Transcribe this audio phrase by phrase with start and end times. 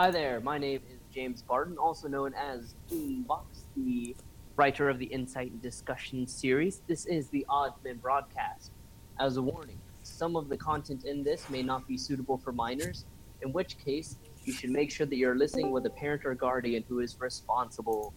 [0.00, 4.16] Hi there, my name is James Barton, also known as Boombox, the
[4.56, 6.80] writer of the Insight and Discussion series.
[6.88, 8.72] This is the Oddsman broadcast.
[9.18, 13.04] As a warning, some of the content in this may not be suitable for minors,
[13.42, 16.82] in which case, you should make sure that you're listening with a parent or guardian
[16.88, 18.14] who is responsible.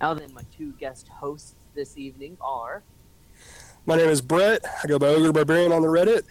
[0.00, 2.84] Now then, my two guest hosts this evening are.
[3.86, 4.64] My name is Brett.
[4.84, 6.22] I go by Ogre Barbarian on the Reddit.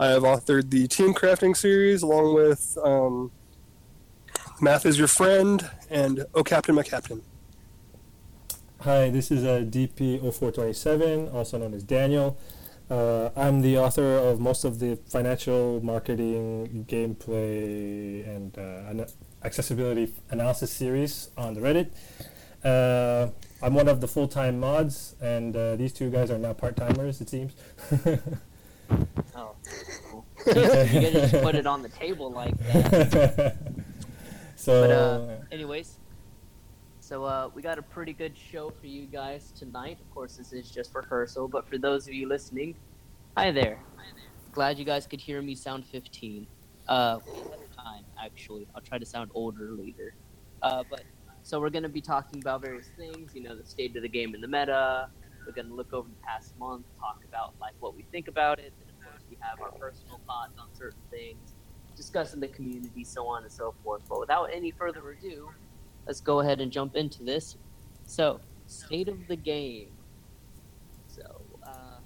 [0.00, 3.30] I have authored the Team Crafting series along with um,
[4.60, 7.22] Math is Your Friend and Oh Captain, My Captain.
[8.80, 12.36] Hi, this is uh, DP0427, also known as Daniel.
[12.90, 19.06] Uh, I'm the author of most of the financial marketing, gameplay, and uh, an-
[19.44, 21.90] accessibility analysis series on the Reddit.
[22.64, 23.30] Uh,
[23.62, 27.28] I'm one of the full-time mods, and uh, these two guys are now part-timers, it
[27.28, 27.52] seems.
[29.36, 29.50] Oh,
[30.10, 30.24] cool.
[30.46, 33.54] you gotta just put it on the table like that.
[34.58, 35.98] so, But uh, anyways,
[37.00, 39.98] so uh, we got a pretty good show for you guys tonight.
[40.00, 42.74] Of course, this is just rehearsal, but for those of you listening,
[43.36, 43.80] hi there.
[44.52, 46.46] Glad you guys could hear me sound 15.
[46.88, 47.18] Uh,
[47.76, 48.66] time actually.
[48.74, 50.14] I'll try to sound older later.
[50.62, 51.02] Uh, but
[51.42, 53.34] so we're gonna be talking about various things.
[53.34, 55.08] You know, the state of the game in the meta.
[55.46, 58.72] We're gonna look over the past month, talk about like what we think about it,
[58.80, 61.54] and of course we have our personal thoughts on certain things,
[61.98, 64.02] discussing the community, so on and so forth.
[64.08, 65.50] But without any further ado,
[66.06, 67.56] let's go ahead and jump into this.
[68.06, 69.88] So, state of the game.
[71.08, 71.98] So, uh,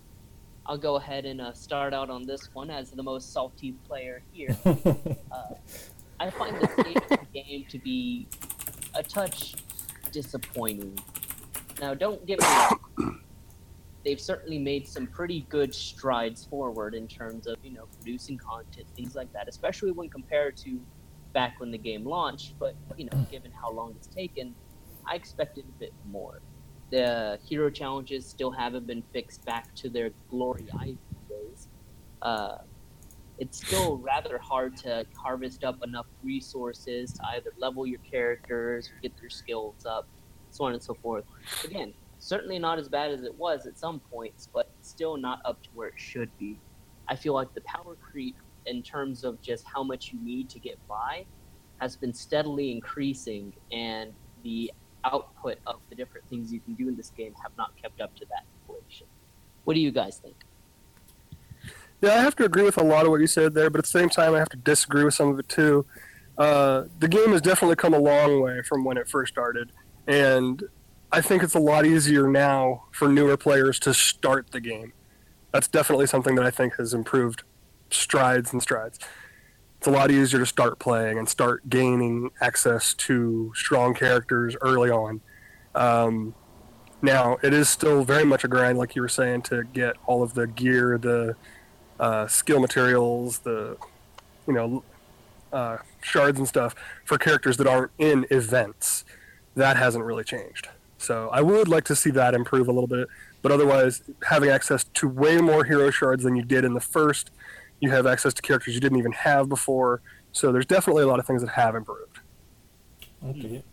[0.66, 4.22] I'll go ahead and uh, start out on this one as the most salty player
[4.32, 4.56] here.
[5.32, 5.54] Uh,
[6.20, 8.28] I find the state of the game to be
[8.94, 9.54] a touch
[10.12, 10.98] disappointing.
[11.81, 13.20] Now, don't get me wrong.
[14.04, 18.86] They've certainly made some pretty good strides forward in terms of, you know, producing content,
[18.96, 20.80] things like that, especially when compared to
[21.32, 22.58] back when the game launched.
[22.58, 24.54] But, you know, given how long it's taken,
[25.06, 26.40] I expected a bit more.
[26.90, 31.69] The hero challenges still haven't been fixed back to their glory days.
[32.20, 32.58] Uh,
[33.38, 39.00] it's still rather hard to harvest up enough resources to either level your characters or
[39.00, 40.06] get their skills up,
[40.50, 41.24] so on and so forth.
[41.64, 45.60] Again, certainly not as bad as it was at some points, but still not up
[45.60, 46.56] to where it should be.
[47.09, 50.61] I feel like the power creep in terms of just how much you need to
[50.61, 51.27] get by
[51.78, 54.12] has been steadily increasing, and
[54.44, 54.72] the
[55.05, 58.15] output of the different things you can do in this game have not kept up
[58.15, 59.09] to that inflation.
[59.65, 60.37] What do you guys think?
[62.00, 63.84] Yeah, I have to agree with a lot of what you said there, but at
[63.84, 65.87] the same time, I have to disagree with some of it too.
[66.38, 69.72] Uh, the game has definitely come a long way from when it first started,
[70.06, 70.62] and
[71.15, 74.95] I think it's a lot easier now for newer players to start the game.
[75.53, 77.43] That's definitely something that I think has improved
[77.91, 78.99] strides and strides.
[79.77, 84.89] It's a lot easier to start playing and start gaining access to strong characters early
[84.89, 85.21] on.
[85.75, 86.34] Um,
[87.03, 90.23] now, it is still very much a grind, like you were saying, to get all
[90.23, 91.37] of the gear, the
[92.00, 93.77] uh, skill materials, the
[94.47, 94.83] you know
[95.53, 96.75] uh, shards and stuff
[97.05, 99.05] for characters that aren't in events.
[99.56, 100.69] That hasn't really changed.
[101.02, 103.08] So I would like to see that improve a little bit.
[103.42, 107.30] But otherwise, having access to way more hero shards than you did in the first,
[107.80, 110.00] you have access to characters you didn't even have before.
[110.30, 112.20] So there's definitely a lot of things that have improved.
[113.24, 113.64] Okay.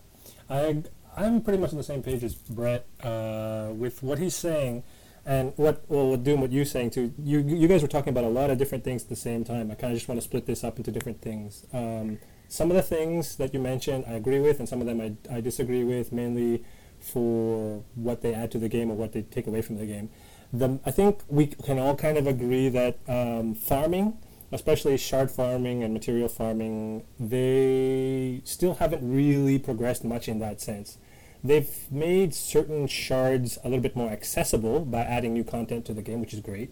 [0.49, 0.83] I
[1.15, 4.83] I'm pretty much on the same page as Brett uh, with what he's saying,
[5.25, 7.13] and what well, with doing what you're saying too.
[7.23, 9.69] You you guys were talking about a lot of different things at the same time.
[9.69, 11.65] I kind of just want to split this up into different things.
[11.73, 14.99] Um, some of the things that you mentioned, I agree with, and some of them
[14.99, 16.63] I, I disagree with, mainly
[16.99, 20.09] for what they add to the game or what they take away from the game.
[20.51, 24.17] The, I think we can all kind of agree that um, farming,
[24.51, 30.97] especially shard farming and material farming, they still haven't really progressed much in that sense.
[31.43, 36.01] They've made certain shards a little bit more accessible by adding new content to the
[36.01, 36.71] game, which is great.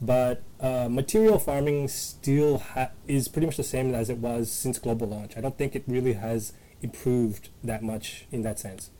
[0.00, 4.78] But uh, material farming still ha- is pretty much the same as it was since
[4.78, 5.36] global launch.
[5.36, 6.52] I don't think it really has
[6.82, 8.90] improved that much in that sense.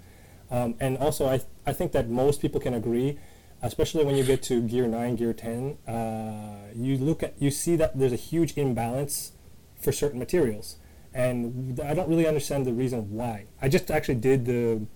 [0.51, 3.19] Um, and also, I, I think that most people can agree,
[3.63, 7.77] especially when you get to Gear 9, Gear 10, uh, you look at you see
[7.77, 9.33] that there's a huge imbalance
[9.81, 10.77] for certain materials,
[11.13, 13.47] and I don't really understand the reason why.
[13.61, 14.87] I just actually did the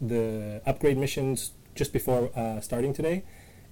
[0.00, 3.24] the upgrade missions just before uh, starting today,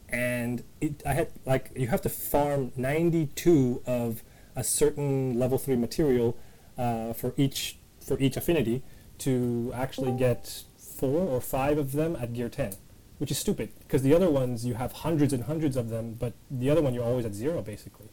[0.08, 4.22] and it I had like you have to farm 92 of
[4.56, 6.36] a certain level three material
[6.78, 8.82] uh, for each for each affinity
[9.18, 10.64] to actually get
[11.04, 12.72] four or five of them at gear 10
[13.20, 16.32] which is stupid because the other ones you have hundreds and hundreds of them but
[16.62, 18.08] the other one you're always at zero basically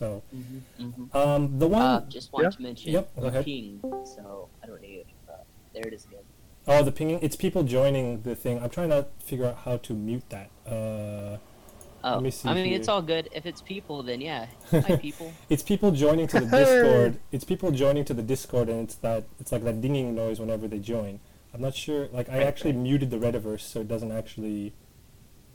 [0.00, 1.16] So Mm-hmm.
[1.20, 2.50] um, the one Uh, just want Yeah.
[2.56, 3.44] to mention Yep, go ahead.
[3.44, 3.80] ping.
[4.16, 4.24] So
[4.62, 5.06] I don't need it.
[5.28, 5.32] Uh,
[5.74, 6.24] there it is again.
[6.72, 8.54] oh the pinging it's people joining the thing.
[8.62, 9.00] I'm trying to
[9.30, 10.48] figure out how to mute that.
[10.74, 11.36] Uh,
[12.02, 12.78] Oh, me see I mean, here.
[12.78, 13.24] it's all good.
[13.38, 14.42] If it's people, then yeah.
[14.86, 15.28] Hi, people.
[15.52, 17.12] It's people joining to the Discord.
[17.34, 20.64] It's people joining to the Discord, and it's that it's like that dinging noise whenever
[20.72, 21.20] they join.
[21.54, 22.08] I'm not sure.
[22.12, 24.72] Like I actually muted the Rediverse, so it doesn't actually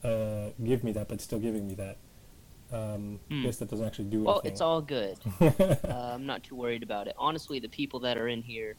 [0.04, 1.98] uh, give me that, but it's still giving me that.
[2.72, 3.44] Um, Hmm.
[3.44, 4.52] Guess that doesn't actually do Well, anything.
[4.52, 5.18] it's all good.
[5.40, 7.16] uh, I'm not too worried about it.
[7.18, 8.76] Honestly, the people that are in here,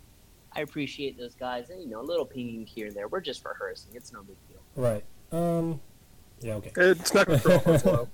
[0.53, 1.71] I appreciate those guys.
[1.71, 3.09] And, you know, a little pinging here and there.
[3.09, 3.93] We're just rehearsing.
[3.95, 4.59] It's no big deal.
[4.75, 5.05] right.
[5.33, 5.81] Um,
[6.41, 6.55] yeah.
[6.55, 6.73] Okay.
[6.77, 8.09] It's not going to throw off our flow.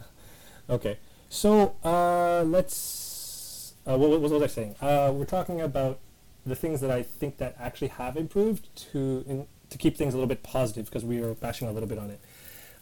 [0.71, 0.99] Okay.
[1.29, 3.75] So uh, let's.
[3.87, 4.77] Uh, what, what was I saying?
[4.81, 5.99] Uh, we're talking about
[6.45, 10.17] the things that I think that actually have improved to in, to keep things a
[10.17, 12.21] little bit positive because we are bashing a little bit on it.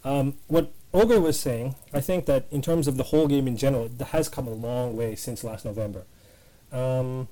[0.03, 3.55] Um, what Ogre was saying, I think that in terms of the whole game in
[3.55, 6.03] general, it has come a long way since last November.
[6.71, 7.27] Um,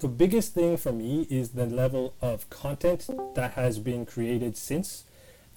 [0.00, 5.04] the biggest thing for me is the level of content that has been created since,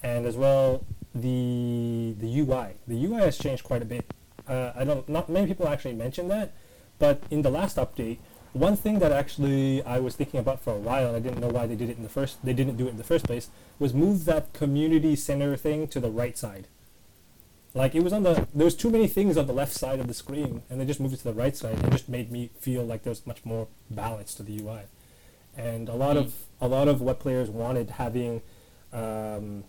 [0.02, 0.84] and as well
[1.14, 2.74] the the UI.
[2.86, 4.04] The UI has changed quite a bit.
[4.46, 6.52] Uh, I don't not many people actually mention that,
[6.98, 8.18] but in the last update,
[8.52, 11.48] one thing that actually I was thinking about for a while, and I didn't know
[11.48, 13.48] why they did it in the first they didn't do it in the first place,
[13.78, 16.66] was move that community center thing to the right side.
[17.74, 20.08] Like it was on the there was too many things on the left side of
[20.08, 21.78] the screen, and they just moved it to the right side.
[21.84, 24.82] It just made me feel like there's much more balance to the UI,
[25.56, 28.42] and a lot of a lot of what players wanted having.
[28.92, 29.64] Um,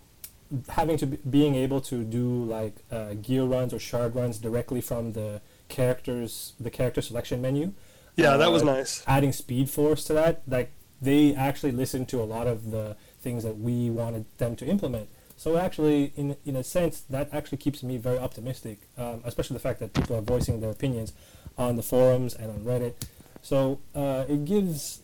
[0.69, 4.81] having to be, being able to do like uh, gear runs or shard runs directly
[4.81, 5.39] from the
[5.69, 7.71] characters the character selection menu
[8.15, 9.03] Yeah, that was Uh, nice.
[9.07, 10.71] adding speed force to that like
[11.01, 15.07] they actually listened to a lot of the things that we wanted them to implement
[15.37, 19.59] so actually in in a sense that actually keeps me very optimistic um, especially the
[19.67, 21.13] fact that people are voicing their opinions
[21.57, 22.93] on the forums and on reddit
[23.41, 25.01] so uh, it gives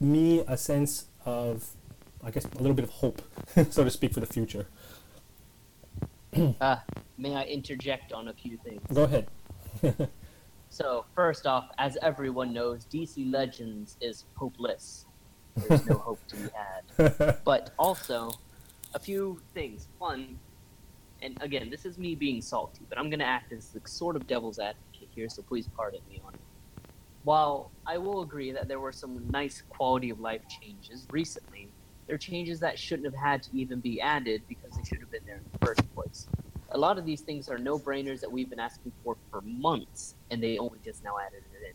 [0.00, 1.70] me a sense of
[2.24, 3.22] i guess a little bit of hope
[3.70, 4.66] so to speak for the future
[6.60, 6.76] Uh,
[7.16, 8.80] may I interject on a few things?
[8.92, 9.26] go ahead
[10.70, 15.06] So, first off, as everyone knows, DC Legends is hopeless.
[15.56, 17.38] There's no hope to be had.
[17.44, 18.30] But also,
[18.94, 19.88] a few things.
[19.98, 20.38] One,
[21.22, 24.14] and again, this is me being salty, but I'm going to act as the sort
[24.14, 26.40] of devil's advocate here, so please pardon me on it.
[27.24, 31.68] While I will agree that there were some nice quality of life changes recently,
[32.06, 35.10] there are changes that shouldn't have had to even be added because they should have
[35.10, 36.26] been there in the first place.
[36.70, 40.14] A lot of these things are no brainers that we've been asking for for months,
[40.30, 41.74] and they only just now added it in.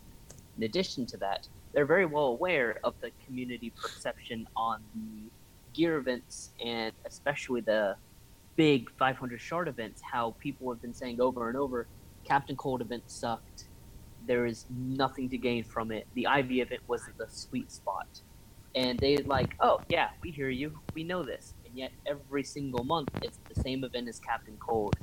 [0.58, 5.32] In addition to that, they're very well aware of the community perception on the
[5.74, 7.96] gear events and especially the
[8.56, 10.02] big 500 shard events.
[10.02, 11.88] How people have been saying over and over,
[12.24, 13.66] Captain Cold event sucked.
[14.28, 16.08] There is nothing to gain from it.
[16.14, 18.08] The Ivy event was the sweet spot,
[18.76, 23.10] and they like, oh yeah, we hear you, we know this, yet every single month
[23.22, 24.96] it's the same event as Captain Cold.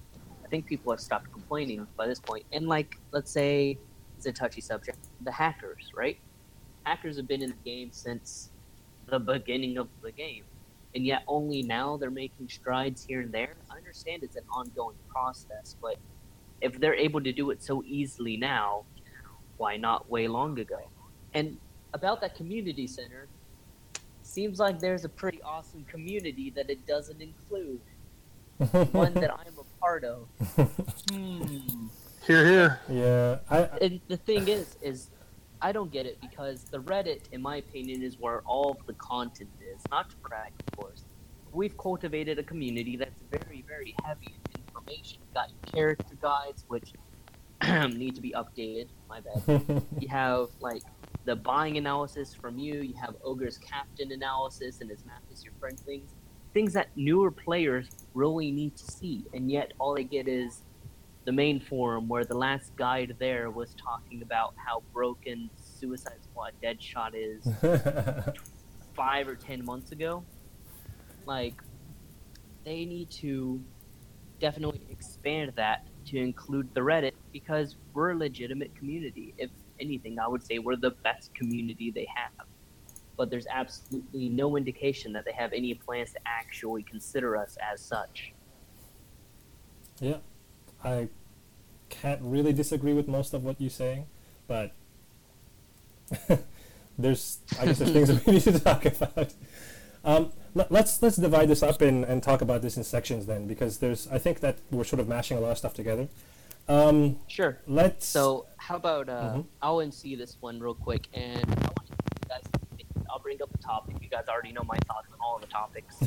[0.44, 2.44] I think people have stopped complaining by this point.
[2.52, 3.78] And like, let's say
[4.16, 6.18] it's a touchy subject, the hackers, right?
[6.84, 8.50] Hackers have been in the game since
[9.06, 10.44] the beginning of the game,
[10.94, 13.54] and yet only now they're making strides here and there.
[13.70, 15.96] I understand it's an ongoing process, but
[16.60, 18.84] if they're able to do it so easily now,
[19.56, 20.88] why not way long ago?
[21.34, 21.58] And
[21.94, 23.28] about that community center,
[24.30, 27.80] seems like there's a pretty awesome community that it doesn't include.
[28.92, 30.28] One that I'm a part of.
[31.10, 31.88] Hmm.
[32.26, 32.80] Here, here.
[32.90, 35.08] yeah I, I And the thing is, is
[35.62, 38.92] I don't get it because the Reddit, in my opinion, is where all of the
[38.94, 39.82] content is.
[39.90, 41.04] Not to brag, of course.
[41.52, 45.18] We've cultivated a community that's very, very heavy in information.
[45.20, 46.92] You've got your character guides, which
[47.96, 48.88] need to be updated.
[49.08, 49.82] My bad.
[49.98, 50.82] you have like
[51.24, 52.80] the buying analysis from you.
[52.80, 56.10] You have Ogre's captain analysis and his math is your friend things.
[56.52, 60.62] Things that newer players really need to see, and yet all they get is
[61.24, 66.52] the main forum where the last guide there was talking about how broken Suicide Squad
[66.62, 67.46] Deadshot is
[68.96, 70.24] five or ten months ago.
[71.24, 71.62] Like,
[72.64, 73.62] they need to
[74.40, 79.34] definitely expand that to include the Reddit because we're a legitimate community.
[79.38, 79.50] If
[79.80, 82.46] anything, I would say we're the best community they have.
[83.16, 87.80] But there's absolutely no indication that they have any plans to actually consider us as
[87.80, 88.32] such.
[90.00, 90.16] yeah
[90.82, 91.08] i
[91.88, 94.06] can't really disagree with most of what you're saying
[94.46, 94.72] but
[96.98, 99.34] there's i guess there's things that we need to talk about
[100.02, 103.46] um, let, let's let's divide this up and, and talk about this in sections then
[103.46, 106.08] because there's i think that we're sort of mashing a lot of stuff together
[106.70, 107.58] Um, Sure.
[107.66, 108.06] let's.
[108.06, 109.46] So how about uh, Mhm.
[109.60, 112.44] I'll MC this one real quick, and I want you guys.
[113.10, 113.96] I'll bring up the topic.
[114.00, 116.00] You guys already know my thoughts on all of the topics,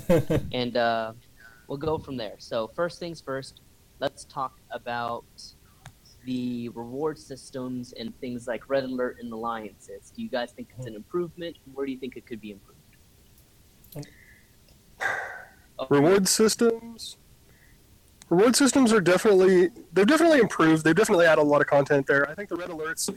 [0.53, 1.12] and uh,
[1.67, 2.36] we'll go from there.
[2.39, 3.60] So first things first,
[4.00, 5.25] let's talk about
[6.24, 10.13] the reward systems and things like red alert and alliances.
[10.15, 11.58] Do you guys think it's an improvement?
[11.74, 12.79] Where do you think it could be improved?
[15.77, 17.17] Oh, Reward systems.
[18.34, 20.84] Reward systems are definitely they've definitely improved.
[20.84, 22.28] They've definitely added a lot of content there.
[22.28, 23.13] I think the red alerts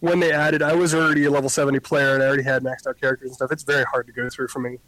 [0.00, 2.88] when they added, I was already a level 70 player and I already had maxed
[2.88, 3.52] out characters and stuff.
[3.52, 4.78] It's very hard to go through for me.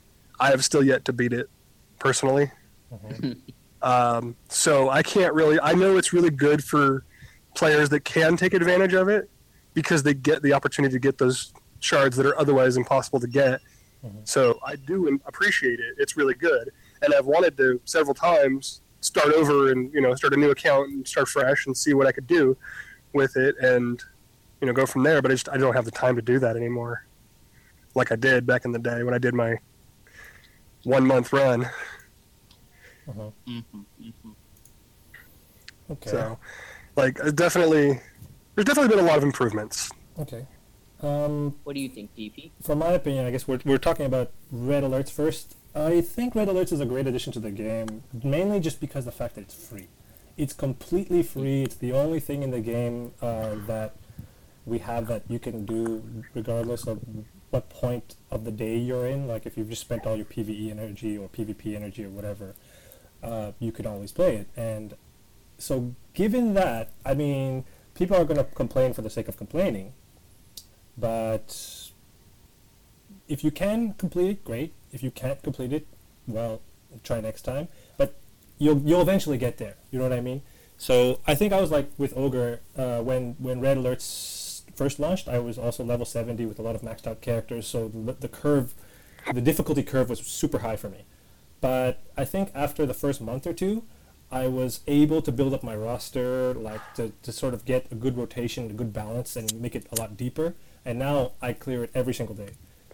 [0.40, 1.48] I have still yet to beat it
[2.00, 2.50] personally.
[2.92, 3.38] Mhm.
[3.80, 5.60] Um, so I can't really.
[5.60, 7.04] I know it's really good for
[7.54, 9.30] players that can take advantage of it
[9.74, 13.60] because they get the opportunity to get those shards that are otherwise impossible to get.
[14.04, 14.26] Mhm.
[14.26, 15.94] So I do appreciate it.
[15.98, 20.32] It's really good, and I've wanted to several times start over and you know start
[20.34, 22.56] a new account and start fresh and see what I could do
[23.12, 24.02] with it and
[24.60, 25.22] you know go from there.
[25.22, 27.06] But I just I don't have the time to do that anymore,
[27.94, 29.56] like I did back in the day when I did my
[30.84, 31.68] one month run.
[33.08, 33.32] Mhm.
[33.48, 33.64] Mhm,
[34.00, 34.34] mhm.
[35.90, 36.10] Okay.
[36.10, 36.38] So,
[36.96, 37.98] like, uh, definitely,
[38.54, 39.90] there's definitely been a lot of improvements.
[40.18, 40.46] Okay.
[41.00, 42.50] Um, What do you think, DP?
[42.62, 45.56] from my opinion, I guess we're, we're talking about red alerts first.
[45.74, 49.12] I think red alerts is a great addition to the game, mainly just because the
[49.12, 49.88] fact that it's free.
[50.36, 51.62] It's completely free.
[51.62, 53.96] It's the only thing in the game uh, that
[54.64, 56.02] we have that you can do
[56.34, 57.00] regardless of
[57.50, 59.26] what point of the day you're in.
[59.26, 62.54] Like if you've just spent all your PVE energy or PvP energy or whatever,
[63.22, 64.48] uh, you can always play it.
[64.56, 64.94] And
[65.58, 69.92] so, given that, I mean, people are going to complain for the sake of complaining,
[70.96, 71.87] but
[73.28, 74.72] if you can complete it, great.
[74.92, 75.86] If you can't complete it,
[76.26, 76.60] well,
[77.04, 77.68] try next time.
[77.96, 78.14] But
[78.58, 79.74] you'll you'll eventually get there.
[79.90, 80.42] You know what I mean?
[80.76, 85.28] So I think I was like with Ogre uh, when when Red Alerts first launched.
[85.28, 87.66] I was also level 70 with a lot of maxed out characters.
[87.66, 88.74] So the, the curve,
[89.32, 91.04] the difficulty curve was super high for me.
[91.60, 93.82] But I think after the first month or two,
[94.30, 97.94] I was able to build up my roster, like to, to sort of get a
[97.94, 100.54] good rotation, a good balance, and make it a lot deeper.
[100.84, 102.50] And now I clear it every single day.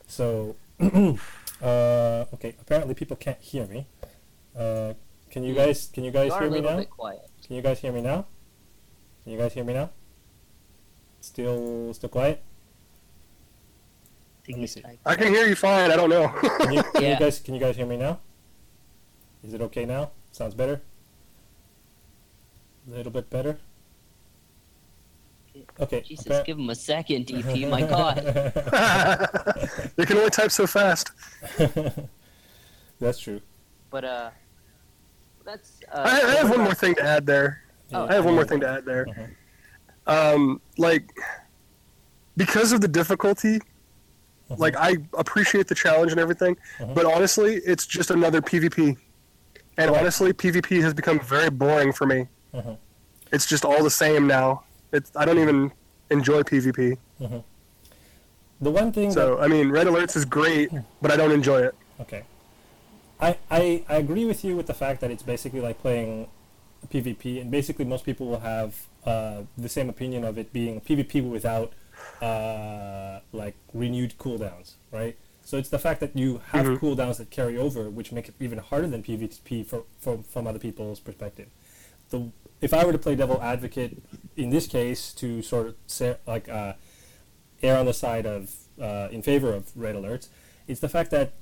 [0.07, 2.55] So, uh, okay.
[2.61, 3.87] Apparently, people can't hear me.
[4.57, 4.95] Uh,
[5.31, 5.59] can you Hmm.
[5.59, 5.91] guys?
[5.93, 6.85] Can you guys You hear me now?
[6.85, 7.29] quiet.
[7.47, 8.27] Can you guys hear me now?
[9.23, 9.91] Can you guys hear me now?
[11.21, 12.43] Still, still quiet.
[14.47, 14.83] I me see.
[15.07, 15.91] I can hear you fine.
[15.91, 16.29] I don't know.
[16.29, 17.41] Can you, can you guys?
[17.41, 18.19] Can you guys hear me now?
[19.43, 20.11] Is it okay now?
[20.33, 20.83] Sounds better.
[22.87, 23.59] A little bit better.
[25.81, 26.01] Okay.
[26.03, 27.69] Jesus, appar- give him a second, DP.
[27.69, 28.17] My God.
[29.97, 31.11] you can only type so fast.
[33.01, 33.41] That's true.
[33.91, 34.31] But uh,
[35.45, 35.81] that's.
[35.93, 37.63] Uh, I, I have one more thing to add there.
[37.93, 39.07] Oh, I have one more thing to add there.
[39.07, 39.35] Mhm.
[40.07, 41.05] Um, like,
[42.37, 43.61] because of the difficulty,
[44.51, 44.59] Mhm.
[44.59, 46.95] like I appreciate the challenge and everything, Mhm.
[46.95, 48.97] but honestly, it's just another PvP.
[49.77, 50.01] And Right.
[50.01, 52.29] honestly, PvP has become very boring for me.
[52.55, 52.77] Mhm.
[53.33, 54.65] It's just all the same now.
[54.95, 55.73] It's I don't even
[56.11, 56.97] enjoy PvP.
[58.61, 60.71] The one thing that So I mean, Red Alerts is great,
[61.03, 61.75] but I don't enjoy it.
[62.01, 62.23] Okay.
[63.21, 66.29] I, I, I agree with you with the fact that it's basically like playing
[66.93, 71.29] PvP, and basically most people will have uh, the same opinion of it being PvP
[71.29, 71.73] without
[72.23, 75.17] uh, like renewed cooldowns, right?
[75.45, 76.79] So it's the fact that you have Mhm.
[76.79, 80.59] cooldowns that carry over, which make it even harder than PvP for, from from other
[80.61, 81.49] people's perspective.
[82.11, 82.31] The
[82.61, 84.03] if I were to play devil advocate
[84.37, 86.75] in this case to sort of say, like uh,
[87.63, 90.29] err on the side of uh, in favor of red alerts,
[90.67, 91.35] it's the fact that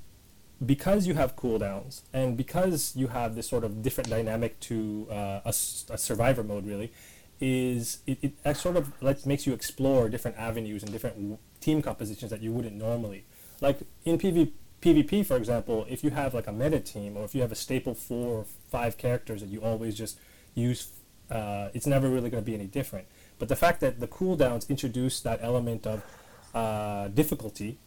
[0.64, 5.40] because you have cooldowns and because you have this sort of different dynamic to uh,
[5.44, 6.92] a, a survivor mode really
[7.40, 12.30] is it, it sort of lets, makes you explore different avenues and different team compositions
[12.30, 13.24] that you wouldn't normally.
[13.60, 17.34] Like in PV, pvp for example if you have like a meta team or if
[17.34, 20.18] you have a staple four or five characters that you always just
[20.54, 20.88] use
[21.32, 23.06] uh, it's never really going to be any different
[23.38, 26.02] but the fact that the cooldowns introduce that element of
[26.54, 27.78] uh, difficulty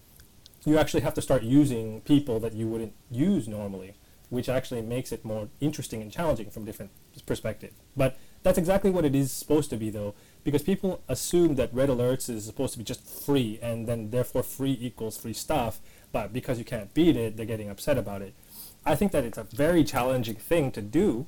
[0.65, 3.93] you actually have to start using people that you wouldn't use normally,
[4.29, 6.91] which actually makes it more interesting and challenging from different
[7.25, 7.71] perspective.
[7.95, 11.89] But that's exactly what it is supposed to be, though, because people assume that red
[11.89, 15.79] alerts is supposed to be just free, and then therefore free equals free stuff.
[16.11, 18.33] But because you can't beat it, they're getting upset about it.
[18.85, 21.27] I think that it's a very challenging thing to do,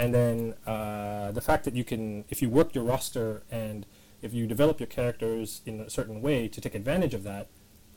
[0.00, 3.86] and then uh, the fact that you can, if you work your roster and
[4.22, 7.48] if you develop your characters in a certain way to take advantage of that,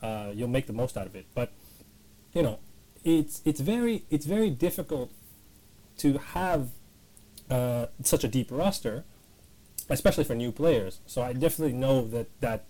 [0.02, 1.26] uh, you'll make the most out of it.
[1.34, 1.50] But
[2.32, 2.58] you know,
[3.04, 5.10] it's it's very it's very difficult
[5.98, 6.68] to have
[7.50, 9.04] uh, such a deep roster
[9.88, 11.00] especially for new players.
[11.06, 12.64] So I definitely know that that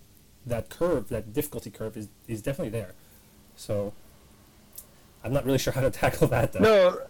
[0.45, 2.93] that curve, that difficulty curve, is is definitely there.
[3.55, 3.93] So
[5.23, 6.59] I'm not really sure how to tackle that though.
[6.59, 7.01] No,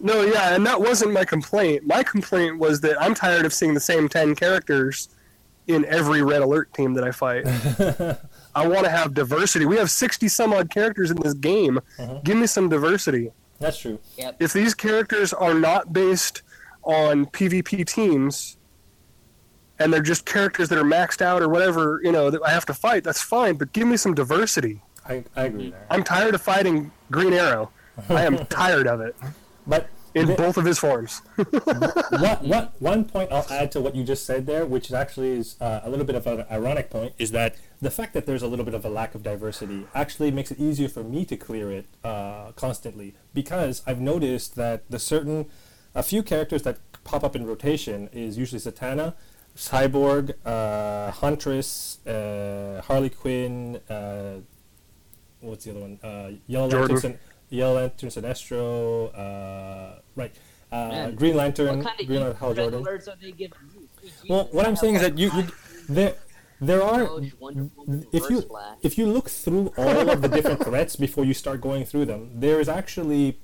[0.00, 1.86] no, yeah, and that wasn't my complaint.
[1.86, 5.08] My complaint was that I'm tired of seeing the same ten characters
[5.66, 7.44] in every red alert team that I fight.
[8.54, 9.66] I want to have diversity.
[9.66, 11.78] We have 60 some odd characters in this game.
[11.98, 12.24] Mhm.
[12.24, 13.30] Give me some diversity.
[13.60, 13.98] That's true.
[14.16, 14.36] Yep.
[14.40, 16.42] If these characters are not based
[16.84, 18.56] on PvP teams
[19.78, 22.64] and they're just characters that are maxed out or whatever, you know, that I have
[22.66, 24.80] to fight, that's fine, but give me some diversity.
[25.06, 25.86] I, I agree there.
[25.90, 27.70] I'm tired of fighting Green Arrow.
[28.08, 29.14] I am tired of it
[29.68, 31.20] But in the- both of his forms.
[31.36, 35.56] what, what, one point I'll add to what you just said there, which actually is
[35.60, 38.48] uh, a little bit of an ironic point, is that the fact that there's a
[38.48, 41.70] little bit of a lack of diversity actually makes it easier for me to clear
[41.70, 45.46] it uh, constantly because I've noticed that the certain,
[45.94, 49.14] a few characters that pop up in rotation is usually Zatanna,
[49.56, 54.38] Cyborg, uh, Huntress, uh, Harley Quinn, uh,
[55.40, 55.98] what's the other one?
[56.02, 56.94] Uh, Yellow Jordan.
[56.94, 57.18] Lantern, Sin-
[57.50, 60.34] Yellow Lantern Sinestro, uh, right?
[60.70, 62.84] Uh, Green Lantern, kind of Green Lantern, Hal Jordan.
[62.84, 63.88] alerts are they giving you?
[64.04, 65.46] Jeez, Well, what I'm saying is that you, you
[65.88, 66.14] there,
[66.60, 68.44] there are Dodge, Wonder Woman, if you
[68.82, 72.30] if you look through all of the different threats before you start going through them,
[72.34, 73.38] there is actually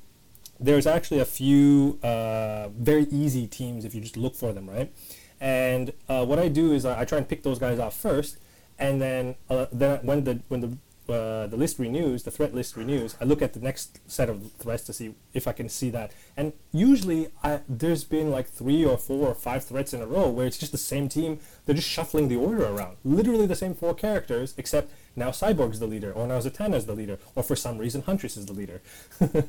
[0.61, 4.92] there's actually a few uh, very easy teams if you just look for them, right?
[5.40, 8.38] And uh, what I do is I, I try and pick those guys off first,
[8.78, 10.76] and then uh, then when the when the
[11.08, 14.52] uh, the list renews, the threat list renews, I look at the next set of
[14.52, 16.12] threats to see if I can see that.
[16.37, 20.30] And usually, I, there's been like three or four or five threats in a row
[20.30, 21.40] where it's just the same team.
[21.67, 22.97] They're just shuffling the order around.
[23.04, 27.19] Literally the same four characters, except now Cyborg's the leader, or now Zatanna's the leader,
[27.34, 28.80] or for some reason Huntress is the leader.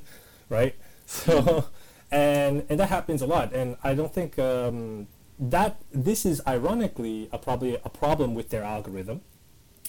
[0.50, 0.76] right?
[1.06, 1.68] So,
[2.12, 3.54] and and that happens a lot.
[3.54, 5.08] And I don't think um,
[5.39, 9.22] that this is ironically a probably a problem with their algorithm,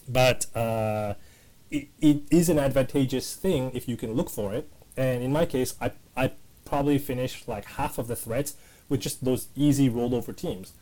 [0.09, 0.47] but.
[0.55, 1.15] Uh,
[1.71, 4.71] it, it is an advantageous thing if you can look for it.
[4.97, 6.33] And in my case, I, I
[6.65, 8.55] probably finished like half of the threats
[8.89, 10.73] with just those easy rollover teams.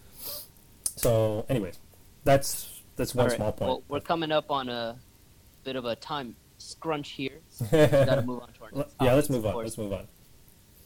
[0.96, 1.78] So, anyways,
[2.24, 3.68] that's that's one right, small point.
[3.68, 4.96] Well, we're coming up on a
[5.64, 7.40] bit of a time scrunch here.
[7.48, 9.56] So we gotta move on to our next yeah, let's move on.
[9.56, 10.06] Let's move on.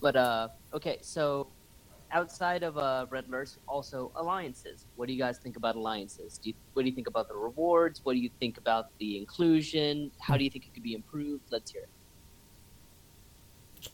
[0.01, 1.49] But uh, okay, so
[2.13, 4.87] outside of uh, Red Alerts, also alliances.
[4.97, 6.39] What do you guys think about alliances?
[6.39, 8.01] Do you, what do you think about the rewards?
[8.05, 10.11] What do you think about the inclusion?
[10.21, 11.45] How do you think it could be improved?
[11.51, 11.89] Let's hear it.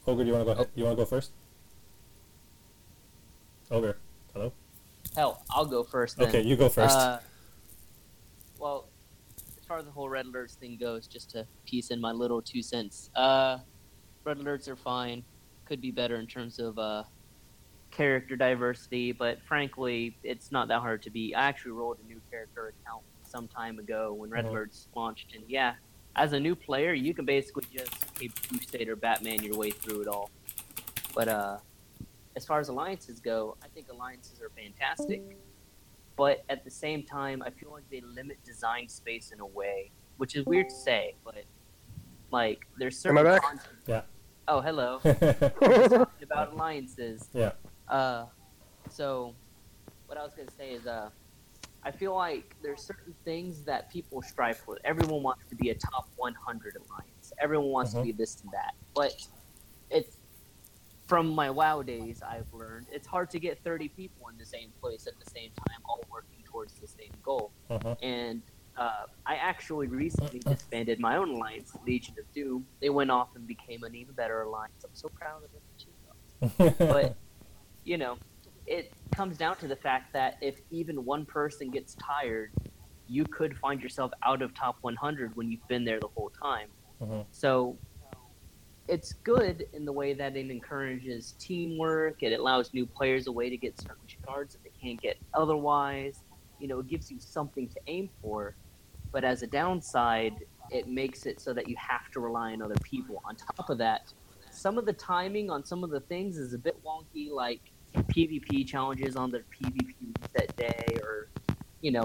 [0.07, 0.53] Ogre, do you want to go?
[0.53, 0.69] ahead?
[0.75, 1.33] You want to go first?
[3.71, 3.97] Ogre,
[4.33, 4.53] hello.
[5.17, 6.17] Hell, I'll go first.
[6.17, 6.29] Then.
[6.29, 6.97] Okay, you go first.
[6.97, 7.19] Uh,
[8.59, 8.89] well,
[9.37, 12.41] as far as the whole red alerts thing goes, just to piece in my little
[12.41, 13.11] two cents.
[13.15, 13.59] Uh,
[14.25, 15.25] red alerts are fine.
[15.67, 17.05] Could be better in terms of uh,
[17.99, 21.35] character diversity, but frankly, it's not that hard to be.
[21.35, 24.53] I actually rolled a new character account some time ago when Red Mhm.
[24.53, 25.75] Alerts launched, and yeah,
[26.17, 30.09] as a new player, you can basically just Cape Crusader Batman your way through it
[30.09, 30.31] all.
[31.15, 31.59] But uh,
[32.37, 35.23] as far as alliances go, I think alliances are fantastic
[36.17, 39.91] but at the same time, I feel like they limit design space in a way,
[40.17, 41.43] which is weird to say, but
[42.31, 43.19] like there's certain.
[43.19, 43.59] Am I certain back?
[43.67, 44.03] content- Yeah.
[44.47, 45.01] Oh, hello.
[45.03, 47.29] Talking about alliances.
[47.33, 47.51] yeah.
[47.89, 48.27] Uh,
[48.91, 49.35] so
[50.07, 51.11] what I was gonna say is, uh,
[51.83, 54.79] I feel like there's certain things that people strive for.
[54.85, 57.33] Everyone wants to be a top 100 alliance.
[57.39, 57.99] Everyone wants Mhm.
[57.99, 59.13] to be this and that, but
[59.91, 60.17] it's
[61.07, 64.73] from my WoW days, I've learned it's hard to get 30 people in the same
[64.81, 67.53] place at the same time, all working towards the same goal.
[67.69, 67.95] Uh-huh.
[68.03, 68.43] And
[68.79, 72.67] uh, I actually recently disbanded my own alliance, Legion of Doom.
[72.81, 74.83] They went off and became an even better alliance.
[74.83, 76.75] I'm so proud of them too.
[76.79, 77.17] But
[77.85, 78.17] you know,
[78.67, 82.51] it comes down to the fact that if even one person gets tired,
[83.07, 86.69] you could find yourself out of top 100 when you've been there the whole time.
[87.01, 87.27] Mhm.
[87.31, 87.79] So
[88.89, 92.23] it's good in the way that it encourages teamwork.
[92.23, 96.23] It allows new players a way to get certain cards that they can't get otherwise.
[96.59, 98.57] You know, it gives you something to aim for.
[99.13, 100.35] But as a downside,
[100.71, 103.23] it makes it so that you have to rely on other people.
[103.25, 104.13] On top of that,
[104.51, 107.61] some of the timing on some of the things is a bit wonky, like
[108.03, 111.29] PvP challenges on the PvP reset day, or
[111.81, 112.05] you know,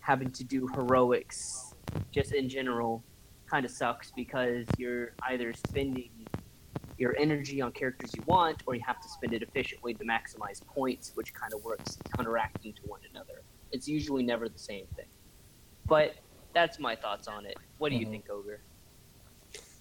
[0.00, 1.74] having to do heroics
[2.12, 3.02] just in general
[3.46, 6.10] kind of sucks because you're either spending
[6.98, 10.64] your energy on characters you want, or you have to spend it efficiently to maximize
[10.66, 13.42] points, which kind of works counteracting to one another.
[13.70, 15.06] It's usually never the same thing.
[15.86, 16.14] But
[16.54, 17.56] that's my thoughts on it.
[17.78, 18.10] What do you Mhm.
[18.10, 18.60] think, Ogre?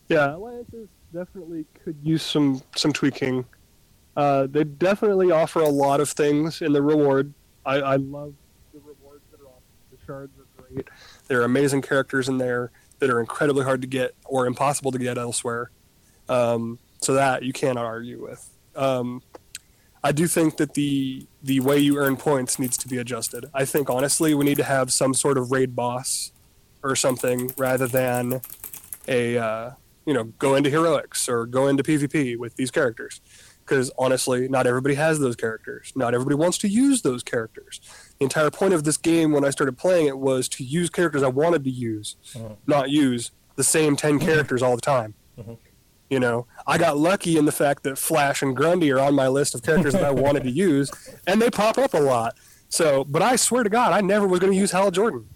[0.09, 3.45] Yeah, alliances definitely could use some some tweaking.
[4.15, 7.33] Uh, they definitely offer a lot of things in the reward.
[7.65, 8.33] I, I love
[8.73, 9.91] the rewards that are offered.
[9.91, 10.87] The shards are great.
[11.27, 14.97] There are amazing characters in there that are incredibly hard to get or impossible to
[14.97, 15.71] get elsewhere.
[16.29, 18.49] Um, so that you cannot argue with.
[18.75, 19.21] Um,
[20.03, 23.45] I do think that the the way you earn points needs to be adjusted.
[23.53, 26.31] I think honestly we need to have some sort of raid boss
[26.83, 28.41] or something rather than
[29.07, 29.71] a uh,
[30.05, 33.21] you know go into heroics or go into PvP with these characters
[33.65, 35.91] because honestly not everybody has those characters.
[35.95, 37.81] Not everybody wants to use those characters.
[38.19, 41.23] The entire point of this game when I started playing it was to use characters
[41.23, 42.57] I wanted to use, Mhm.
[42.67, 45.15] not use the same 10 characters all the time.
[45.39, 45.57] Mhm.
[46.09, 49.27] You know, I got lucky in the fact that Flash and Grundy are on my
[49.27, 50.91] list of characters that I wanted to use,
[51.27, 52.35] and they pop up a lot.
[52.69, 55.27] So, but I swear to God, I never was going to use Hal Jordan.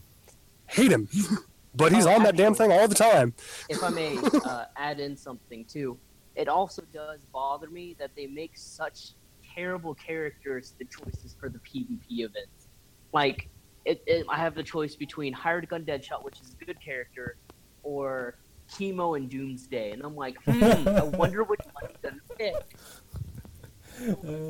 [0.68, 1.08] Hate him,
[1.76, 3.34] but he's Oh, on that damn thing all the time.
[3.70, 5.98] if I may uh, add in something too,
[6.40, 9.14] it also does bother me that they make such
[9.56, 12.70] terrible characters the choices for the PvP events.
[13.12, 13.50] Like,
[13.84, 17.36] it, it, I have the choice between Hired Gun Deadshot, which is a good character,
[17.84, 18.38] or
[18.72, 22.56] Chemo and Doomsday, and I'm like, hmm, I wonder which one I'm gonna pick.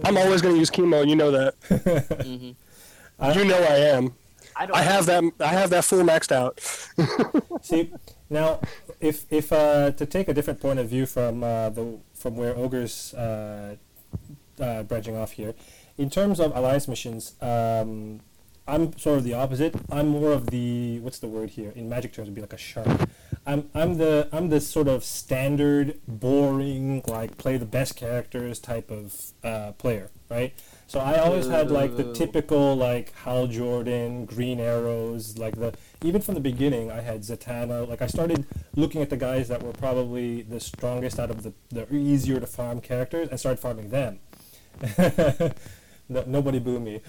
[0.05, 1.07] I'm always going to use chemo.
[1.07, 1.55] You know that.
[2.23, 2.51] hmm
[3.19, 4.13] I- You know I am.
[4.55, 4.77] I don't.
[4.77, 5.23] I have that.
[5.39, 6.59] I have that full maxed out.
[7.63, 7.91] See,
[8.29, 8.59] now,
[8.99, 12.55] if if uh, to take a different point of view from uh, the from where
[12.55, 13.75] ogre's uh,
[14.59, 15.55] uh, branching off here,
[15.97, 18.21] in terms of alliance missions, um,
[18.67, 19.75] I'm sort of the opposite.
[19.91, 22.57] I'm more of the what's the word here in magic terms would be like a
[22.57, 23.09] shark.
[23.47, 28.91] I'm I'm the I'm the sort of standard, boring, like play the best characters type
[28.91, 30.53] of uh, player, right?
[30.89, 36.19] So I always had like the typical like Hal Jordan, Green Arrows, like the even
[36.19, 37.87] from the beginning I had Zatanna.
[37.87, 41.53] Like I started looking at the guys that were probably the strongest out of the,
[41.69, 44.17] the easier to farm characters and started farming them.
[46.09, 47.01] no, nobody boo me.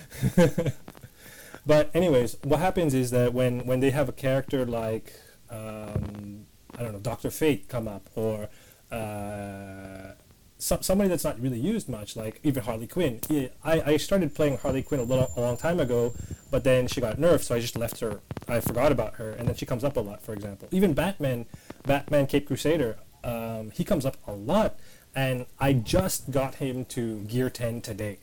[1.64, 5.14] but anyways, what happens is that when when they have a character like
[5.48, 6.44] um,
[6.78, 8.50] I don't know Doctor Fate come up or
[8.92, 10.12] uh,
[10.60, 13.20] some, somebody that's not really used much, like even Harley Quinn.
[13.28, 16.14] Yeah, I, I started playing Harley Quinn a little a long time ago,
[16.50, 18.20] but then she got nerfed, so I just left her.
[18.46, 20.22] I forgot about her, and then she comes up a lot.
[20.22, 21.46] For example, even Batman,
[21.86, 24.78] Batman Cape Crusader, um, he comes up a lot,
[25.14, 28.18] and I just got him to Gear 10 today.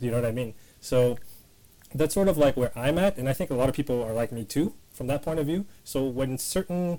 [0.00, 0.54] You know what I mean?
[0.80, 1.18] So
[1.94, 4.12] that's sort of like where I'm at, and I think a lot of people are
[4.12, 5.66] like me too from that point of view.
[5.84, 6.98] So when certain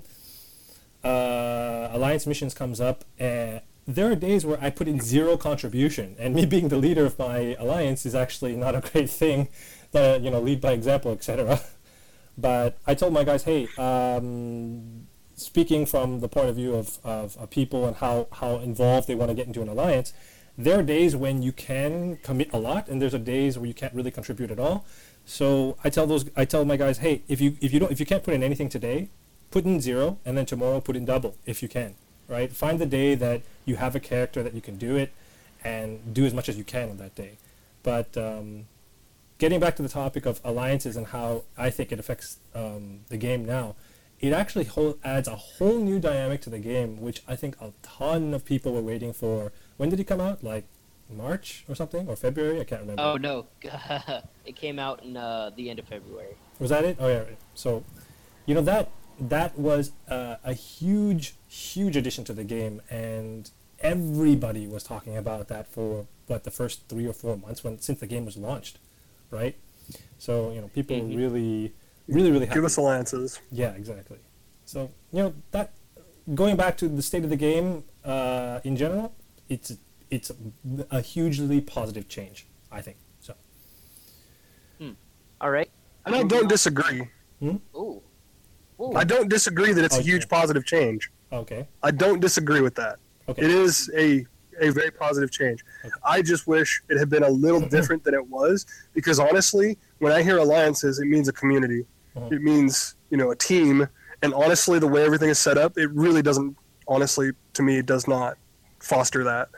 [1.04, 6.16] uh, alliance missions comes up, and there are days where I put in zero contribution,
[6.18, 9.48] and me being the leader of my alliance is actually not a great thing.
[9.92, 11.60] That you know, lead by example, etc.
[12.38, 17.36] But I told my guys, hey, um, speaking from the point of view of, of,
[17.38, 20.12] of people and how, how involved they want to get into an alliance,
[20.58, 23.74] there are days when you can commit a lot, and there's a days where you
[23.74, 24.86] can't really contribute at all.
[25.24, 28.00] So I tell those I tell my guys, hey, if you if you don't if
[28.00, 29.10] you can't put in anything today,
[29.50, 31.94] put in zero, and then tomorrow put in double if you can.
[32.28, 32.52] Right?
[32.52, 35.12] Find the day that you have a character that you can do it,
[35.64, 37.38] and do as much as you can on that day.
[37.82, 38.66] But um,
[39.38, 43.16] getting back to the topic of alliances and how I think it affects um, the
[43.16, 43.74] game now,
[44.20, 47.72] it actually whole, adds a whole new dynamic to the game, which I think a
[47.82, 49.52] ton of people were waiting for.
[49.76, 50.42] When did it come out?
[50.42, 50.64] Like
[51.14, 52.60] March or something, or February?
[52.60, 53.02] I can't remember.
[53.02, 53.46] Oh no,
[54.44, 56.36] it came out in uh, the end of February.
[56.58, 56.96] Was that it?
[56.98, 57.18] Oh yeah.
[57.18, 57.38] right.
[57.54, 57.84] So,
[58.46, 63.50] you know that that was uh, a huge, huge addition to the game, and
[63.80, 68.00] everybody was talking about that for what the first three or four months when since
[68.00, 68.78] the game was launched,
[69.30, 69.56] right?
[70.18, 71.16] So you know people Mhm.
[71.16, 71.72] really,
[72.08, 72.56] really, really happy.
[72.58, 73.40] Give us alliances.
[73.52, 74.18] Yeah, exactly.
[74.64, 75.72] So you know that
[76.34, 79.14] going back to the state of the game uh, in general,
[79.48, 79.76] it's
[80.10, 80.36] it's a,
[80.90, 82.96] a hugely positive change, I think.
[83.20, 83.34] So
[85.40, 85.70] All right.
[86.06, 87.08] And I don't disagree.
[87.42, 88.02] Ooh.
[88.80, 88.92] Ooh.
[88.94, 91.10] I don't disagree that it's a huge positive change.
[91.32, 92.98] okay, I don't disagree with that.
[93.28, 93.42] okay.
[93.44, 94.26] It is a
[94.58, 95.62] a very positive change.
[95.84, 95.92] Okay.
[96.02, 100.12] I just wish it had been a little different than it was because honestly, when
[100.12, 101.84] I hear alliances, it means a community.
[102.16, 102.32] Mhm.
[102.32, 103.86] It means you know a team.
[104.22, 106.56] And honestly, the way everything is set up, it really doesn't.
[106.88, 108.38] Honestly, to me, it does not
[108.80, 109.48] foster that.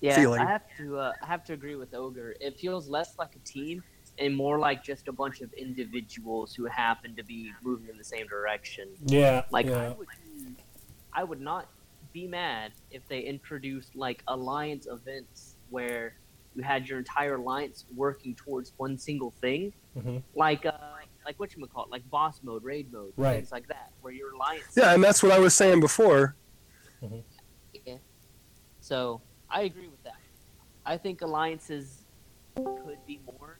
[0.00, 0.40] Yeah, feeling.
[0.42, 0.98] I have to.
[0.98, 2.34] Uh, I have to agree with Ogre.
[2.40, 3.82] It feels less like a team
[4.18, 8.04] and more like just a bunch of individuals who happen to be moving in the
[8.04, 8.88] same direction.
[9.06, 10.06] Yeah, Like I would,
[11.12, 11.68] I would not
[12.12, 16.14] be mad if they introduced like alliance events where
[16.54, 20.72] you had your entire alliance working towards one single thing, hmm like uh,
[21.24, 23.36] like what you call it, like boss mode, raid mode, Right.
[23.36, 24.64] things like that, where your alliance.
[24.76, 26.36] Yeah, and that's what I was saying before.
[27.86, 27.96] Yeah.
[28.80, 30.16] So I agree with that.
[30.84, 32.04] I think alliances
[32.56, 33.51] could be more,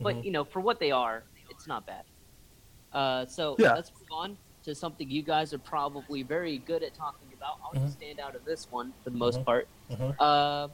[0.00, 0.24] but Mhm.
[0.24, 2.04] you know, for what they are, it's not bad.
[2.92, 3.74] Uh, so Yeah.
[3.74, 7.58] let's move on to something you guys are probably very good at talking about.
[7.64, 9.44] I'll just stand out of this one for the most Mhm.
[9.44, 9.68] part.
[9.90, 10.14] Mhm.
[10.20, 10.68] Uh,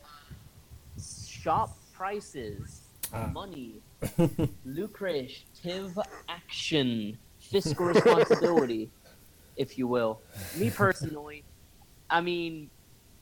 [1.01, 3.27] shop prices, Ah.
[3.29, 3.81] money,
[4.65, 8.91] lucrative action, fiscal responsibility,
[9.57, 10.21] if you will.
[10.57, 11.45] Me personally,
[12.11, 12.71] I mean,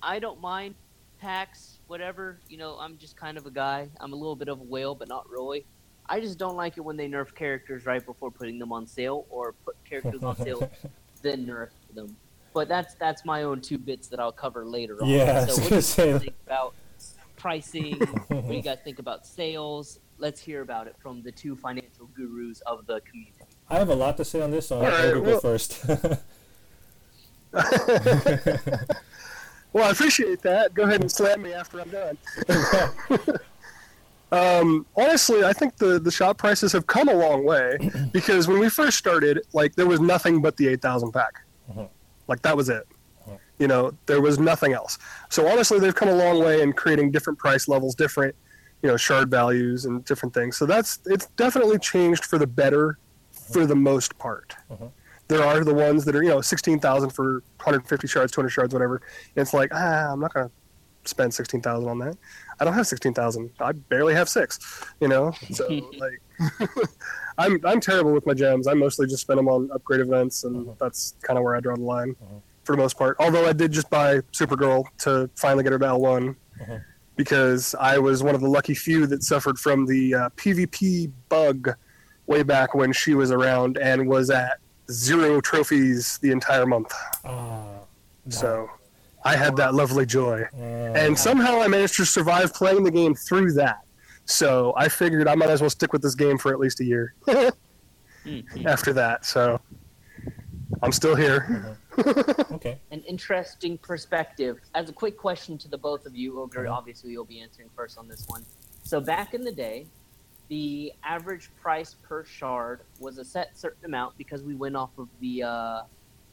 [0.03, 0.75] I don't mind
[1.21, 2.41] tax, whatever.
[2.49, 3.89] You know, I'm just kind of a guy.
[4.01, 5.65] I'm a little bit of a whale, but not really.
[6.09, 9.27] I just don't like it when they nerf characters right before putting them on sale,
[9.31, 10.71] or put characters on sale
[11.23, 12.17] then nerf them.
[12.55, 15.09] But that's that's my own two bits that I'll cover later on.
[15.09, 16.75] Yeah, I was so what do you say guys think about
[17.37, 17.97] pricing?
[18.29, 19.99] what do you guys think about sales?
[20.19, 23.33] Let's hear about it from the two financial gurus of the community.
[23.69, 25.41] I have a lot to say on this, so I'll All let right, go well-
[25.41, 25.85] first.
[29.73, 30.75] well, I appreciate that.
[30.75, 32.19] Go ahead and slam me after I'm done.
[34.37, 37.77] um, honestly, I think the, the shop prices have come a long way
[38.13, 41.43] because when we first started, like there was nothing but the 8,000 pack.
[41.71, 41.89] Mhm.
[42.29, 42.87] Like that was it.
[43.29, 43.39] Mhm.
[43.59, 44.99] You know, there was nothing else.
[45.31, 48.35] So honestly, they've come a long way in creating different price levels, different,
[48.83, 50.57] you know, shard values and different things.
[50.57, 52.99] So that's it's definitely changed for the better
[53.53, 54.55] for the most part.
[54.71, 54.91] Mhm.
[55.29, 58.97] There are the ones that are, you know, 16,000 for 150 shards, 200 shards, whatever.
[59.35, 60.53] And it's like, ah, I'm not going to
[61.09, 62.17] spend 16,000 on that.
[62.61, 63.51] I don't have 16,000.
[63.61, 64.59] I barely have six,
[65.01, 65.33] you know?
[65.53, 66.21] So, like,
[67.39, 68.67] I'm, I'm terrible with my gems.
[68.67, 70.79] I mostly just spend them on upgrade events, and Mhm.
[70.79, 72.41] that's kind of where I draw the line Mhm.
[72.65, 73.17] for the most part.
[73.21, 76.83] Although I did just buy Supergirl to finally get her to L1 Mhm.
[77.17, 81.75] because I was one of the lucky few that suffered from the uh, PvP bug
[82.27, 84.59] way back when she was around and was at
[84.91, 86.93] zero trophies the entire month.
[87.25, 87.65] Ah,
[88.29, 88.69] So
[89.27, 90.45] I had that lovely joy.
[90.55, 93.81] And somehow I managed to survive playing the game through that.
[94.25, 96.85] So I figured I might as well stick with this game for at least a
[96.85, 97.15] year
[98.25, 98.67] Mhm.
[98.67, 99.25] after that.
[99.25, 99.61] So
[100.83, 101.77] I'm still here.
[102.53, 102.81] okay.
[102.93, 104.59] An interesting perspective.
[104.75, 106.73] As a quick question to the both of you, Ogre, Mhm.
[106.73, 108.45] obviously you'll be answering first on this one.
[108.85, 109.87] So back in the day,
[110.49, 115.09] the average price per shard was a set certain amount because we went off of
[115.21, 115.83] the, uh,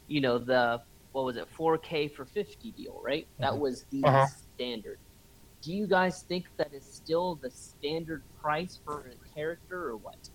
[0.08, 0.82] you know, the
[1.14, 3.28] what was it, 4K for 50 deal, right?
[3.40, 3.60] That Mhm.
[3.60, 4.26] was the Uh-huh.
[4.56, 5.00] standard.
[5.62, 10.30] Do you guys think that is still the standard price for a character, or what?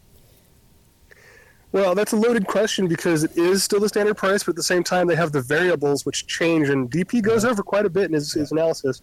[1.70, 4.62] Well, that's a loaded question because it is still the standard price, but at the
[4.62, 8.04] same time, they have the variables which change, and DP goes over quite a bit
[8.04, 9.02] in his, his analysis.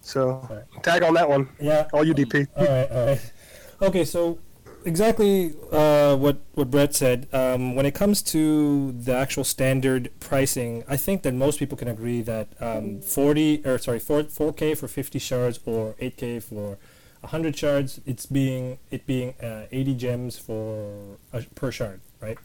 [0.00, 0.64] So, Right.
[0.84, 1.88] tag on that one, Yeah.
[1.92, 2.46] all you DP.
[2.54, 3.32] all right, all right.
[3.82, 4.38] Okay, so
[4.88, 7.28] exactly uh, what what Brett said.
[7.32, 11.88] Um, when it comes to the actual standard pricing, I think that most people can
[11.88, 16.78] agree that um, 40 or sorry, 4 4K for 50 shards or 8K for
[17.20, 22.38] 100 shards, it's being it being uh, 80 gems for a, per shard, right?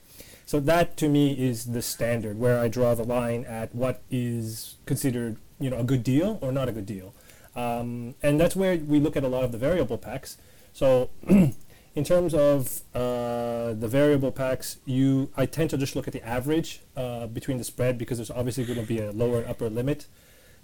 [0.45, 4.75] So that to me is the standard where I draw the line at what is
[4.85, 7.13] considered, you know, a good deal or not a good deal.
[7.55, 10.37] Um, and that's where we look at a lot of the variable packs.
[10.73, 11.09] So,
[11.95, 16.25] in terms of uh, the variable packs, you I tend to just look at the
[16.25, 19.69] average uh, between the spread because there's obviously going to be a lower and upper
[19.69, 20.07] limit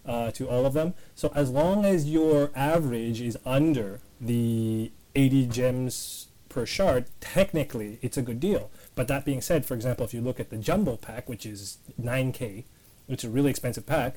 [0.05, 0.95] uh, to all of them.
[1.15, 8.17] So as long as your average is under the 80 gems per shard, technically it's
[8.17, 8.71] a good deal.
[8.95, 11.77] But that being said, for example, if you look at the jumbo pack, which is
[12.01, 12.63] 9k,
[13.05, 14.15] which is a really expensive pack,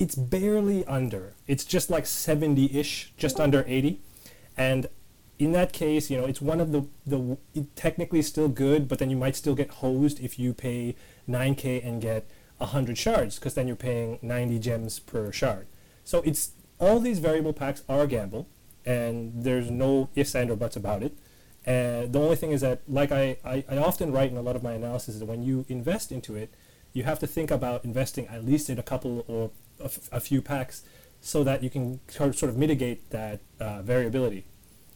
[0.00, 1.34] it's barely under.
[1.46, 4.00] It's just like 70-ish, just under 80.
[4.56, 4.88] And
[5.38, 7.36] in that case, you know, it's one of the the
[7.74, 10.96] technically still good, but then you might still get hosed if you pay
[11.28, 12.26] 9k and get
[12.58, 15.66] 100 shards, because then you're paying 90 gems per shard.
[16.04, 18.48] So it's all these variable packs are a gamble,
[18.84, 21.16] and there's no ifs and or buts about it.
[21.66, 24.54] And the only thing is that, like I, I, I often write in a lot
[24.54, 26.52] of my analysis, is that when you invest into it,
[26.92, 30.20] you have to think about investing at least in a couple or a, f- a
[30.20, 30.82] few packs
[31.20, 34.44] so that you can sort sort of mitigate that uh, variability,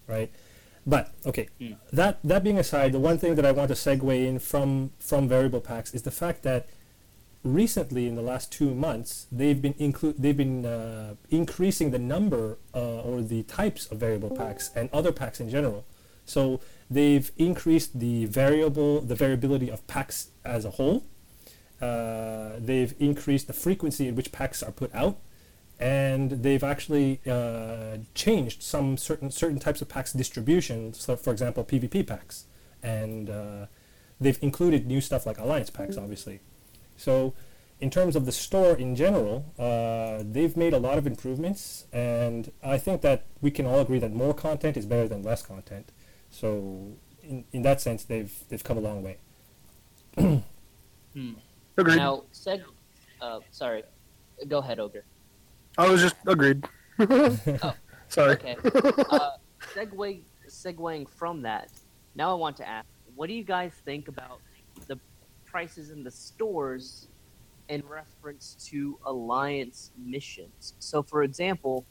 [0.08, 0.30] right?
[0.86, 1.76] But okay, Mm.
[1.92, 5.28] that that being aside, the one thing that I want to segue in from from
[5.28, 6.66] variable packs is the fact that
[7.44, 12.58] recently in the last two months they've been include they've been uh, increasing the number
[12.74, 15.84] uh, or the types of variable packs and other packs in general.
[16.24, 21.04] So they've increased the variable the variability of packs as a whole.
[21.80, 25.18] Uh, they've increased the frequency in which packs are put out,
[25.78, 30.92] and they've actually uh, changed some certain certain types of packs distribution.
[30.92, 32.46] So, for example, PvP packs,
[32.82, 33.66] and uh,
[34.20, 36.40] they've included new stuff like alliance packs, obviously.
[36.96, 37.34] So,
[37.80, 42.50] in terms of the store in general, uh, they've made a lot of improvements, and
[42.62, 45.92] I think that we can all agree that more content is better than less content.
[46.30, 49.18] So, in, in that sense, they've they've come a long way.
[51.14, 51.32] Hmm.
[51.76, 51.96] Agreed.
[51.96, 52.62] Now, seg.
[53.20, 53.84] Uh, sorry.
[54.46, 55.04] Go ahead, Ogre.
[55.78, 56.64] I was just agreed.
[58.08, 58.32] Sorry.
[58.32, 58.56] Okay.
[59.10, 59.30] Uh,
[59.76, 61.70] segue, segueing from that,
[62.16, 64.40] now I want to ask, what do you guys think about
[64.88, 64.98] the
[65.46, 67.08] prices in the stores
[67.68, 70.74] in reference to alliance missions?
[70.80, 71.86] So, for example,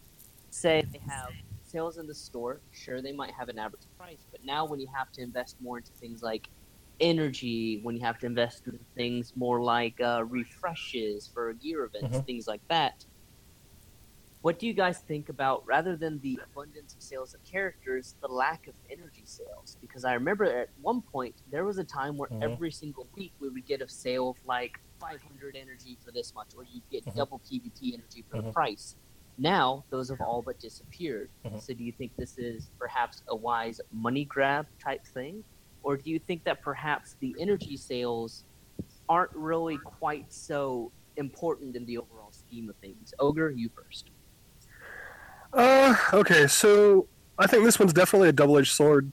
[0.50, 1.30] say they have
[1.64, 2.62] sales in the store.
[2.72, 5.78] Sure, they might have an average price, but now when you have to invest more
[5.78, 6.48] into things like
[7.00, 12.18] energy, when you have to invest in things more like uh, refreshes for gear events,
[12.18, 12.26] Mhm.
[12.26, 13.06] things like that.
[14.48, 18.30] What do you guys think about rather than the abundance of sales of characters, the
[18.30, 19.78] lack of energy sales?
[19.82, 22.44] Because I remember at one point there was a time where Mhm.
[22.44, 26.56] every single week we would get a sale of like 500 energy for this much,
[26.56, 27.16] or you'd get Mhm.
[27.16, 28.54] double PvP energy for the Mhm.
[28.54, 28.96] price.
[29.38, 31.30] Now those have all but disappeared.
[31.44, 31.62] Mhm.
[31.62, 35.44] So do you think this is perhaps a wise money grab type thing,
[35.84, 38.46] or do you think that perhaps the energy sales
[39.10, 43.14] aren't really quite so important in the overall scheme of things?
[43.20, 44.10] Ogre, you first.
[45.54, 47.08] Uh, okay, so
[47.38, 49.12] I think this one's definitely a double-edged sword.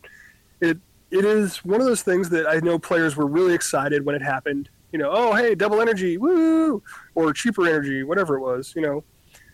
[0.60, 0.78] It
[1.10, 4.22] it is one of those things that I know players were really excited when it
[4.22, 4.68] happened.
[4.92, 6.82] You know, oh hey, double energy, woo,
[7.14, 8.72] or cheaper energy, whatever it was.
[8.74, 9.04] You know,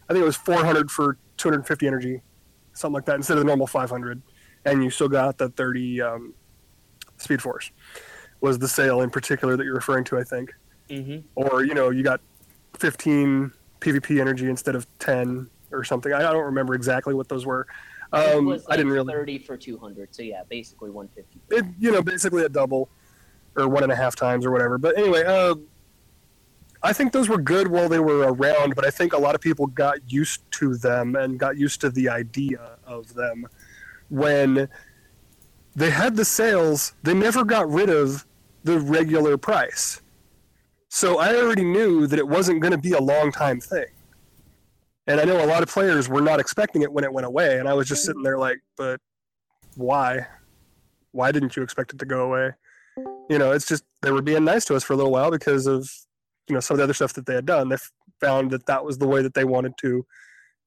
[0.08, 2.20] I think it was 400 for 250 energy,
[2.72, 4.22] something like that, instead of the normal 500,
[4.64, 6.34] and you still got the 30 um,
[7.18, 7.70] Speed Force.
[8.40, 10.18] Was the sale in particular that you're referring to?
[10.18, 10.52] I think
[10.88, 11.18] Mm-hmm.
[11.36, 12.20] or you know you got
[12.80, 16.12] 15 PvP energy instead of 10 or something.
[16.12, 17.66] I, don't remember exactly what those were.
[18.12, 19.12] it Um, was I didn't really.
[19.12, 20.14] 30 for 200.
[20.14, 21.40] So yeah, basically 150.
[21.54, 22.88] It, you know, basically a double
[23.56, 24.78] or one and a half times or whatever.
[24.78, 25.54] But anyway, uh,
[26.82, 28.74] I think those were good while they were around.
[28.74, 31.90] But I think a lot of people got used to them and got used to
[31.90, 33.46] the idea of them
[34.08, 34.68] when
[35.76, 36.94] they had the sales.
[37.02, 38.26] They never got rid of
[38.64, 40.00] the regular price.
[40.88, 43.86] So I already knew that it wasn't going to be a long time thing.
[45.06, 47.58] And I know a lot of players were not expecting it when it went away.
[47.58, 48.06] And I was just mm.
[48.06, 49.00] sitting there like, but
[49.76, 50.26] why?
[51.12, 52.52] Why didn't you expect it to go away?
[53.28, 55.66] You know, it's just they were being nice to us for a little while because
[55.66, 55.90] of,
[56.48, 57.68] you know, some of the other stuff that they had done.
[57.68, 57.76] They
[58.20, 60.04] found that that was the way that they wanted to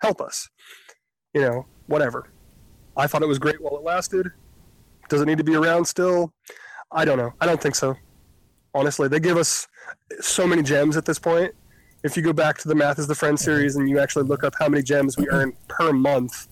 [0.02, 0.50] help us.
[1.34, 2.30] You know, whatever.
[2.96, 4.28] I thought it was great while it lasted.
[5.10, 6.34] Does it need to be around still?
[6.92, 7.34] I don't know.
[7.42, 7.96] I don't think so.
[8.74, 9.68] Honestly, they give us
[10.22, 11.54] so many gems at this point.
[12.04, 14.44] If you go back to the Math is the Friend series and you actually look
[14.44, 16.48] up how many gems we earn per month,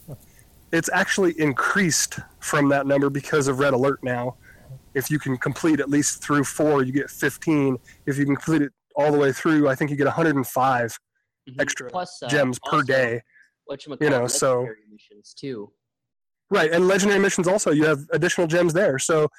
[0.72, 4.38] it's actually increased from that number because of Red Alert now.
[4.94, 7.78] If you can complete at least through four, you get 15.
[8.06, 10.98] If you can complete it all the way through, I think you get 105
[11.50, 11.60] Mhm.
[11.62, 13.22] extra Plus uh, gems per day.
[13.70, 15.72] whatchamacallit, you know, so- missions too.
[16.50, 19.00] Right, and legendary missions also you have additional gems there.
[19.00, 19.30] So,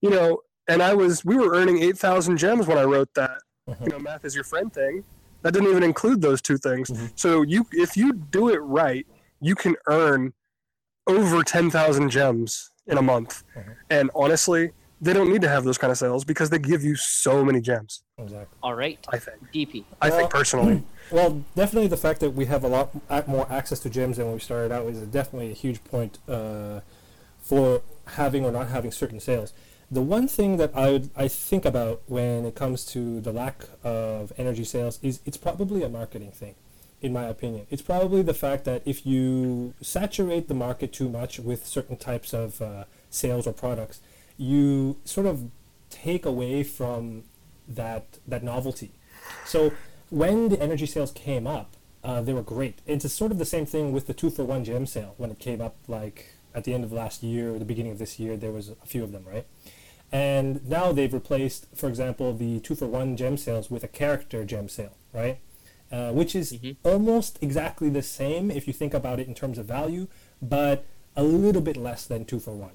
[0.00, 3.38] you know, and I was we were earning 8,000 gems when I wrote that.
[3.68, 3.80] Mhm.
[3.82, 5.04] You know, math is your friend thing.
[5.42, 6.90] That didn't even include those two things.
[6.90, 7.10] Mhm.
[7.14, 9.06] So you if you do it right,
[9.40, 10.32] you can earn
[11.06, 13.42] over 10,000 gems in a month.
[13.56, 13.74] Mhm.
[13.88, 16.94] And honestly, they don't need to have those kind of sales because they give you
[16.94, 18.58] so many gems, Exactly.
[18.62, 19.50] All right, I think.
[19.50, 19.84] DP.
[20.02, 20.82] I Well- think personally.
[21.10, 22.94] Well, definitely the fact that we have a lot
[23.26, 26.82] more access to gems than when we started out is definitely a huge point uh,
[27.40, 29.52] for having or not having certain sales.
[29.92, 34.32] The one thing that I I think about when it comes to the lack of
[34.38, 36.54] energy sales is it's probably a marketing thing,
[37.02, 37.66] in my opinion.
[37.70, 42.32] It's probably the fact that if you saturate the market too much with certain types
[42.32, 44.00] of uh, sales or products,
[44.36, 45.50] you sort of
[45.90, 47.24] take away from
[47.66, 48.92] that that novelty.
[49.44, 49.72] So
[50.10, 52.78] when the energy sales came up, uh, they were great.
[52.86, 55.40] It's sort of the same thing with the two for one gem sale when it
[55.40, 58.36] came up, like at the end of last year, or the beginning of this year.
[58.36, 59.46] There was a few of them, right?
[60.12, 64.44] And now they've replaced, for example, the two for one gem sales with a character
[64.44, 65.38] gem sale, right?
[65.92, 66.76] Uh, which is Mhm.
[66.84, 70.06] almost exactly the same if you think about it in terms of value,
[70.40, 70.84] but
[71.16, 72.72] a little bit less than two for one.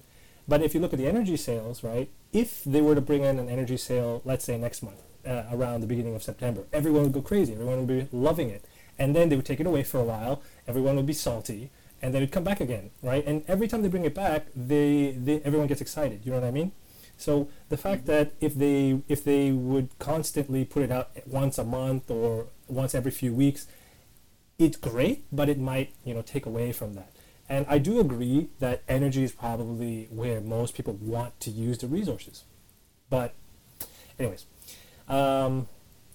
[0.48, 2.10] But if you look at the energy sales, right?
[2.32, 5.82] If they were to bring in an energy sale, let's say next month, uh, around
[5.82, 7.54] the beginning of September, everyone would go crazy.
[7.54, 8.64] Everyone would be loving it,
[9.00, 10.42] and then they would take it away for a while.
[10.68, 11.70] Everyone would be salty,
[12.02, 13.26] and then it'd come back again, right?
[13.26, 16.22] And every time they bring it back, they, they everyone gets excited.
[16.24, 16.72] You know what I mean?
[17.18, 21.64] So the fact that if they if they would constantly put it out once a
[21.64, 23.68] month or once every few weeks,
[24.60, 27.12] it's great, but it might you know take away from that.
[27.48, 31.88] And I do agree that energy is probably where most people want to use the
[31.88, 32.44] resources.
[33.10, 33.36] But,
[34.18, 34.46] anyways,
[35.08, 35.68] um,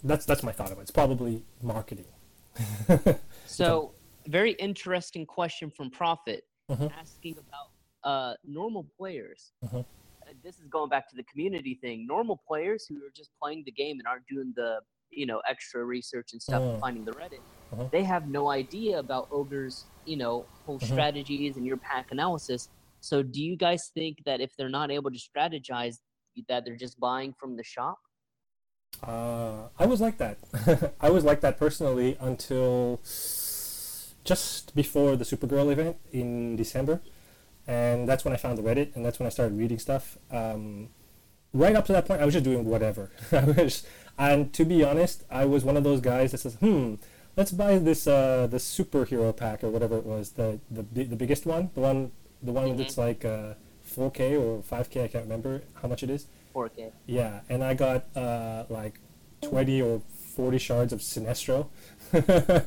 [0.02, 0.82] that's that's my thought of it.
[0.82, 2.06] It's probably marketing.
[3.46, 3.92] So,
[4.28, 6.92] very interesting question from Prophet Mhm.
[6.96, 7.68] asking about
[8.04, 9.52] uh, normal players.
[9.64, 9.84] Mhm.
[10.42, 12.06] This is going back to the community thing.
[12.06, 14.80] Normal players who are just playing the game and aren't doing the
[15.10, 16.70] you know extra research and stuff, Mm.
[16.72, 17.40] and finding the Reddit,
[17.72, 17.88] Uh-huh.
[17.90, 20.86] they have no idea about Ogre's you know whole Mhm.
[20.92, 22.68] strategies and your pack analysis.
[23.00, 25.96] So, do you guys think that if they're not able to strategize,
[26.48, 27.98] that they're just buying from the shop?
[29.02, 30.38] Uh, I was like that.
[31.00, 33.00] I was like that personally until
[34.24, 37.00] just before the Supergirl event in December,
[37.70, 40.18] and that's when I found the Reddit, and that's when I started reading stuff.
[40.40, 40.88] Um,
[41.52, 43.04] right up to that point, I was just doing whatever.
[43.32, 43.86] I was,
[44.18, 46.94] and to be honest, I was one of those guys that says, "Hmm,
[47.36, 50.82] let's buy this uh, the superhero pack or whatever it was, the the
[51.14, 51.98] the biggest one, the one
[52.42, 52.78] the one Mhm.
[52.78, 53.54] that's like uh,
[53.96, 55.04] 4K or 5K.
[55.04, 56.90] I can't remember how much it is." 4K.
[57.06, 58.98] Yeah, and I got uh, like
[59.42, 60.02] 20 or
[60.36, 61.68] 40 shards of Sinestro.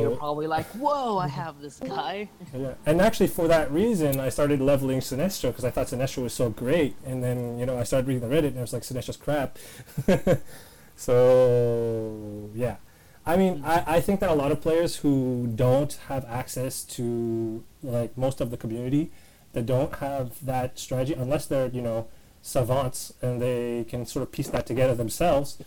[0.00, 2.74] You're probably like, "Whoa, I have this guy." yeah.
[2.84, 6.50] And actually, for that reason, I started leveling Sinestro because I thought Sinestro was so
[6.50, 6.96] great.
[7.06, 9.58] And then, you know, I started reading the Reddit and I was like, Sinestro's crap.
[10.96, 12.76] so, yeah.
[13.26, 17.64] I mean, I, I think that a lot of players who don't have access to,
[17.82, 19.10] like, most of the community,
[19.54, 22.08] that don't have that strategy, unless they're, you know,
[22.42, 25.58] savants and they can sort of piece that together themselves,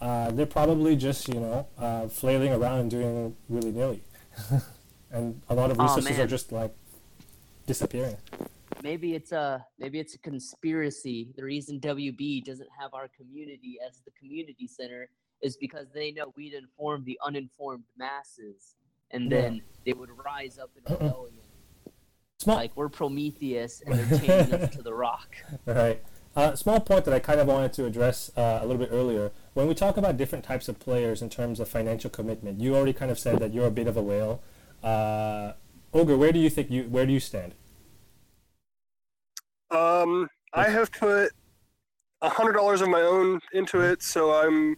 [0.00, 4.02] uh, they're probably just, you know, uh, flailing around and doing willy nilly.
[5.10, 6.74] and a lot of Aw, resources are just, like,
[7.66, 8.16] disappearing.
[8.82, 11.32] maybe it's a maybe it's a conspiracy.
[11.36, 15.08] The reason WB doesn't have our community as the community center
[15.42, 18.76] is because they know we'd inform the uninformed masses,
[19.10, 19.40] and Yeah.
[19.42, 21.38] then they would rise up in rebellion.
[22.38, 25.34] Small, like we're Prometheus, and they're chaining us to the rock.
[25.66, 26.02] Right.
[26.36, 29.32] Uh, small point that I kind of wanted to address uh, a little bit earlier.
[29.54, 32.92] When we talk about different types of players in terms of financial commitment, you already
[32.92, 34.42] kind of said that you're a bit of a whale.
[34.84, 35.54] Uh,
[35.94, 37.54] Ogre, where do you think you where do you stand?
[39.70, 41.32] Um, I have put
[42.20, 44.76] a hundred dollars of my own into it, so I'm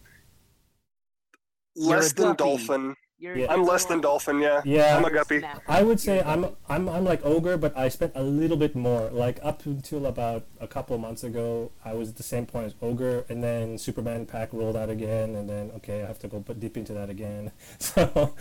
[1.75, 2.95] less than dolphin.
[3.19, 3.53] You're, Yeah.
[3.53, 4.41] I'm less than dolphin.
[4.41, 4.63] Yeah.
[4.65, 5.43] Yeah, I'm a guppy.
[5.67, 6.45] I would say You're a I'm.
[6.69, 9.11] I'm I'm like Ogre, but I spent a little bit more.
[9.11, 12.67] Like up until about a couple of months ago, I was at the same point
[12.67, 16.29] as Ogre, and then Superman pack rolled out again, and then okay, I have to
[16.29, 17.51] go put deep into that again.
[17.81, 18.35] So,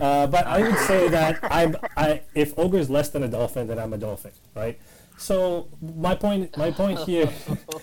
[0.00, 3.66] uh, but I would say that I'm I if Ogre is less than a dolphin,
[3.68, 4.78] then I'm a dolphin, right?
[5.18, 7.30] So my point my point here,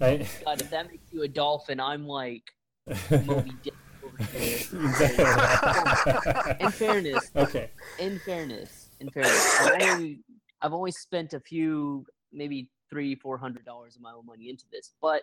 [0.00, 0.26] right?
[0.44, 2.42] God, if that makes you a dolphin, I'm like
[3.10, 3.74] Moby Dick over here.
[4.18, 4.26] In
[6.72, 7.70] fairness, okay.
[7.98, 10.20] in fairness, in fairness, I've only,
[10.60, 14.64] I've only spent a few, maybe three, four hundred dollars of my own money into
[14.72, 15.22] this, but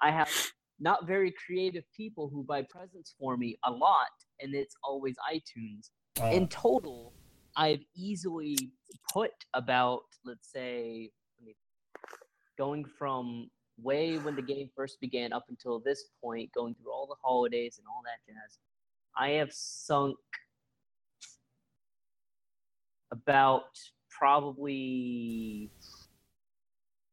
[0.00, 0.30] I have
[0.80, 4.08] not very creative people who buy presents for me a lot,
[4.40, 5.90] and it's always iTunes.
[6.20, 7.12] Uh, In total,
[7.56, 8.56] I've easily
[9.12, 11.10] put about, let's say,
[12.58, 13.50] going from
[13.82, 17.78] way when the game first began up until this point, going through all the holidays
[17.78, 18.58] and all that jazz,
[19.16, 20.16] I have sunk
[23.10, 23.64] about
[24.10, 25.70] probably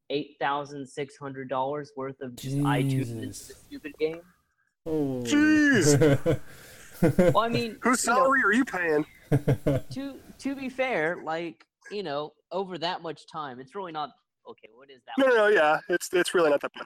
[0.09, 3.47] eight thousand six hundred dollars worth of just iTunes into Jesus.
[3.47, 4.21] the stupid game.
[4.85, 5.21] oh.
[5.23, 6.39] Jeez.
[7.01, 9.05] Well, I mean, Whose you know, salary are you paying?
[9.91, 14.09] to to be fair, like you know, over that much time, it's really not
[14.51, 14.69] okay.
[14.73, 15.13] What is that?
[15.17, 15.47] No, no, no.
[15.47, 16.85] Yeah, it's it's really not that bad.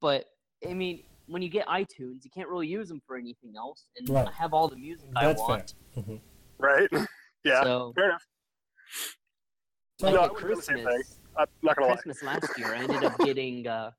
[0.00, 0.24] But
[0.68, 4.08] I mean, when you get iTunes, you can't really use them for anything else, and
[4.08, 4.26] Right.
[4.28, 5.48] I have all the music I That's fair.
[5.48, 5.74] want.
[5.96, 6.20] Mhm.
[6.58, 6.88] Right?
[7.42, 7.62] Yeah.
[7.62, 8.26] So, Fair enough.
[10.00, 10.84] like No, I at would've done the same thing.
[10.86, 11.94] Christmas, I'm not gonna lie.
[11.94, 13.90] Christmas last year, I ended up getting uh,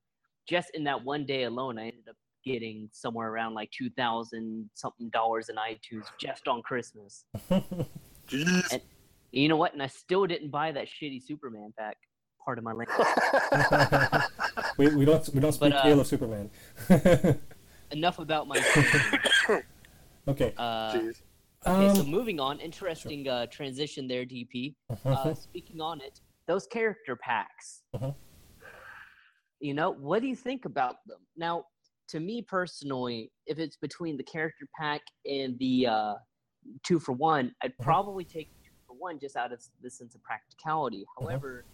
[0.48, 2.16] just in that one day alone, I ended up
[2.46, 7.26] getting somewhere around like two thousand something dollars in iTunes just on Christmas.
[8.28, 8.72] Jeez.
[8.74, 8.82] And-
[9.32, 9.74] You know what?
[9.74, 11.98] And I still didn't buy that shitty Superman pack.
[12.46, 12.90] Part of my link.
[14.78, 16.50] we, we don't we don't speak But, uh, ill of Superman.
[17.92, 18.58] Enough about my.
[20.28, 20.54] okay.
[20.58, 21.22] Uh, Jeez.
[21.68, 24.74] Okay, so Um, moving on, interesting uh, transition there, DP.
[25.06, 27.84] Uh, speaking on it, those character packs.
[27.96, 28.16] Mhm.
[29.60, 31.20] You know, what do you think about them?
[31.38, 31.66] Now,
[32.08, 36.14] to me personally, if it's between the character pack and the uh,
[36.84, 37.84] two for one, I'd Mhm.
[37.84, 41.02] probably take two for one just out of the sense of practicality.
[41.02, 41.26] Mm-hmm.
[41.26, 41.66] However,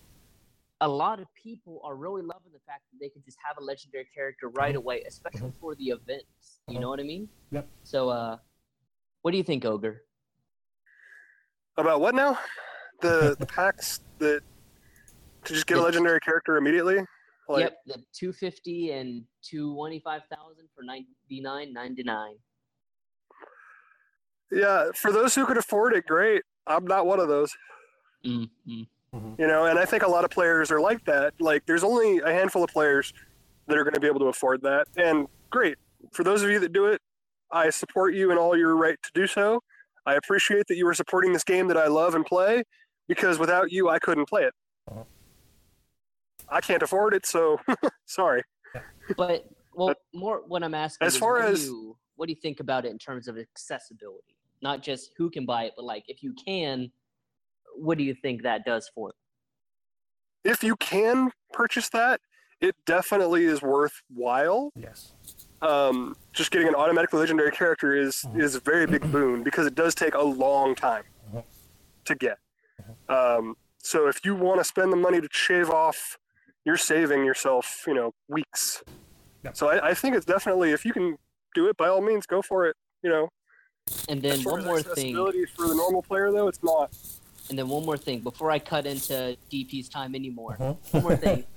[0.81, 3.63] a lot of people are really loving the fact that they can just have a
[3.63, 4.79] legendary character right Mhm.
[4.79, 6.61] away, especially for the events.
[6.67, 6.81] You Mhm.
[6.81, 7.29] know what I mean?
[7.51, 7.69] Yep.
[7.83, 8.37] So, uh,
[9.21, 10.03] what do you think, Ogre?
[11.77, 12.37] About what now?
[13.01, 14.43] The the packs that
[15.45, 17.05] to just get a legendary character immediately.
[17.47, 22.39] Like, yep, the 250 and 225,000 for 99.99.
[24.51, 26.43] Yeah, for those who could afford it, great.
[26.67, 27.55] I'm not one of those.
[28.25, 28.83] Mm-hmm.
[29.17, 29.39] Mhm.
[29.39, 31.33] You know, and I think a lot of players are like that.
[31.39, 33.13] Like, there's only a handful of players
[33.67, 35.77] that are going to be able to afford that, and great
[36.13, 37.01] for those of you that do it.
[37.51, 39.61] I support you in all your right to do so.
[40.05, 42.63] I appreciate that you are supporting this game that I love and play,
[43.07, 44.53] because without you, I couldn't play it.
[44.89, 45.03] Uh-huh.
[46.49, 47.59] I can't afford it, so
[48.05, 48.41] sorry.
[49.17, 52.83] But well, more what I'm asking As far as- you what do you think about
[52.85, 54.35] it in terms of accessibility?
[54.61, 56.91] Not just who can buy it, but like if you can,
[57.77, 59.15] what do you think that does for it?
[60.43, 62.21] If you can purchase that,
[62.61, 64.71] it definitely is worthwhile.
[64.75, 65.13] Yes.
[65.63, 68.39] um, just getting an automatically legendary character is Mhm.
[68.43, 71.03] is a very big boon because it does take a long time
[71.33, 71.43] Mhm.
[72.05, 72.37] to get.
[73.09, 76.19] Um, so if you want to spend the money to shave off,
[76.63, 78.83] you're saving yourself, you know, weeks.
[79.43, 79.53] Yeah.
[79.53, 81.17] So I, I think it's definitely if you can
[81.55, 82.75] do it, by all means, go for it.
[83.01, 83.29] You know,
[84.09, 86.91] And then one more thing, accessibility for the normal player, though, it's not.
[87.49, 90.57] And then one more thing before I cut into DP's time anymore.
[90.59, 90.73] Uh-huh.
[90.91, 91.45] One more thing.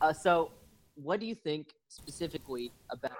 [0.00, 0.50] Uh, so,
[0.96, 3.12] what do you think specifically about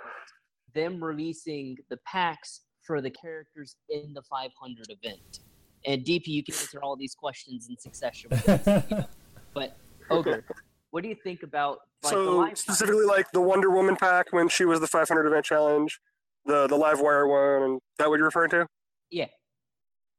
[0.74, 5.40] them releasing the packs for the characters in the 500 event?
[5.86, 8.30] And DP, you can answer all these questions in succession.
[9.54, 9.76] But
[10.10, 10.44] Ogre,
[10.90, 14.48] what do you think about like, so live specifically, like the Wonder Woman pack when
[14.48, 16.00] she was the 500 event challenge,
[16.44, 18.66] the the Livewire one, and that what you're referring to?
[19.10, 19.28] Yeah.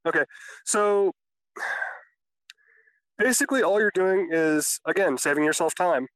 [0.08, 0.24] Okay,
[0.66, 1.12] so
[3.18, 6.08] basically, all you're doing is again saving yourself time.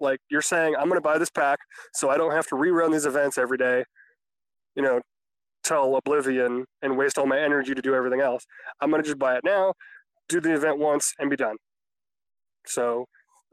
[0.00, 1.58] Like you're saying, I'm going to buy this pack
[1.92, 3.84] so I don't have to rerun these events every day.
[4.74, 5.00] You know,
[5.62, 8.44] tell oblivion and waste all my energy to do everything else.
[8.80, 9.74] I'm going to just buy it now,
[10.28, 11.56] do the event once, and be done.
[12.66, 13.06] So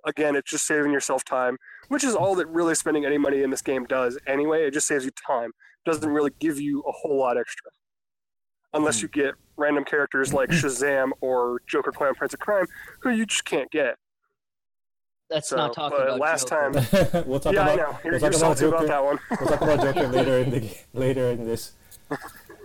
[0.05, 1.57] again, it's just saving yourself time,
[1.89, 4.65] which is all that really spending any money in this game does anyway.
[4.65, 5.51] It just saves you time.
[5.85, 7.71] doesn't really give you a whole lot extra.
[8.73, 12.65] Unless you get random characters like Shazam or Joker Clown Prince of Crime,
[12.99, 13.95] who you just can't get.
[15.29, 16.81] Let's So, not talking but about last Joker.
[16.81, 17.99] time, we'll talk yeah, I about know.
[18.03, 18.87] You're, we'll you're talk about salty about Joker.
[18.87, 19.19] that one.
[19.31, 21.73] we'll talk about Joker later in the later in this.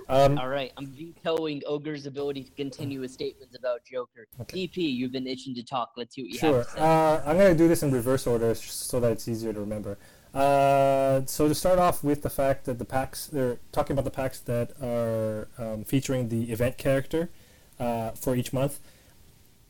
[0.08, 4.26] Um, All right, I'm vetoing Ogre's ability to continue his statements about Joker.
[4.42, 4.68] Okay.
[4.68, 5.92] DP, you've been itching to talk.
[5.96, 6.56] Let's see what you Sure.
[6.58, 6.80] have to say.
[6.80, 9.96] Uh, I'm going to do this in reverse order so that it's easier to remember.
[10.34, 14.10] Uh, so to start off with the fact that the packs, they're talking about the
[14.10, 17.28] packs that are um, featuring the event character
[17.78, 18.80] uh, for each month.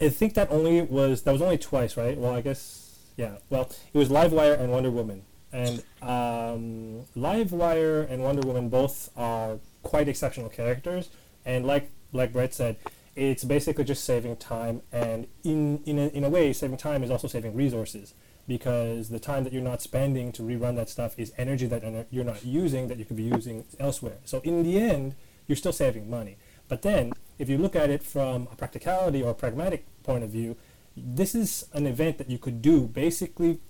[0.01, 2.17] I think that only was that was only twice, right?
[2.19, 3.37] Well, I guess yeah.
[3.51, 9.59] Well, it was Livewire and Wonder Woman, and um, Livewire and Wonder Woman both are
[9.83, 11.09] quite exceptional characters.
[11.45, 12.77] And like like Brett said,
[13.15, 17.11] it's basically just saving time, and in in a, in a way, saving time is
[17.11, 18.15] also saving resources
[18.47, 22.25] because the time that you're not spending to rerun that stuff is energy that you're
[22.25, 24.19] not using that you could be using elsewhere.
[24.25, 25.15] So in the end,
[25.47, 26.37] you're still saving money.
[26.69, 30.31] But then, if you look at it from a practicality or a pragmatic point of
[30.31, 30.57] view,
[30.97, 33.61] this is an event that you could do basically,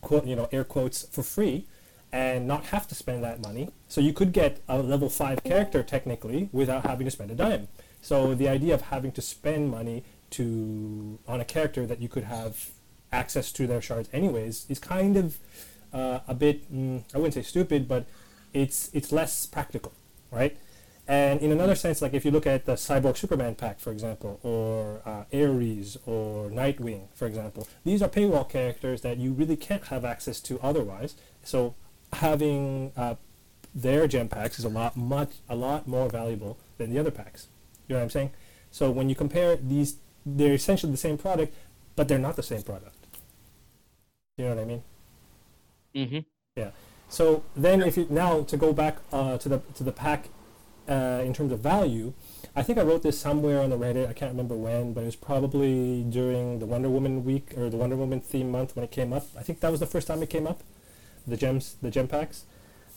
[0.00, 1.66] quote, you know, air quotes, for free
[2.12, 3.70] and not have to spend that money.
[3.88, 7.68] So you could get a level 5 character technically without having to spend a dime.
[8.02, 12.24] So the idea of having to spend money to on a character that you could
[12.24, 12.70] have
[13.12, 15.38] access to their shards anyways is kind of
[15.92, 18.06] uh, a bit mm, I wouldn't say stupid, but
[18.52, 19.92] it's it's less practical,
[20.30, 20.56] right?
[21.08, 24.38] And in another sense, like if you look at the Cyborg Superman pack, for example,
[24.42, 29.84] or uh, Ares or Nightwing, for example, these are paywall characters that you really can't
[29.86, 31.16] have access to otherwise.
[31.42, 31.74] So
[32.12, 33.16] having uh,
[33.74, 37.48] their gem packs is a lot much a lot more valuable than the other packs.
[37.88, 38.30] You know what I'm saying?
[38.70, 41.54] So when you compare these, they're essentially the same product,
[41.96, 43.01] but they're not the same product.
[44.38, 44.82] You know what I mean?
[45.94, 46.18] mm-hmm.
[46.56, 46.70] Yeah.
[47.08, 50.28] So then, if you now to go back uh, to the to the pack
[50.88, 52.14] uh, in terms of value,
[52.56, 54.08] I think I wrote this somewhere on the Reddit.
[54.08, 57.76] I can't remember when, but it was probably during the Wonder Woman week or the
[57.76, 59.26] Wonder Woman theme month when it came up.
[59.38, 60.62] I think that was the first time it came up.
[61.26, 62.44] The gems, the gem packs.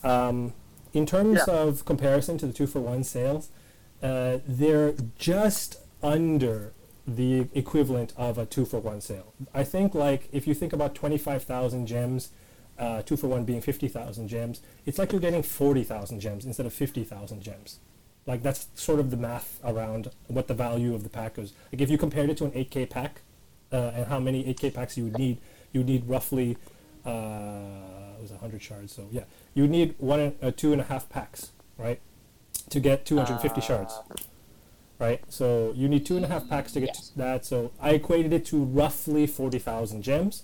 [0.02, 0.54] Um,
[0.94, 1.54] in terms Yeah.
[1.54, 3.50] of comparison to the two for one sales,
[4.02, 6.72] uh, they're just under
[7.06, 9.32] the equivalent of a two for one sale.
[9.54, 12.30] I think like if you think about twenty five thousand gems
[12.78, 16.72] uh, two for one being 50,000 gems, it's like you're getting 40,000 gems instead of
[16.72, 17.78] 50,000 gems.
[18.26, 21.52] Like that's sort of the math around what the value of the pack is.
[21.72, 23.22] Like if you compared it to an 8K pack
[23.72, 25.38] uh, and how many 8K packs you would need,
[25.72, 26.56] you would need roughly,
[27.04, 29.24] uh, it was 100 shards, so yeah.
[29.54, 32.00] You would need one, uh, two and a half packs, right?
[32.70, 33.94] To get 250 shards,
[34.98, 35.20] right?
[35.28, 37.08] So you need two and a half packs to get Yes.
[37.10, 37.44] to that.
[37.44, 40.42] So I equated it to roughly 40,000 gems.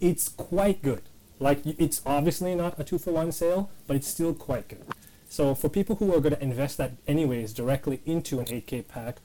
[0.00, 1.02] It's quite good.
[1.40, 4.84] Like it's obviously not a two for one sale, but it's still quite good.
[5.28, 9.16] So for people who are going to invest that anyways directly into an 8K pack,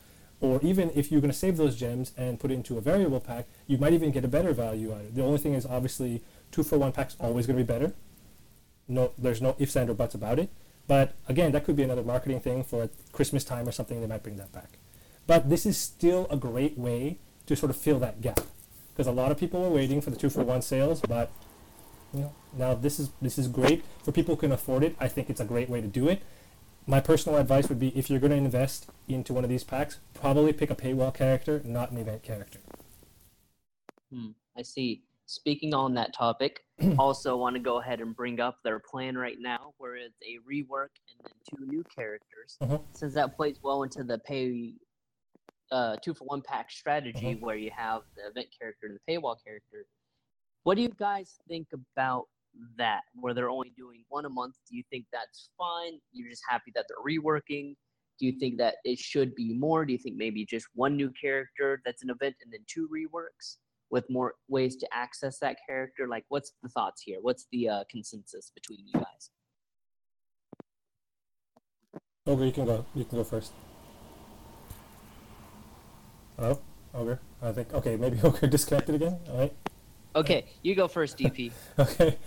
[0.42, 3.20] Or even if you're going to save those gems and put it into a variable
[3.20, 5.16] pack, you might even get a better value out of it.
[5.16, 7.92] The only thing is, obviously, two for one pack's always going to be better.
[8.88, 10.50] No, there's no ifs and or buts about it.
[10.90, 14.02] But again, that could be another marketing thing for Christmas time or something.
[14.02, 14.78] They might bring that back.
[15.26, 18.42] But this is still a great way to sort of fill that gap
[18.92, 21.32] because a lot of people were waiting for the two for one sales, but
[22.14, 24.98] you know, now this is this is great for people who can afford it.
[25.00, 26.22] I think it's a great way to do it
[26.90, 30.00] my personal advice would be if you're going to invest into one of these packs,
[30.16, 32.60] probably pick a paywall character, not an event character.
[34.12, 35.04] Hmm, I see.
[35.30, 36.62] Speaking on that topic,
[36.98, 40.40] also want to go ahead and bring up their plan right now, where it's a
[40.52, 42.58] rework and then two new characters.
[42.62, 42.80] Uh-huh.
[42.94, 44.74] Since that plays well into the pay
[45.72, 47.46] uh, two for one pack strategy, Uh-huh.
[47.46, 49.86] where you have the event character and the paywall character.
[50.64, 52.24] What do you guys think about
[52.80, 53.02] that?
[53.14, 54.56] Where they're only doing one a month?
[54.68, 56.00] Do you think that's fine?
[56.12, 57.76] You're just happy that they're reworking?
[58.20, 59.86] Do you think that it should be more?
[59.86, 63.58] Do you think maybe just one new character that's an event and then two reworks
[63.92, 66.08] with more ways to access that character?
[66.08, 67.18] Like, what's the thoughts here?
[67.22, 69.32] What's the uh, consensus between you guys?
[72.28, 72.86] Ogre, you can go.
[72.94, 73.52] You can go first.
[76.36, 76.60] Hello,
[76.94, 77.20] Ogre.
[77.42, 77.96] I think okay.
[77.96, 79.18] Maybe Ogre disconnected again.
[79.30, 79.54] All right.
[80.16, 81.52] Okay, you go first, DP.
[81.80, 82.18] Okay.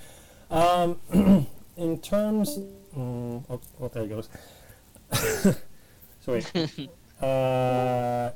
[0.51, 0.99] Um,
[1.77, 2.59] in terms,
[2.97, 4.29] mm, oh, oh, there he goes.
[5.13, 5.55] so
[6.29, 6.45] wait.
[7.21, 8.31] Uh,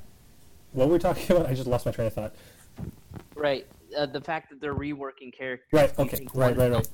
[0.72, 1.51] what were we talking about?
[1.51, 2.35] I just lost my train of thought.
[3.47, 3.66] Right.
[3.97, 5.68] Uh, the fact that they're reworking characters.
[5.72, 6.88] Right, okay, right, right, right.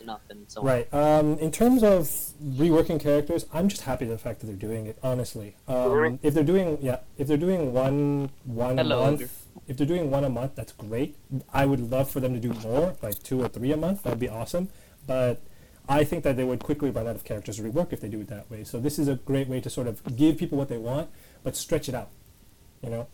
[0.00, 0.62] Enough and so.
[0.62, 0.92] Right.
[0.94, 2.08] Um, in terms of
[2.42, 4.98] reworking characters, I'm just happy with the fact that they're doing it.
[5.02, 9.30] Honestly, um, if they're doing yeah, if they're doing one one Hello, a month, Ogre.
[9.68, 11.16] if they're doing one a month, that's great.
[11.52, 14.04] I would love for them to do more, like two or three a month.
[14.04, 14.70] That'd be awesome.
[15.06, 15.42] But
[15.88, 18.20] I think that they would quickly run out of characters to rework if they do
[18.20, 18.64] it that way.
[18.64, 21.10] So this is a great way to sort of give people what they want,
[21.42, 22.08] but stretch it out.
[22.82, 23.06] You know.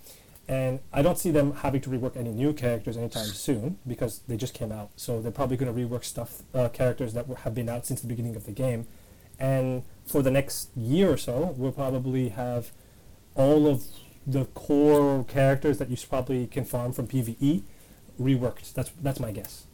[0.49, 4.37] And I don't see them having to rework any new characters anytime soon because they
[4.37, 4.91] just came out.
[4.95, 8.07] So they're probably going to rework stuff, uh, characters that have been out since the
[8.07, 8.87] beginning of the game.
[9.41, 12.71] And for the next year or so, we'll probably have
[13.35, 13.85] all of
[14.27, 17.63] the core characters that you probably can farm from PVE
[18.21, 18.73] reworked.
[18.73, 19.65] That's that's my guess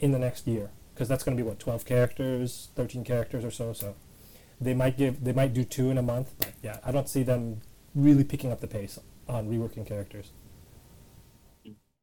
[0.00, 3.50] in the next year because that's going to be what 12 characters, 13 characters or
[3.50, 3.72] so.
[3.72, 3.94] So
[4.60, 7.22] they might give they might do two in a month, but yeah, I don't see
[7.22, 7.60] them
[7.94, 8.98] really picking up the pace
[9.30, 10.32] on reworking characters.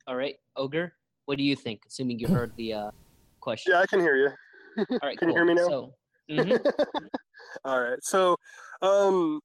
[0.08, 0.94] All right, Ogre,
[1.26, 1.82] what do you think?
[1.88, 2.92] Assuming you heard the uh,
[3.42, 3.74] question.
[3.74, 4.30] Yeah, I can hear you.
[4.90, 5.68] All right, can you hear me now?
[5.68, 5.94] So,
[6.30, 6.60] mhm.
[7.66, 8.00] All right.
[8.02, 8.38] So,
[8.82, 9.42] um,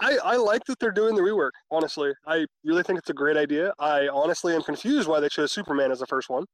[0.00, 1.50] I I like that they're doing the rework.
[1.70, 3.72] Honestly, I really think it's a great idea.
[3.78, 6.44] I honestly am confused why they chose Superman as the first one.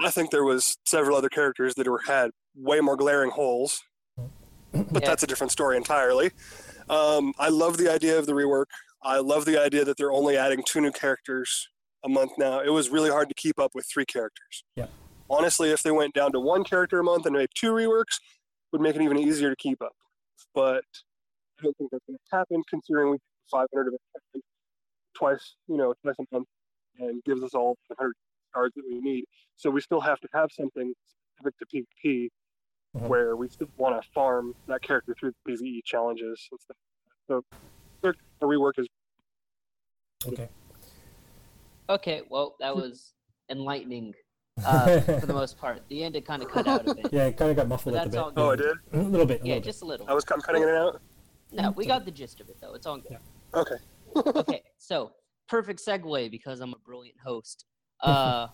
[0.00, 3.82] I think there was several other characters that were had way more glaring holes,
[4.72, 5.08] but Yeah.
[5.08, 6.30] that's a different story entirely.
[6.88, 8.66] Um, I love the idea of the rework.
[9.04, 11.68] I love the idea that they're only adding two new characters
[12.04, 12.60] a month now.
[12.60, 14.64] It was really hard to keep up with three characters.
[14.76, 14.86] Yeah.
[15.28, 18.20] Honestly, if they went down to one character a month and made two reworks,
[18.70, 19.94] would make it even easier to keep up.
[20.54, 20.84] But
[21.58, 23.94] I don't think that's going to happen, considering we do 500 of
[24.34, 24.42] it
[25.14, 26.48] twice, you know, twice a month,
[26.98, 28.14] and gives us all 100
[28.54, 29.24] cards that we need.
[29.56, 30.94] So we still have to have something
[31.36, 32.30] specific to PvP,
[32.96, 33.08] Mhm.
[33.08, 36.76] where we still want to farm that character through the PvE challenges and stuff.
[37.28, 37.44] So
[38.42, 38.86] the the rework is
[40.24, 40.48] Okay.
[41.88, 43.12] okay, well, that was
[43.50, 44.14] enlightening
[44.64, 45.82] uh, for the most part.
[45.88, 47.08] The end, it kind of cut out a bit.
[47.12, 48.38] yeah, it kind of got muffled But at the that's bit.
[48.38, 48.76] all Oh, I did?
[48.92, 49.42] A little bit.
[49.42, 50.08] A Yeah, little just a little.
[50.08, 51.00] I was I'm cutting it out.
[51.52, 52.74] No, we got the gist of it, though.
[52.74, 53.18] It's all good.
[53.54, 53.74] Okay.
[54.38, 55.12] okay, so
[55.48, 57.64] perfect segue because I'm a brilliant host.
[58.02, 58.48] Uh,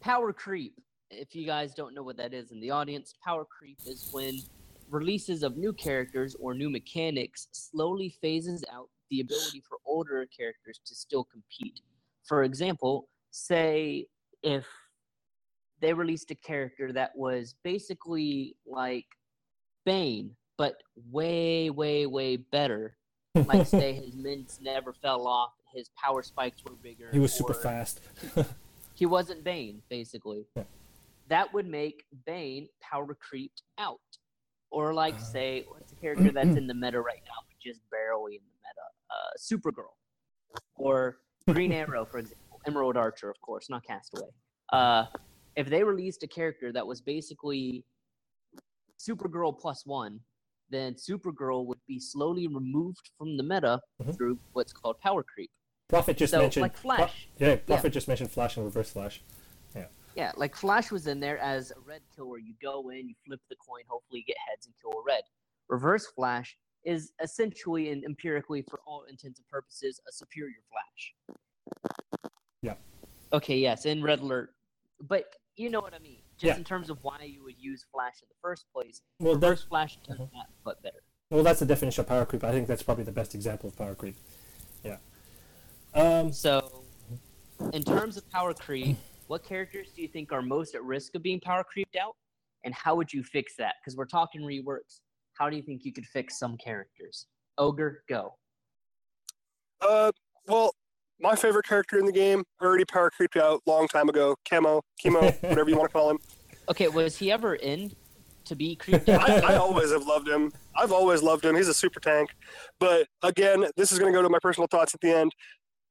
[0.00, 0.74] power creep.
[1.10, 4.38] If you guys don't know what that is in the audience, power creep is when
[4.90, 10.80] releases of new characters or new mechanics slowly phases out the ability for older characters
[10.86, 11.80] to still compete.
[12.24, 14.06] For example, say
[14.42, 14.66] if
[15.80, 19.06] they released a character that was basically like
[19.84, 22.96] Bane, but way, way, way better
[23.46, 27.08] like say his mints never fell off, his power spikes were bigger.
[27.12, 28.00] He was super fast.
[28.94, 30.44] He wasn't Bane, basically.
[30.56, 30.64] Yeah.
[31.28, 34.00] That would make Bane power creeped out.
[34.72, 35.22] Or like Ah.
[35.22, 38.50] say, what's a character that's in the meta right now, but just barely in the
[38.57, 38.57] meta?
[39.10, 39.92] Uh, Supergirl.
[40.76, 42.60] Or Green Arrow, for example.
[42.66, 44.28] Emerald Archer, of course, not Castaway.
[44.72, 45.06] Uh,
[45.56, 47.84] if they released a character that was basically
[48.98, 50.20] Supergirl plus one,
[50.70, 54.14] then Supergirl would be slowly removed from the meta Mhm.
[54.16, 55.50] through what's called power creep.
[55.88, 57.28] Prophet just So, mentioned like Flash.
[57.38, 59.22] yeah, Prophet just mentioned Flash and Reverse Flash.
[59.74, 59.88] Yeah.
[60.14, 63.14] Yeah, like Flash was in there as a red kill where you go in, you
[63.24, 65.22] flip the coin, hopefully you get heads and kill a red.
[65.68, 66.58] Reverse Flash
[66.88, 71.14] is essentially and empirically, for all intents and purposes, a superior Flash.
[72.62, 72.74] Yeah.
[73.32, 73.58] Okay.
[73.58, 74.54] Yes, in Red Alert,
[75.02, 76.22] but you know what I mean.
[76.38, 76.56] Just Yeah.
[76.56, 79.02] in terms of why you would use Flash in the first place.
[79.20, 81.02] Well, Reverse Flash does that, but better.
[81.30, 82.42] well, that's the definition of power creep.
[82.42, 84.16] I think that's probably the best example of power creep.
[84.82, 84.96] Yeah.
[85.94, 86.84] Um, So,
[87.74, 91.22] in terms of power creep, what characters do you think are most at risk of
[91.22, 92.16] being power creeped out,
[92.64, 93.74] and how would you fix that?
[93.80, 95.00] Because we're talking reworks.
[95.38, 97.26] How do you think you could fix some characters?
[97.58, 98.34] Ogre, go.
[99.80, 100.10] Uh,
[100.46, 100.74] well,
[101.20, 104.34] my favorite character in the game already power creeped out long time ago.
[104.48, 106.18] Camo, chemo, whatever you want to call him.
[106.68, 107.92] Okay, was he ever in
[108.46, 109.28] to be creeped out?
[109.28, 110.52] I, I always have loved him.
[110.76, 111.54] I've always loved him.
[111.54, 112.30] He's a super tank.
[112.80, 115.32] But again, this is going to go to my personal thoughts at the end.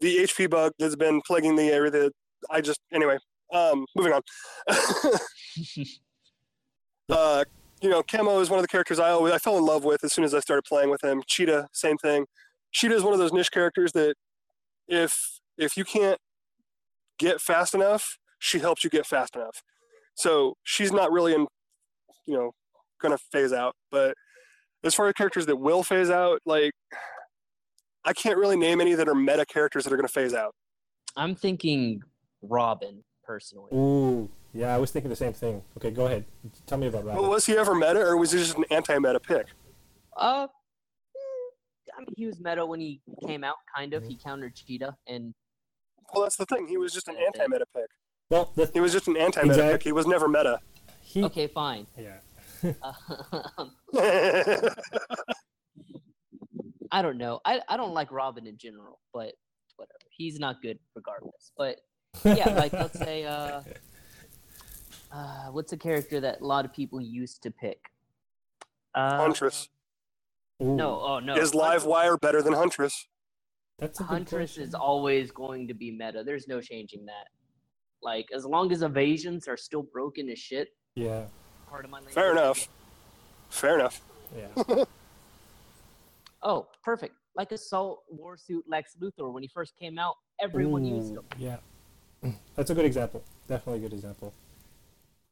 [0.02, 1.90] The HP bug that's been plaguing the area.
[1.90, 2.12] That
[2.52, 3.18] I just anyway.
[3.54, 4.22] Um, moving on.
[7.10, 7.46] uh,
[7.82, 10.04] you know, Camo is one of the characters I always I fell in love with
[10.04, 11.22] as soon as I started playing with him.
[11.28, 12.26] Cheetah, same thing.
[12.72, 14.16] Cheetah is one of those niche characters that
[14.88, 16.20] if if you can't
[17.20, 19.62] get fast enough, she helps you get fast enough.
[20.16, 21.48] So she's not really in,
[22.26, 22.52] you know,
[23.02, 23.74] gonna phase out.
[23.92, 24.16] But
[24.84, 26.72] as far as characters that will phase out, like
[28.06, 30.54] I can't really name any that are meta characters that are gonna phase out.
[31.16, 32.02] I'm thinking
[32.42, 33.70] Robin, personally.
[33.74, 35.62] ooh, yeah, I was thinking the same thing.
[35.78, 36.26] Okay, go ahead.
[36.66, 37.22] Tell me about Robin.
[37.22, 39.48] Well, was he ever meta, or was he just an anti-meta pick?
[40.16, 40.48] Uh,
[41.16, 44.04] eh, I mean, he was meta when he came out, kind of.
[44.04, 45.34] He countered Cheetah, and
[46.14, 46.68] Well, that's the thing.
[46.68, 47.90] He was just an anti-meta pick.
[48.30, 49.84] well, the, He was just an anti-meta Exact- pick.
[49.84, 50.60] He was never meta.
[51.02, 51.86] he, okay, fine.
[51.98, 52.18] yeah.
[52.64, 52.74] Yeah,
[56.92, 57.40] I don't know.
[57.46, 59.34] I, I don't like Robin in general, but
[59.76, 59.94] whatever.
[60.10, 61.52] He's not good regardless.
[61.58, 61.78] But
[62.24, 63.62] yeah, like let's say uh,
[65.12, 67.80] uh what's a character that a lot of people used to pick?
[68.96, 69.70] Uh, Huntress.
[70.62, 71.36] Ooh, No, oh no.
[71.36, 73.08] Is Live Wire better than Huntress?
[73.80, 74.64] That's a Huntress question.
[74.64, 76.24] is always going to be meta.
[76.26, 77.28] There's no changing that.
[78.02, 81.26] Like as long as evasions are still broken as shit, Yeah,
[81.70, 82.16] part of my language.
[82.16, 82.68] Fair enough.
[83.50, 84.02] Fair enough.
[84.36, 84.84] yeah.
[86.44, 87.16] Oh, perfect.
[87.36, 91.24] Like Assault Warsuit Lex Luthor when he first came out, everyone used him.
[91.38, 91.58] Yeah,
[92.56, 93.24] that's a good example.
[93.48, 94.34] Definitely a good example.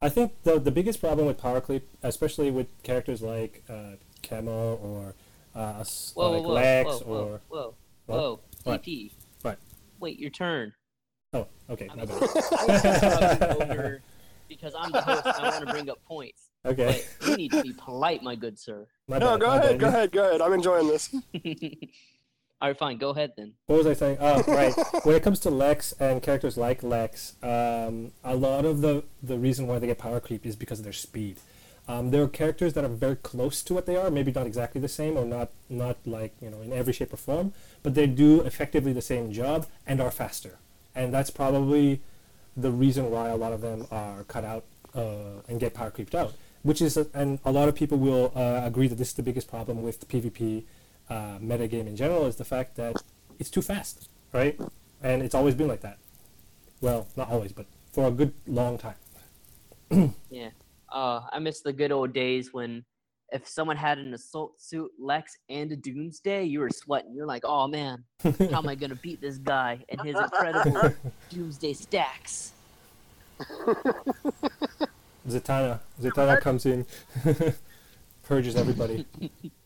[0.02, 3.94] I think the the biggest problem with power creep, especially with characters like uh,
[4.24, 5.16] Camo or
[5.56, 5.84] uh,
[6.14, 7.74] Whoa, like whoa, whoa, Lex whoa, whoa, or whoa,
[8.06, 8.20] What?
[8.20, 8.84] whoa, What?
[8.84, 9.12] TP.
[9.42, 9.58] What?
[10.00, 10.74] Wait, your turn.
[11.34, 12.30] oh, okay, I my mean, bad.
[12.30, 14.02] I was interrupting over
[14.50, 16.50] because I'm the host I want to bring up points.
[16.66, 18.88] Okay, But you need to be polite, my good sir.
[19.08, 19.70] my No, bad, go my ahead.
[19.72, 19.80] bad.
[19.80, 20.12] Go ahead.
[20.12, 20.42] Go ahead.
[20.42, 21.16] I'm enjoying this.
[22.62, 22.98] All right, fine.
[22.98, 23.54] Go ahead then.
[23.66, 24.18] What was I saying?
[24.22, 24.74] Oh, right.
[25.04, 29.38] when it comes to Lex and characters like Lex, um, a lot of the the
[29.38, 31.38] reason why they get power creep is because of their speed.
[31.88, 34.80] Um, there are characters that are very close to what they are, maybe not exactly
[34.82, 37.54] the same, or not not like you know in every shape or form,
[37.84, 40.58] but they do effectively the same job and are faster,
[40.96, 42.02] and that's probably
[42.56, 44.64] the reason why a lot of them are cut out
[44.96, 46.34] uh, and get power creeped out.
[46.64, 49.48] Which is, and a lot of people will uh, agree that this is the biggest
[49.48, 50.64] problem with PvP
[51.10, 52.96] uh, metagame in general is the fact that
[53.40, 54.60] it's too fast, right?
[55.02, 55.98] And it's always been like that.
[56.82, 58.96] Well, not always, but for a good long time.
[60.30, 60.50] Yeah.
[60.92, 62.84] Uh, I miss the good old days when
[63.32, 67.14] if someone had an assault suit, Lex, and a Doomsday, you were sweating.
[67.14, 70.94] You're like, oh man, how am I gonna beat this guy and his incredible
[71.30, 72.52] Doomsday stacks?
[75.28, 76.86] Zatanna, Zatanna comes in,
[78.24, 79.06] purges everybody.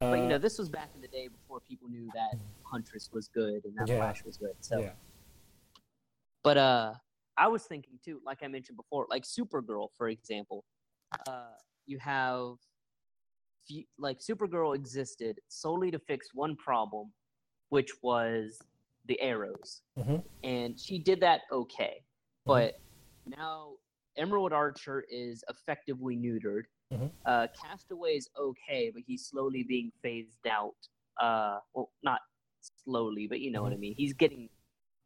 [0.00, 3.10] But you know, Uh, this was back in the day before people knew that Huntress
[3.12, 3.96] was good and that Yeah.
[3.96, 4.54] Flash was good.
[4.60, 4.94] So, yeah,
[6.44, 6.94] but uh,
[7.36, 10.64] I was thinking too, like I mentioned before, like Supergirl, for example.
[11.26, 12.56] Uh, you have,
[13.98, 17.12] like Supergirl existed solely to fix one problem,
[17.70, 18.60] which was
[19.06, 20.22] the arrows, Mhm.
[20.44, 22.04] and she did that okay.
[22.44, 22.80] But
[23.26, 23.76] now
[24.16, 26.64] Emerald Archer is effectively neutered.
[26.92, 27.10] Mhm.
[27.24, 30.76] Uh, Castaway is okay, but he's slowly being phased out.
[31.20, 32.20] Uh, well, not
[32.84, 33.94] slowly, but you know what I mean.
[33.94, 34.48] He's getting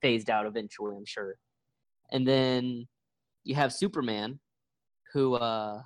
[0.01, 1.37] phased out eventually, I'm sure.
[2.11, 2.87] And then
[3.45, 4.39] you have Superman,
[5.13, 5.83] who uh,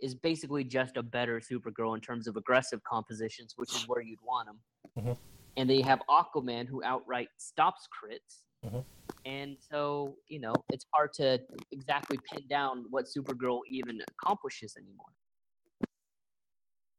[0.00, 4.20] is basically just a better Supergirl in terms of aggressive compositions, which is where you'd
[4.22, 4.60] want him.
[4.96, 5.18] Mhm.
[5.56, 8.42] And then you have Aquaman, who outright stops crits.
[8.64, 8.84] Mhm.
[9.24, 15.12] And so, you know, it's hard to exactly pin down what Supergirl even accomplishes anymore.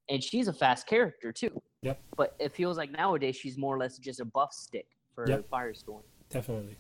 [0.10, 1.62] And she's a fast character too.
[1.82, 2.00] Yep.
[2.16, 5.50] But it feels like nowadays she's more or less just a buff stick for Yep.
[5.50, 6.04] Firestorm.
[6.30, 6.76] definitely.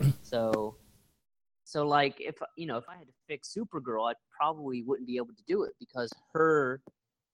[0.22, 0.76] So,
[1.64, 5.16] So like if you know if I had to fix Supergirl, I probably wouldn't be
[5.16, 6.82] able to do it because her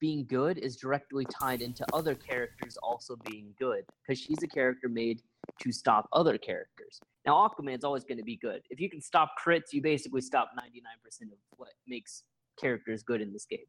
[0.01, 4.89] being good is directly tied into other characters also being good because she's a character
[4.89, 5.21] made
[5.61, 7.01] to stop other characters.
[7.27, 8.63] Now Aquaman's always going to be good.
[8.71, 12.23] If you can stop crits, you basically stop 99% of what makes
[12.59, 13.67] characters good in this game.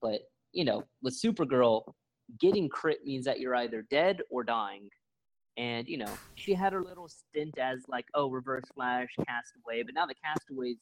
[0.00, 0.20] But,
[0.52, 1.82] you know, with Supergirl,
[2.40, 4.88] getting crit means that you're either dead or dying.
[5.56, 9.94] And, you know, she had her little stint as like, oh, reverse flash, castaway, but
[9.94, 10.78] now the castaway's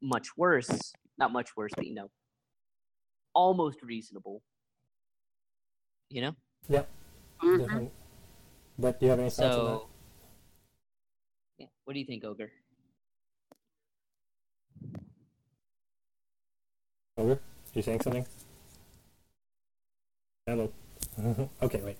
[0.00, 0.92] much worse.
[1.18, 2.10] Not much worse, but you know,
[3.34, 4.42] almost reasonable.
[6.08, 6.36] You know?
[6.68, 6.84] Yeah.
[7.42, 7.86] Mm-hmm.
[8.78, 9.70] But do you have any thoughts on that?
[9.72, 9.88] So,
[11.58, 11.66] yeah.
[11.84, 12.50] What do you think, Ogre?
[17.18, 17.38] Over?
[17.74, 18.26] You saying something?
[20.46, 20.70] Hello.
[21.62, 21.96] okay, wait.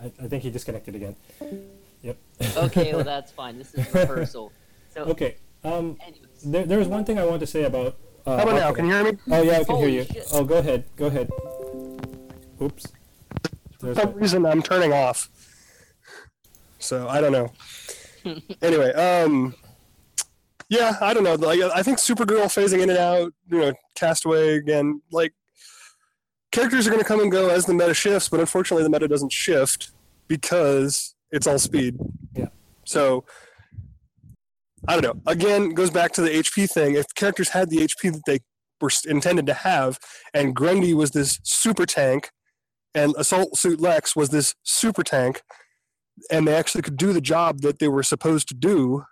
[0.00, 1.16] I, I think he disconnected again.
[2.02, 2.16] Yep.
[2.56, 3.58] Okay, well that's fine.
[3.58, 4.52] This is rehearsal.
[4.92, 5.36] So, Okay.
[5.62, 5.96] Um,
[6.44, 7.94] there, there was one thing I wanted to say about.
[8.26, 8.72] Uh, How about now?
[8.72, 9.18] Can you hear me?
[9.30, 10.04] Oh yeah, I can Holy hear you.
[10.04, 10.26] shit.
[10.32, 10.82] Oh, go ahead.
[10.96, 11.30] Go ahead.
[12.60, 12.86] Oops.
[13.78, 15.28] For some my- reason, I'm turning off.
[16.80, 17.52] So I don't know.
[18.62, 19.54] anyway, um,
[20.70, 21.34] yeah, I don't know.
[21.34, 25.02] Like, I think Supergirl phasing in and out, you know, Castaway again.
[25.10, 25.34] Like,
[26.52, 29.08] characters are going to come and go as the meta shifts, but unfortunately, the meta
[29.08, 29.90] doesn't shift
[30.28, 31.98] because it's all speed.
[32.34, 32.48] Yeah.
[32.84, 33.24] So
[34.88, 35.30] I don't know.
[35.30, 36.94] Again, goes back to the HP thing.
[36.94, 38.38] If characters had the HP that they
[38.80, 39.98] were intended to have,
[40.32, 42.30] and Grundy was this super tank,
[42.94, 45.42] and Assault Suit Lex was this super tank,
[46.30, 49.04] and they actually could do the job that they were supposed to do,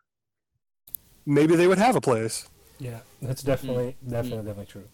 [1.29, 2.49] maybe they would have a place.
[2.81, 4.11] yeah, that's definitely Mm.
[4.11, 4.89] definitely definitely true.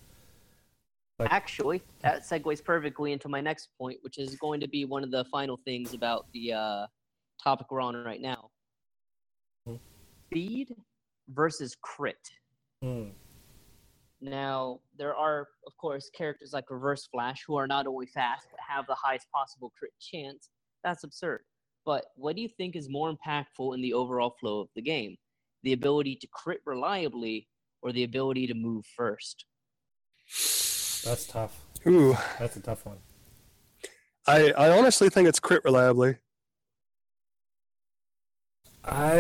[1.19, 5.05] Like- actually, that segues perfectly into my next point, which is going to be one
[5.05, 6.87] of the final things about the uh,
[7.43, 8.51] topic we're on right now.
[9.67, 9.77] Hmm.
[10.31, 10.75] Speed
[11.29, 12.19] versus crit.
[12.83, 13.11] Hmm.
[14.21, 18.59] Now, there are, of course, characters like Reverse Flash who are not only fast but
[18.67, 20.49] have the highest possible crit chance.
[20.83, 21.43] That's absurd.
[21.85, 25.17] But what do you think is more impactful in the overall flow of the game?
[25.65, 27.49] The ability to crit reliably
[27.83, 29.47] or the ability to move first?
[31.05, 31.61] That's tough.
[31.87, 32.99] Ooh, That's a tough one.
[34.27, 36.17] I, I honestly think it's crit reliably.
[38.85, 39.17] I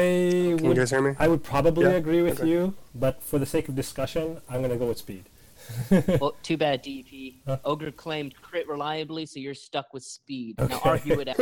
[0.56, 1.14] Can you would guys hear me?
[1.18, 2.48] I would probably Yeah, agree with okay.
[2.50, 5.24] you, but for the sake of discussion, I'm gonna go with speed.
[6.20, 7.36] Well, too bad, DP.
[7.46, 7.56] Huh?
[7.64, 10.56] Ogre claimed crit reliably, so you're stuck with speed.
[10.58, 11.36] Now argue it out.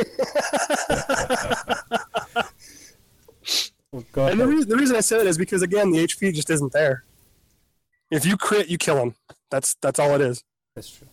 [3.92, 4.48] Well, And the, ahead.
[4.58, 7.04] re- the reason I said it is because again, the HP just isn't there.
[8.10, 9.14] If you crit, you kill him.
[9.50, 10.42] That's that's all it is.
[10.74, 11.08] That's true.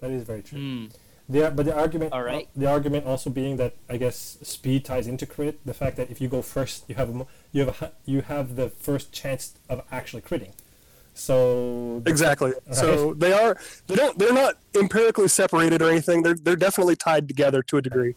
[0.00, 0.58] That is very true.
[0.58, 0.86] Hmm.
[1.28, 2.48] The, but the argument, All right.
[2.54, 5.58] the argument also being that I guess speed ties into crit.
[5.66, 8.54] The fact that if you go first, you have a, you have a, you have
[8.54, 10.52] the first chance of actually critting.
[11.14, 12.52] So Exactly.
[12.70, 13.56] So they are
[13.88, 16.22] they don't they're not empirically separated or anything.
[16.22, 18.14] They're they're definitely tied together to a degree.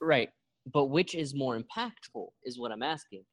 [0.00, 0.30] Right.
[0.72, 3.24] But which is more impactful is what I'm asking.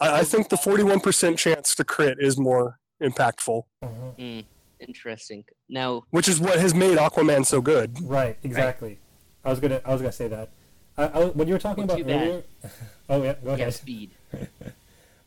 [0.00, 4.14] I, I think the forty one percent chance to crit is more impactful, Mhm.
[4.16, 4.40] Hmm.
[4.80, 5.44] Interesting.
[5.68, 7.98] Now, which is what has made Aquaman so good.
[8.02, 8.98] right, exactly.
[9.44, 10.48] I was gonna I was gonna say that.
[10.96, 12.28] I, I, what you were talking Well, about too bad.
[12.28, 12.42] earlier.
[13.10, 13.74] oh yeah, go yeah, ahead.
[13.74, 14.10] speed.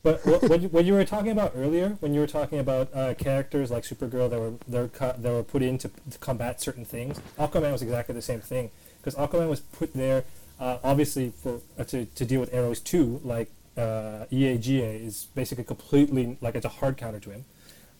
[0.03, 2.89] But what, what, you, what you were talking about earlier, when you were talking about
[2.93, 6.17] uh, characters like Supergirl that were that were, co- that were put in to, to
[6.17, 8.69] combat certain things, Aquaman was exactly the same thing.
[8.97, 10.25] Because Aquaman was put there,
[10.59, 13.19] uh, obviously for uh, to, to deal with arrows too.
[13.23, 17.45] Like uh, EAGA is basically completely like it's a hard counter to him.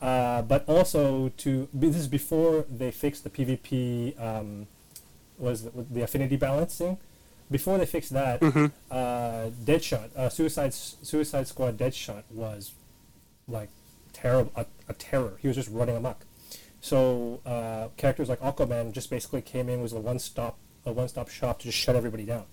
[0.02, 4.68] Uh, but also to this is before they fixed the PvP um,
[5.38, 6.98] was the, the affinity balancing.
[7.52, 8.72] Before they fixed that, Mhm.
[8.90, 12.72] uh, Deadshot, uh, Suicide Suicide Squad Deadshot was
[13.48, 13.70] like
[14.14, 15.34] terrible, a, a terror.
[15.42, 16.26] He was just running amok.
[16.82, 21.08] So uh, characters like Aquaman just basically came in was a one stop a one
[21.08, 22.46] stop shop to just shut everybody down,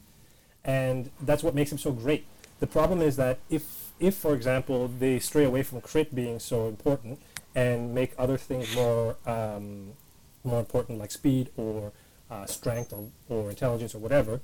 [0.64, 2.26] and that's what makes him so great.
[2.60, 6.68] The problem is that if if for example they stray away from crit being so
[6.68, 7.20] important
[7.54, 9.92] and make other things more um,
[10.44, 11.92] more important like speed or
[12.30, 14.40] uh, strength or, or intelligence or whatever,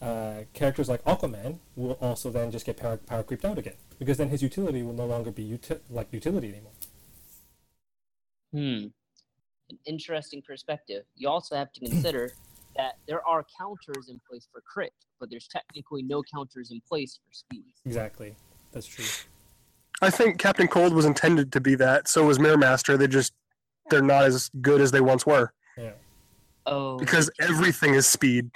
[0.00, 4.16] uh, characters like Aquaman will also then just get power, power creeped out again because
[4.16, 6.72] then his utility will no longer be uti- like utility anymore.
[8.52, 8.86] Hmm.
[9.68, 11.04] An interesting perspective.
[11.16, 12.32] You also have to consider
[12.76, 17.18] that there are counters in place for crit, but there's technically no counters in place
[17.26, 17.64] for speed.
[17.84, 18.34] Exactly,
[18.72, 19.04] that's true.
[20.02, 22.06] I think Captain Cold was intended to be that.
[22.08, 22.96] So was Mirror Master.
[22.96, 23.32] They just
[23.88, 25.92] they're not as good as they once were Yeah,
[26.66, 28.50] Oh, because everything is speed.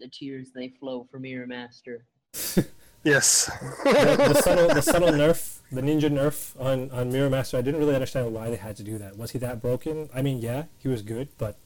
[0.00, 2.04] the tears they flow for Mirror Master.
[3.04, 3.50] Yes.
[3.84, 3.92] the,
[4.32, 7.58] the subtle, the subtle nerf, the ninja nerf on on Mirror Master.
[7.58, 9.18] I didn't really understand why they had to do that.
[9.18, 10.08] Was he that broken?
[10.14, 11.56] I mean, yeah, he was good, but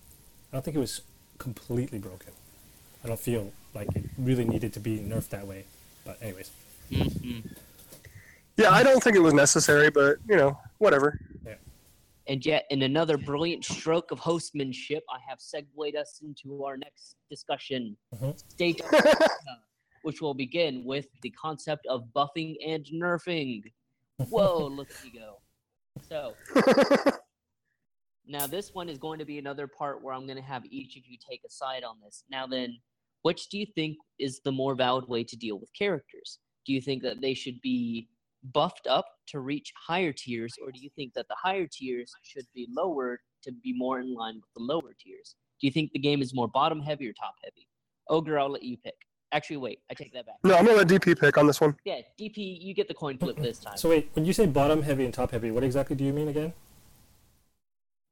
[0.52, 1.02] I don't think he was
[1.38, 2.32] completely broken.
[3.04, 5.64] I don't feel like it really needed to be nerfed that way.
[6.04, 6.50] But anyways,
[6.90, 7.44] Mhm.
[8.56, 11.20] Yeah, I don't think it was necessary, but you know, whatever.
[12.26, 17.16] And yet, in another brilliant stroke of hostmanship, I have segued us into our next
[17.30, 18.38] discussion, Mhm.
[18.50, 18.82] state,
[20.02, 23.72] which will begin with the concept of buffing and nerfing.
[24.28, 25.40] Whoa, look at you go.
[26.02, 26.36] So,
[28.28, 30.96] now this one is going to be another part where I'm going to have each
[30.96, 32.24] of you take a side on this.
[32.30, 32.76] Now, then,
[33.22, 36.38] which do you think is the more valid way to deal with characters?
[36.66, 38.08] Do you think that they should be
[38.52, 42.46] buffed up to reach higher tiers, or do you think that the higher tiers should
[42.54, 45.34] be lowered to be more in line with the lower tiers?
[45.60, 47.66] Do you think the game is more bottom heavy or top heavy?
[48.08, 48.94] Ogre, I'll let you pick.
[49.32, 50.36] Actually, wait, I take that back.
[50.42, 51.76] No, I'm gonna let DP pick on this one.
[51.84, 53.76] Yeah, DP, you get the coin flip this time.
[53.76, 56.28] so wait, when you say bottom heavy and top heavy, what exactly do you mean
[56.28, 56.54] again?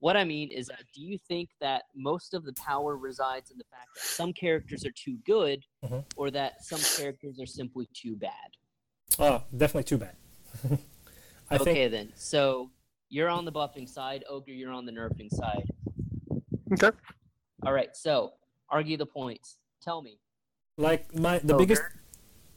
[0.00, 3.56] What I mean is that do you think that most of the power resides in
[3.58, 6.04] the fact that some characters are too good, Mhm.
[6.16, 8.30] or that some characters are simply too bad?
[9.18, 10.16] Oh, definitely too bad.
[11.50, 12.12] I think okay, then.
[12.16, 12.70] So
[13.08, 15.70] you're on the buffing side, Ogre, you're on the nerfing side.
[16.72, 16.90] Okay.
[17.64, 18.34] All right, so
[18.68, 19.56] argue the points.
[19.82, 20.18] Tell me.
[20.76, 21.82] like my the Ogre biggest.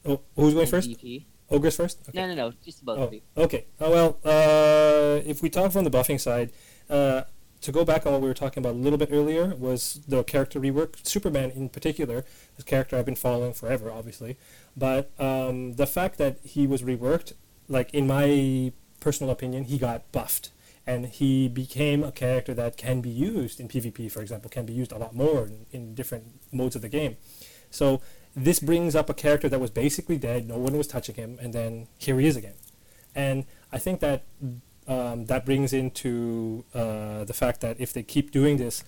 [0.04, 0.90] Oh, who's going and first?
[0.90, 1.26] DP.
[1.50, 2.00] Ogre's first.
[2.08, 2.18] Okay.
[2.18, 3.22] No, no, no, just both Oh, of you.
[3.36, 3.66] okay.
[3.80, 6.52] Oh, well, uh, if we talk from the buffing side,
[6.90, 7.22] uh,
[7.60, 10.24] to go back on what we were talking about a little bit earlier was the
[10.24, 11.06] character rework.
[11.06, 12.24] Superman, in particular,
[12.56, 14.36] this character I've been following forever, obviously,
[14.76, 17.34] but um, the fact that he was reworked,
[17.68, 20.50] like in my personal opinion, he got buffed.
[20.86, 24.72] And he became a character that can be used in PvP, for example, can be
[24.72, 27.16] used a lot more in, in different modes of the game.
[27.70, 28.00] So
[28.34, 31.52] this brings up a character that was basically dead, no one was touching him, and
[31.52, 32.54] then here he is again.
[33.14, 34.22] And I think that
[34.90, 38.82] um, that brings into uh, the fact that if they keep doing this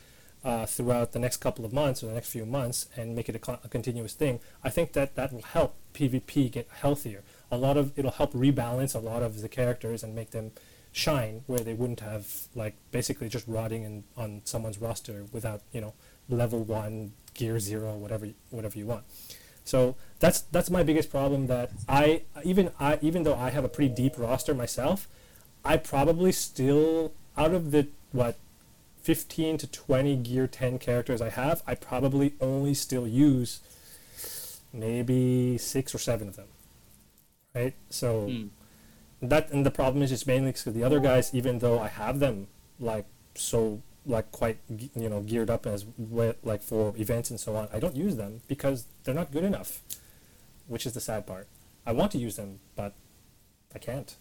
[0.45, 3.37] uh, throughout the next couple of months or the next few months and make it
[3.37, 7.23] a, a continuous thing, I think that that will help PvP get healthier.
[7.53, 10.51] A lot of it'll help rebalance a lot of the characters and make them
[10.91, 15.81] shine where they wouldn't have like basically just rotting in, on someone's roster without you
[15.81, 15.95] know
[16.29, 19.05] level one gear zero whatever whatever you want.
[19.65, 21.47] So that's that's my biggest problem.
[21.47, 25.07] That I even I even though I have a pretty deep roster myself,
[25.65, 28.37] I probably still out of the what
[29.03, 33.61] 15 to 20 gear 10 characters I have, I probably only still use
[34.73, 36.49] maybe six or seven of them.
[37.55, 37.75] Right?
[37.91, 38.47] So Hmm.
[39.21, 42.19] that and the problem is just mainly because the other guys, even though I have
[42.19, 42.49] them
[42.81, 45.85] like so like quite you know geared up as
[46.43, 49.81] like for events and so on, I don't use them because they're not good enough,
[50.67, 51.47] which is the sad part.
[51.87, 52.95] I want to use them, but
[53.75, 54.15] I can't.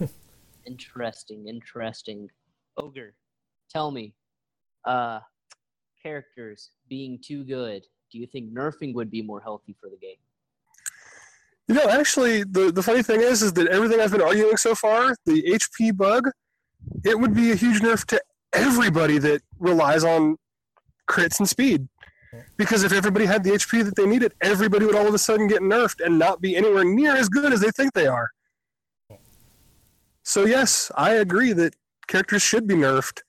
[0.66, 2.28] Interesting, interesting.
[2.76, 3.14] Ogre,
[3.70, 4.14] tell me,
[4.84, 5.20] uh,
[6.02, 10.16] characters being too good, do you think nerfing would be more healthy for the game?
[11.68, 14.74] You know, actually, the, the funny thing is, is that everything I've been arguing so
[14.74, 16.28] far, the HP bug,
[17.04, 18.20] it would be a huge nerf to
[18.52, 20.36] everybody that relies on
[21.08, 21.88] crits and speed.
[22.56, 25.48] Because if everybody had the HP that they needed, everybody would all of a sudden
[25.48, 28.30] get nerfed and not be anywhere near as good as they think they are.
[30.22, 31.74] So yes, I agree that
[32.06, 33.22] characters should be nerfed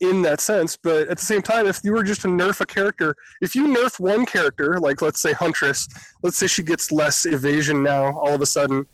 [0.00, 2.66] in that sense, but at the same time, if you were just to nerf a
[2.66, 5.88] character, if you nerf one character, like let's say Huntress,
[6.22, 8.84] let's say she gets less evasion now all of a sudden,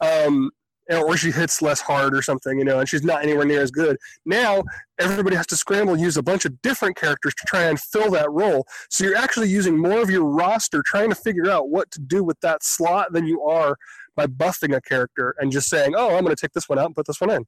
[0.00, 0.50] um,
[0.90, 3.70] or she hits less hard or something, you know, and she's not anywhere near as
[3.70, 3.96] good.
[4.24, 4.62] Now
[4.98, 8.30] everybody has to scramble use a bunch of different characters to try and fill that
[8.30, 8.66] role.
[8.90, 12.22] So you're actually using more of your roster trying to figure out what to do
[12.24, 13.76] with that slot than you are
[14.16, 16.86] by buffing a character and just saying, "Oh, I'm going to take this one out
[16.86, 17.46] and put this one in."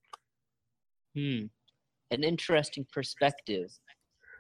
[1.14, 1.46] Hmm.
[2.10, 3.70] An interesting perspective.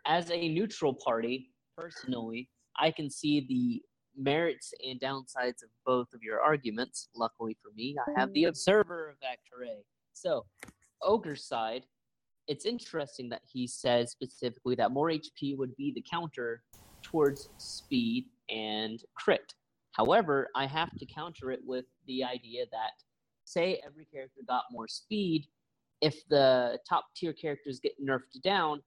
[0.06, 2.48] As a neutral party, personally,
[2.78, 3.82] I can see the
[4.16, 7.08] merits and downsides of both of your arguments.
[7.14, 9.82] Luckily for me, I have the observer of Actore.
[10.12, 10.44] So,
[11.02, 11.84] Ogre's side,
[12.48, 16.62] it's interesting that he says specifically that more HP would be the counter
[17.02, 19.54] towards speed and crit.
[19.98, 22.92] However, I have to counter it with the idea that,
[23.44, 25.48] say, every character got more speed,
[26.00, 28.80] if the top tier characters get nerfed down,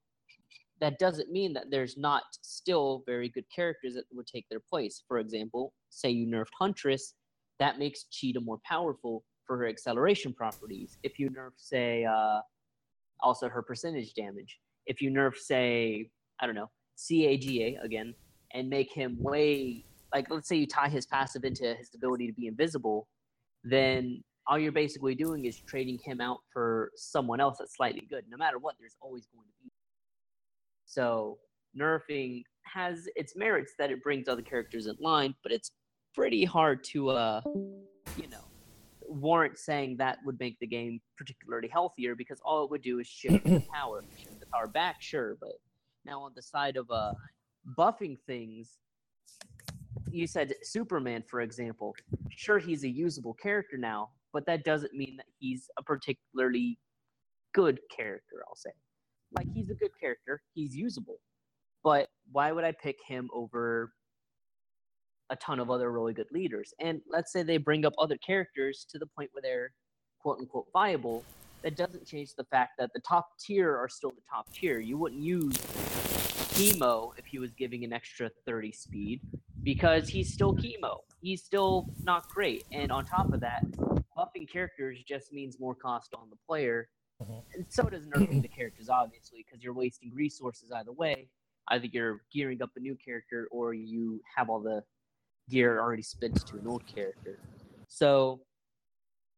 [0.79, 5.03] that doesn't mean that there's not still very good characters that would take their place.
[5.07, 7.13] For example, say you nerfed Huntress,
[7.59, 10.97] that makes Cheetah more powerful for her acceleration properties.
[11.03, 12.39] If you nerf, say, uh,
[13.19, 14.59] also her percentage damage.
[14.87, 16.09] If you nerf, say,
[16.39, 18.15] I don't know, CAGA again,
[18.53, 22.33] and make him way like let's say you tie his passive into his ability to
[22.33, 23.07] be invisible,
[23.63, 28.25] then all you're basically doing is trading him out for someone else that's slightly good.
[28.29, 29.71] No matter what, there's always going to be.
[30.85, 31.37] So
[31.79, 35.71] nerfing has its merits that it brings other characters in line, but it's
[36.13, 37.41] pretty hard to uh
[38.17, 38.43] you know
[39.07, 43.07] warrant saying that would make the game particularly healthier because all it would do is
[43.07, 44.03] shift the power.
[44.17, 45.53] Shift the power back, sure, but
[46.05, 47.13] now on the side of uh
[47.77, 48.77] buffing things,
[50.11, 51.95] you said Superman, for example.
[52.29, 56.77] Sure, he's a usable character now, but that doesn't mean that he's a particularly
[57.53, 58.71] good character, I'll say.
[59.35, 61.17] Like, he's a good character, he's usable.
[61.83, 63.91] But why would I pick him over
[65.29, 66.73] a ton of other really good leaders?
[66.79, 69.71] And let's say they bring up other characters to the point where they're
[70.21, 71.23] quote unquote viable.
[71.63, 74.79] That doesn't change the fact that the top tier are still the top tier.
[74.79, 75.55] You wouldn't use
[76.61, 79.21] chemo if he was giving an extra 30 speed
[79.63, 80.99] because he's still chemo.
[81.21, 82.65] He's still not great.
[82.71, 83.63] And on top of that,
[84.17, 86.89] buffing characters just means more cost on the player.
[87.21, 87.43] Mhm.
[87.53, 91.29] And so does nerfing the characters, obviously, because you're wasting resources either way.
[91.67, 94.83] Either you're gearing up a new character or you have all the
[95.49, 97.39] gear already spent to an old character.
[97.87, 98.45] So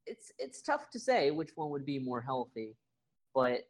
[0.06, 2.78] it's it's tough to say which one would be more healthy,
[3.34, 3.70] but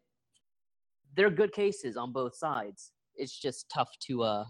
[1.16, 2.92] they're good cases on both sides.
[3.16, 4.46] It's just tough to uh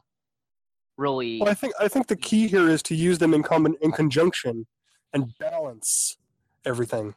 [0.97, 3.76] really Well, I think I think the key here is to use them in common
[3.82, 4.68] in conjunction
[5.11, 6.18] and balance
[6.66, 7.14] everything.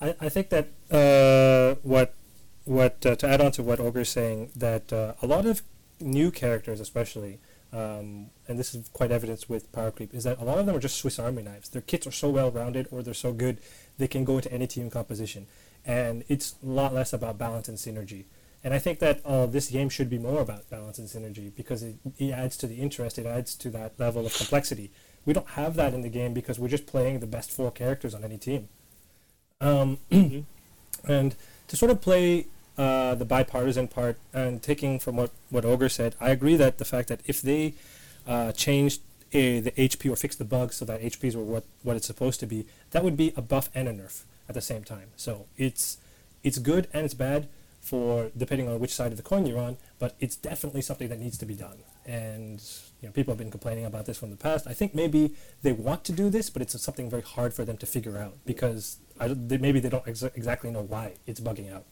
[0.00, 2.14] I, I think that uh, what
[2.64, 5.62] what uh, to add on to what Ogre's saying that uh, a lot of
[6.00, 7.38] new characters, especially,
[7.72, 10.74] um, and this is quite evidence with Power Creep, is that a lot of them
[10.74, 11.68] are just Swiss Army knives.
[11.68, 13.58] Their kits are so well rounded, or they're so good,
[13.98, 15.46] they can go into any team composition,
[15.84, 18.24] and it's a lot less about balance and synergy.
[18.64, 21.82] And I think that uh, this game should be more about balance and synergy because
[21.82, 24.90] it, it adds to the interest, it adds to that level of complexity.
[25.26, 28.14] We don't have that in the game because we're just playing the best four characters
[28.14, 28.70] on any team.
[29.60, 29.98] Um,
[31.06, 31.36] and
[31.68, 32.46] to sort of play
[32.78, 36.86] uh, the bipartisan part and taking from what, what Ogre said, I agree that the
[36.86, 37.74] fact that if they
[38.26, 39.02] uh, changed
[39.34, 42.40] uh, the HP or fixed the bugs so that HPs were what, what it's supposed
[42.40, 45.08] to be, that would be a buff and a nerf at the same time.
[45.16, 45.98] So it's
[46.42, 47.48] it's good and it's bad
[47.84, 51.20] for depending on which side of the coin you're on, but it's definitely something that
[51.20, 51.78] needs to be done.
[52.06, 52.62] And
[53.00, 54.66] you know, people have been complaining about this from the past.
[54.66, 57.76] I think maybe they want to do this, but it's something very hard for them
[57.76, 61.72] to figure out because I, they, maybe they don't exa- exactly know why it's bugging
[61.72, 61.84] out.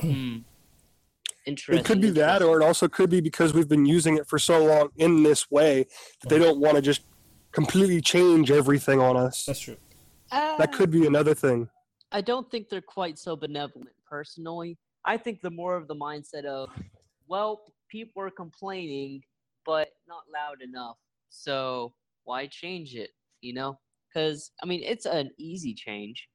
[0.00, 0.38] Hmm.
[1.46, 1.80] Interesting.
[1.80, 4.38] It could be that, or it also could be because we've been using it for
[4.38, 5.86] so long in this way
[6.22, 7.02] that they don't want to just
[7.50, 9.46] completely change everything on us.
[9.46, 9.76] That's true.
[10.30, 11.68] That could be another thing.
[12.12, 14.78] I don't think they're quite so benevolent personally.
[15.04, 16.70] I think the more of the mindset of,
[17.28, 19.22] well, people are complaining,
[19.64, 20.96] but not loud enough.
[21.28, 21.94] So
[22.24, 23.10] why change it?
[23.40, 23.78] You know?
[24.08, 26.28] Because, I mean, it's an easy change,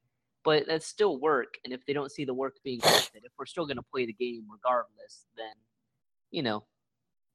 [0.44, 1.54] but that's still work.
[1.64, 3.82] And if they don't see the work being worth it, if we're still going to
[3.82, 5.52] play the game regardless, then,
[6.30, 6.64] you know,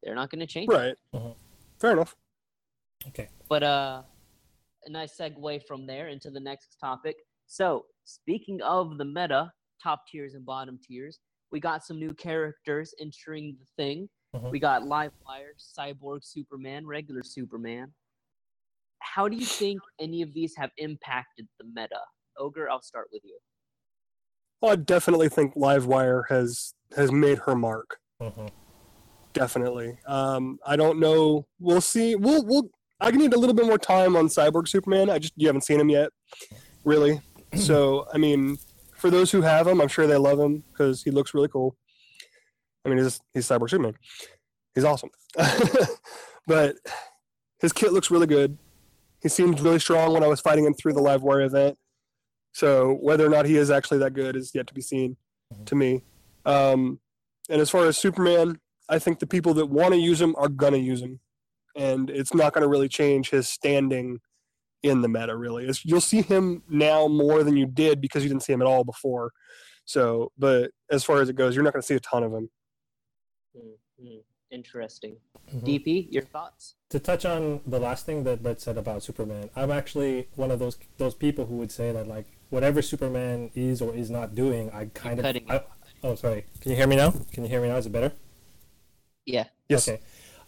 [0.01, 0.75] they're not going to change it.
[0.75, 0.95] Right.
[1.13, 1.35] Mhm.
[1.79, 2.15] Fair enough.
[3.07, 3.29] Okay.
[3.47, 4.01] But uh,
[4.85, 7.17] a nice segue from there into the next topic.
[7.51, 9.51] So, speaking of the meta,
[9.83, 11.19] top tiers and bottom tiers,
[11.51, 14.09] we got some new characters entering the thing.
[14.33, 14.51] Mhm.
[14.51, 17.93] We got Livewire, Cyborg Superman, regular Superman.
[18.99, 21.99] How do you think any of these have impacted the meta?
[22.37, 23.37] Ogre, I'll start with you.
[24.61, 27.99] Well, I definitely think Livewire has has made her mark.
[28.21, 28.47] hmm
[29.33, 29.97] Definitely.
[30.07, 31.47] Um, I don't know.
[31.59, 32.15] We'll see.
[32.15, 32.69] We'll we'll.
[33.01, 35.09] I need a little bit more time on Cyborg Superman.
[35.09, 36.11] I just you haven't seen him yet,
[36.85, 37.19] really.
[37.55, 38.57] So I mean,
[38.95, 41.75] for those who have him, I'm sure they love him because he looks really cool.
[42.85, 43.95] I mean, he's he's Cyborg Superman.
[44.75, 45.09] He's awesome.
[46.47, 46.75] but
[47.59, 48.57] his kit looks really good.
[49.21, 51.77] He seemed really strong when I was fighting him through the live wire event.
[52.53, 55.17] So whether or not he is actually that good is yet to be seen
[55.65, 56.03] to me.
[56.45, 56.99] Um,
[57.49, 58.59] and as far as Superman,
[58.89, 61.19] I think the people that want to use him are gonna use him,
[61.75, 64.19] and it's not gonna really change his standing
[64.83, 65.35] in the meta.
[65.35, 68.61] Really, it's, you'll see him now more than you did because you didn't see him
[68.61, 69.31] at all before.
[69.85, 72.49] So, but as far as it goes, you're not gonna see a ton of him.
[73.55, 74.17] Hmm,
[74.49, 75.15] Interesting.
[75.53, 75.63] Mhm.
[75.63, 76.75] DP, your thoughts?
[76.89, 80.59] To touch on the last thing that Brett said about Superman, I'm actually one of
[80.59, 84.69] those those people who would say that like whatever Superman is or is not doing,
[84.71, 85.25] I kind of.
[85.25, 85.63] I,
[86.03, 86.45] oh, sorry.
[86.59, 87.11] Can you hear me now?
[87.31, 87.77] Can you hear me now?
[87.77, 88.11] Is it better?
[89.25, 89.45] Yeah.
[89.69, 89.87] Yes.
[89.87, 90.01] Okay.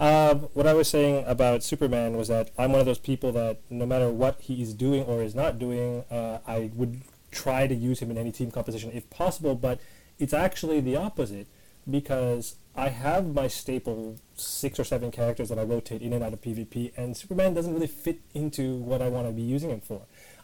[0.04, 3.62] Um, what I was saying about Superman was that I'm one of those people that
[3.70, 7.74] no matter what he is doing or is not doing, uh, I would try to
[7.74, 9.56] use him in any team composition if possible.
[9.56, 9.80] But
[10.20, 11.48] it's actually the opposite.
[11.90, 16.34] because I have my staple six or seven characters that I rotate in and out
[16.34, 19.82] of PvP, and Superman doesn't really fit into what I want to be using him
[19.82, 20.02] for.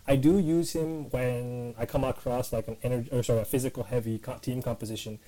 [0.08, 3.84] I do use him when I come across like an energy or sorry a physical
[3.84, 5.20] heavy co- team composition,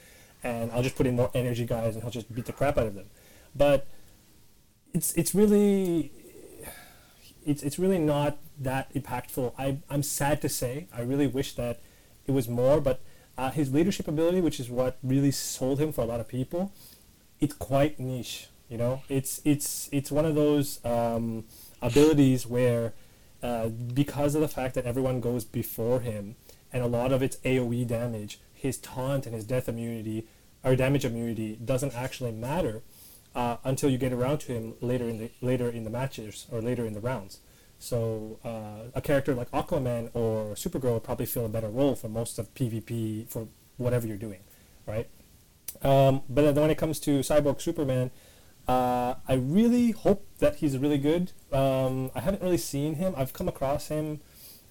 [0.44, 2.88] and I'll just put in more energy guys and he'll just beat the crap out
[2.88, 3.08] of them.
[3.56, 3.88] But
[4.94, 6.12] it's it's really
[7.46, 9.54] it's it's really not that impactful.
[9.58, 10.88] I I'm sad to say.
[10.94, 11.80] I really wish that
[12.28, 13.02] it was more, but
[13.38, 16.74] uh, his leadership ability, which is what really sold him for a lot of people,
[17.40, 18.48] it's quite niche.
[18.70, 21.46] You know, it's it's it's one of those um,
[21.82, 22.94] abilities where
[23.42, 26.36] uh, because of the fact that everyone goes before him
[26.72, 30.26] and a lot of it's AOE damage, his taunt and his death immunity
[30.64, 32.82] or damage immunity doesn't actually matter
[33.36, 36.62] uh, until you get around to him later in the later in the matches or
[36.62, 37.40] later in the rounds.
[37.80, 42.10] So uh, a character like Aquaman or Supergirl would probably fill a better role for
[42.10, 43.48] most of PvP for
[43.78, 44.42] whatever you're doing,
[44.86, 45.08] right?
[45.82, 48.12] Um, but then when it comes to Cyborg Superman,
[48.68, 51.32] uh, I really hope that he's really good.
[51.52, 53.16] Um, I haven't really seen him.
[53.18, 54.22] I've come across him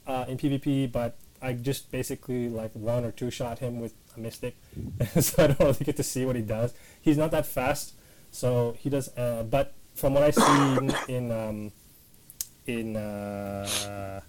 [0.06, 4.20] uh, in PvP, but I just basically like one or two shot him with a
[4.20, 4.56] Mystic,
[5.20, 6.74] so I don't really get to see what he does.
[7.00, 7.94] He's not that fast,
[8.30, 9.16] so he does.
[9.16, 11.72] Uh, but from what I've seen in um,
[12.66, 14.20] in uh,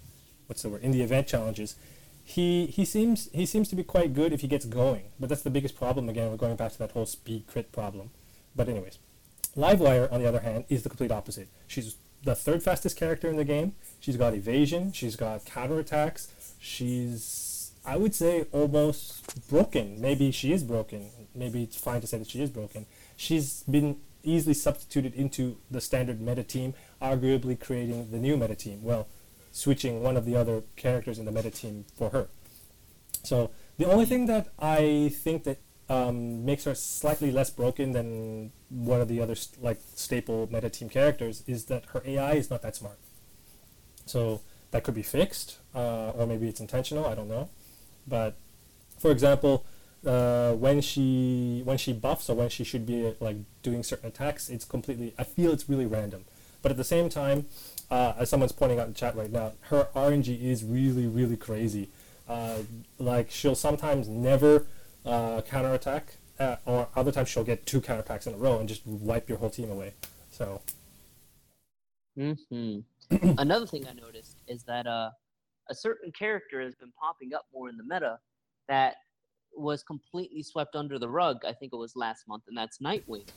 [0.48, 1.76] what's the word in the event challenges,
[2.24, 5.04] he he seems he seems to be quite good if he gets going.
[5.20, 6.30] But that's the biggest problem again.
[6.30, 8.12] We're going back to that whole speed crit problem.
[8.56, 9.00] But anyways,
[9.56, 11.50] Livewire on the other hand is the complete opposite.
[11.68, 13.74] She's the third fastest character in the game.
[14.00, 14.92] She's got evasion.
[14.94, 16.28] She's got counterattacks.
[16.60, 20.00] She's I would say almost broken.
[20.00, 21.10] Maybe she is broken.
[21.34, 22.86] Maybe it's fine to say that she is broken.
[23.22, 28.82] She's been easily substituted into the standard meta team, arguably creating the new meta team.
[28.82, 29.08] Well,
[29.52, 32.30] switching one of the other characters in the meta team for her.
[33.22, 38.54] So the only thing that I think that um, makes her slightly less broken than
[38.70, 42.50] one of the other st- like staple meta team characters is that her AI is
[42.50, 42.98] not that smart.
[44.08, 44.42] So
[44.72, 47.06] that could be fixed, uh, or maybe it's intentional.
[47.06, 47.50] I don't know.
[48.08, 48.40] But
[48.98, 49.64] for example,
[50.06, 54.50] uh, when she when she buffs or when she should be like doing certain attacks,
[54.50, 55.14] it's completely.
[55.18, 56.26] I feel it's really random.
[56.62, 57.46] But at the same time,
[57.90, 61.90] uh, as someone's pointing out in chat right now, her RNG is really really crazy.
[62.28, 62.60] Uh,
[63.00, 64.66] like she'll sometimes never
[65.06, 68.86] uh, counterattack, uh, or other times she'll get two counterattacks in a row and just
[68.86, 69.94] wipe your whole team away.
[70.32, 70.62] So
[72.16, 72.80] hmm
[73.38, 75.10] Another thing I noticed is that uh,
[75.70, 78.20] a certain character has been popping up more in the meta
[78.70, 78.96] that
[79.56, 81.44] was completely swept under the rug.
[81.46, 83.28] I think it was last month, and that's Nightwing.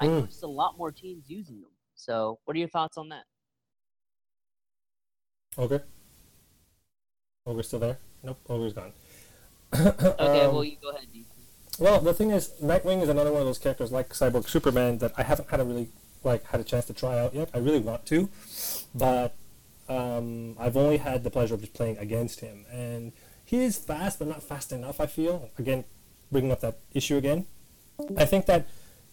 [0.00, 0.12] I Hmm.
[0.20, 1.70] noticed a lot more teams using them.
[1.94, 3.24] So, what are your thoughts on that?
[5.56, 5.84] Ogre,
[7.46, 7.98] Ogre still there?
[8.22, 8.92] Nope, Ogre's gone.
[10.18, 11.26] Okay, Um, well, you go ahead, DC.
[11.78, 15.12] Well, the thing is, Nightwing is another one of those characters like Cyborg Superman that
[15.16, 15.88] I haven't had a really
[16.22, 17.50] like had a chance to try out yet.
[17.52, 18.28] I really want to,
[18.94, 19.34] but
[19.88, 23.12] um, I've only had the pleasure of just playing against him, and
[23.44, 25.00] he is fast, but not fast enough.
[25.00, 25.84] I feel again,
[26.32, 27.46] bringing up that issue again.
[28.16, 28.66] I think that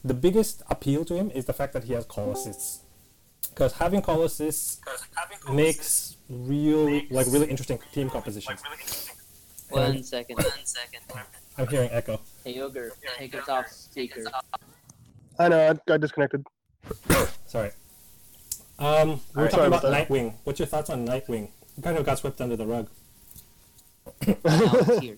[0.04, 2.80] the biggest appeal to him is the fact that he has call assists,
[3.50, 4.82] because having call assists
[5.52, 8.62] makes real like really interesting team compositions.
[9.70, 10.36] One second.
[10.36, 11.02] One second.
[11.58, 12.20] I'm hearing echo.
[12.44, 14.24] Hey, Ogre, take us off speaker.
[15.38, 16.46] I know, I, I disconnected.
[17.48, 17.72] Sorry.
[18.80, 20.10] Um, we were Alright, talking about about that.
[20.10, 20.34] Nightwing.
[20.44, 21.50] What's your thoughts on Nightwing?
[21.76, 22.90] He kind of got swept under the rug.
[24.28, 25.18] Now it's here.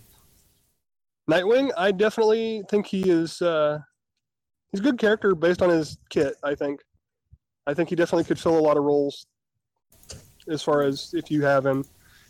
[1.30, 3.42] Nightwing, I definitely think he is.
[3.42, 3.80] Uh,
[4.72, 6.36] he's a good character based on his kit.
[6.44, 6.82] I think.
[7.66, 9.26] I think he definitely could fill a lot of roles.
[10.50, 11.86] As far as if you have him,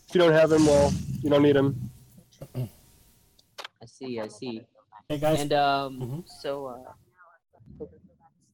[0.07, 0.93] if you don't have him, well,
[1.23, 1.89] you don't need him.
[2.55, 4.61] I see, I see.
[5.09, 6.23] Hey guys, And um, Mhm.
[6.41, 6.67] so
[7.79, 7.83] uh,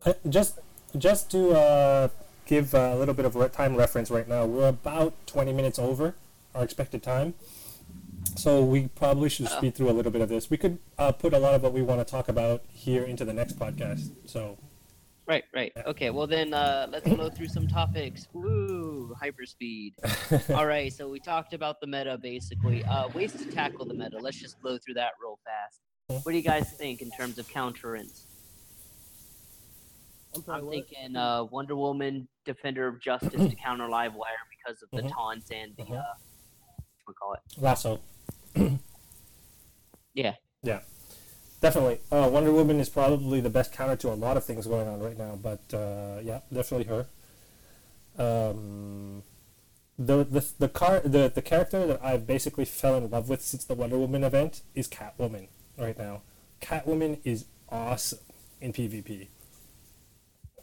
[0.10, 0.60] uh, just
[0.98, 2.08] just to uh,
[2.46, 6.16] give a little bit of re- time reference right now, we're about 20 minutes over
[6.56, 7.34] our expected time.
[8.40, 10.50] So we probably should speed through a little bit of this.
[10.50, 13.26] We could uh, put a lot of what we want to talk about here into
[13.26, 14.12] the next podcast.
[14.26, 14.58] So
[15.28, 15.74] right, right.
[15.86, 18.30] Okay, well then uh, let's blow through some topics.
[18.32, 19.92] Woo, hyperspeed.
[20.56, 22.82] All right, so we talked about the meta basically.
[22.86, 24.18] Uh, ways to tackle the meta.
[24.18, 25.82] Let's just blow through that real fast.
[26.26, 28.26] What do you guys think in terms of counterance?
[30.48, 35.12] I'm thinking uh, Wonder Woman, Defender of Justice to counter Livewire because of the Mhm.
[35.12, 36.00] taunts and the Mhm.
[36.00, 36.04] uh,
[37.04, 37.42] what call it?
[37.62, 38.00] Lasso.
[40.14, 40.36] Yeah.
[40.64, 40.82] Yeah,
[41.62, 42.00] definitely.
[42.12, 45.00] Uh, Wonder Woman is probably the best counter to a lot of things going on
[45.00, 47.06] right now, but uh, yeah, definitely her.
[48.18, 49.24] Um,
[49.98, 53.64] the the the car the the character that I've basically fell in love with since
[53.66, 55.48] the Wonder Woman event is Catwoman
[55.78, 56.22] right now.
[56.62, 58.20] Catwoman is awesome
[58.60, 59.28] in PvP.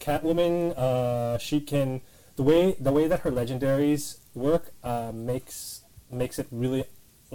[0.00, 2.00] Catwoman, uh, she can
[2.36, 6.84] the way the way that her legendaries work uh, makes makes it really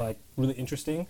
[0.03, 1.07] like really interesting.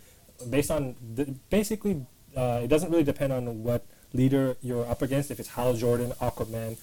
[0.49, 2.05] Based on the, basically,
[2.35, 5.31] uh, it doesn't really depend on what leader you're up against.
[5.31, 6.77] If it's Hal Jordan, Aquaman,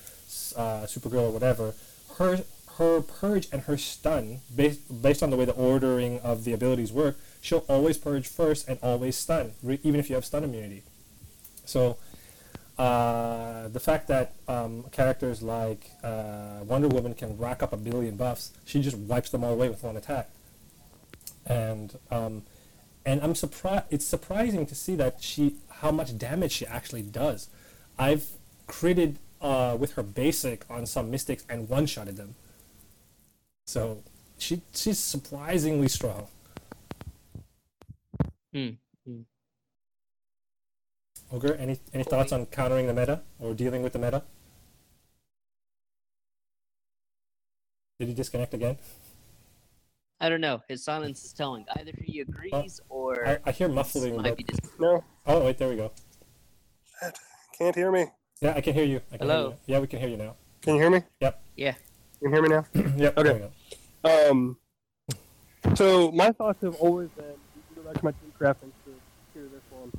[0.57, 1.75] uh, Supergirl, or whatever,
[2.19, 2.45] her
[2.79, 6.93] her purge and her stun based based on the way the ordering of the abilities
[6.93, 10.83] work, she'll always purge first and always stun, re- even if you have stun immunity.
[11.65, 11.99] So
[12.79, 18.17] uh, the fact that um, characters like uh, Wonder Woman can rack up a billion
[18.17, 20.31] buffs, she just wipes them all away with one attack.
[21.49, 22.43] And um,
[23.05, 23.85] and I'm surprised.
[23.91, 27.49] It's surprising to see that she how much damage she actually does.
[27.99, 28.27] I've
[28.67, 32.35] critted uh, with her basic on some mystics and one shotted them.
[33.67, 34.03] So
[34.39, 36.27] she she's surprisingly strong.
[38.53, 38.71] Hmm.
[41.31, 44.23] Ogre, any any thoughts on countering the meta or dealing with the meta?
[47.99, 48.79] Did he disconnect again?
[50.21, 50.61] I don't know.
[50.69, 51.65] His silence is telling.
[51.77, 54.17] Either he agrees or I, I hear muffling.
[54.17, 55.93] might But, be dis- No, oh wait, there we go.
[57.57, 58.07] can't hear me.
[58.41, 59.01] Yeah, I can hear you.
[59.13, 59.49] I can Hear Hello?
[59.51, 59.57] you.
[59.75, 60.35] Yeah, we can hear you now.
[60.63, 61.03] Can you hear me?
[61.21, 61.43] Yep.
[61.57, 61.73] Yeah.
[61.73, 61.81] Can
[62.23, 62.67] you can hear me now?
[62.97, 63.19] yep.
[63.19, 63.29] Okay.
[63.29, 63.51] There
[64.05, 64.29] we go.
[64.31, 64.57] Um,
[65.75, 68.93] so my thoughts have always been, you can go back to my team crafting to
[69.35, 69.93] hear this one.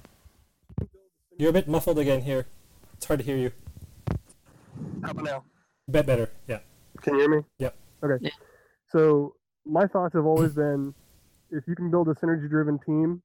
[1.38, 2.46] You're a bit muffled again here.
[2.94, 3.52] It's hard to hear you.
[5.04, 5.44] How about now?
[5.88, 6.30] Bet better.
[6.48, 6.60] Yeah.
[7.02, 7.44] Can you hear me?
[7.60, 7.76] Yep.
[8.04, 8.26] Okay.
[8.26, 8.32] Yeah.
[8.91, 10.94] So my thoughts have always been,
[11.52, 13.22] if you can build a synergy-driven team,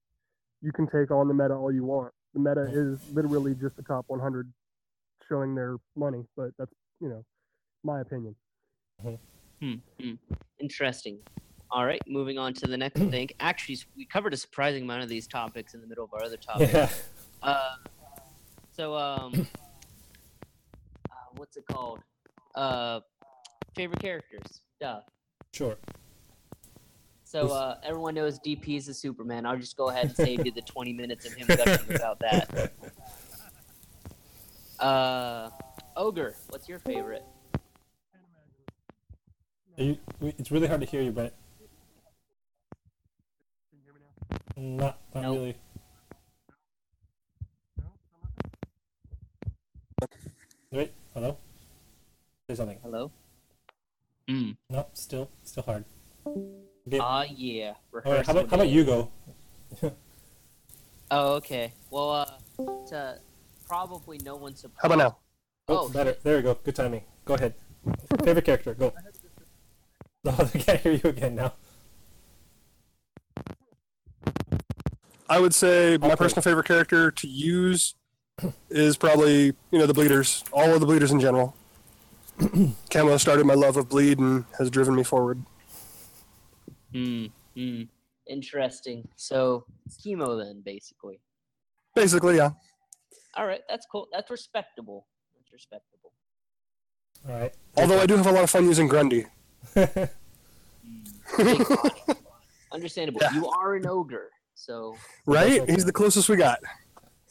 [0.62, 2.12] you can take on the meta all you want.
[2.32, 4.52] The meta is literally just the top 100
[5.28, 7.24] showing their money, but that's you know
[7.82, 8.34] my opinion.
[9.60, 10.14] Hmm, hmm.
[10.60, 11.18] Interesting.
[11.70, 13.30] All right, moving on to the next thing.
[13.40, 16.36] Actually, we covered a surprising amount of these topics in the middle of our other
[16.36, 16.72] topics.
[16.72, 16.88] Yeah.
[17.42, 17.76] Uh,
[18.72, 19.32] so um,
[21.10, 22.00] uh, what's it called?
[22.54, 23.00] Uh,
[23.74, 24.62] favorite characters.
[24.80, 25.00] Duh.
[25.52, 25.76] Sure.
[27.24, 29.46] So uh, everyone knows DP is a Superman.
[29.46, 32.70] I'll just go ahead and save you the 20 minutes of him gushing about that.
[34.80, 35.50] Uh,
[35.96, 37.24] Ogre, what's your favorite?
[39.78, 41.32] Are you, it's really hard to hear you, but
[43.70, 44.00] Can you hear me
[44.76, 44.84] now?
[44.84, 45.36] Not, not Nope.
[45.36, 45.56] really.
[50.72, 50.92] Wait.
[51.14, 51.38] Hello.
[52.50, 52.78] Say something.
[52.82, 53.10] Hello.
[54.28, 54.50] Hmm.
[54.68, 55.84] No, still, still hard.
[56.86, 56.98] Okay.
[57.00, 57.74] Ah, yeah.
[58.04, 58.26] All right.
[58.26, 59.10] How about how about you go?
[61.10, 61.72] Oh, okay.
[61.90, 62.26] Well, uh,
[62.88, 63.18] to
[63.66, 64.80] probably no one's surprise.
[64.82, 65.16] How about now?
[65.68, 66.16] Oh, Oh, better.
[66.22, 66.54] There we go.
[66.62, 67.02] Good timing.
[67.24, 67.54] Go ahead.
[68.22, 68.74] Favorite character.
[68.74, 68.92] Go.
[70.26, 71.52] No, I can't hear you again now.
[75.28, 76.16] I would say my Okay.
[76.16, 77.94] personal favorite character to use
[78.70, 81.54] is probably you know the bleeders, all of the bleeders in general.
[82.90, 85.44] Camo started my love of bleed and has driven me forward.
[86.94, 87.26] Hmm.
[87.56, 87.82] Hmm.
[88.28, 89.08] Interesting.
[89.16, 91.20] So it's chemo then, basically.
[91.94, 92.50] Basically, yeah.
[93.36, 94.08] All right, that's cool.
[94.12, 95.06] That's respectable.
[95.36, 96.12] That's respectable.
[97.28, 97.52] All right.
[97.76, 99.26] Although I do have a lot of fun using Grundy.
[99.74, 99.98] Big.
[102.72, 103.20] Understandable.
[103.22, 103.34] Yeah.
[103.34, 104.96] You are an ogre, so
[105.26, 105.68] Right?
[105.68, 106.60] He's the closest we got.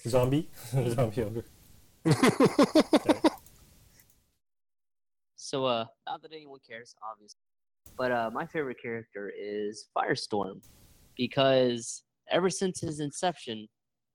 [0.07, 0.49] Zombie.
[0.89, 1.45] Zombie ogre.
[5.37, 7.39] so uh, not that anyone cares, obviously.
[7.97, 10.61] But uh, my favorite character is Firestorm
[11.15, 13.67] because ever since his inception,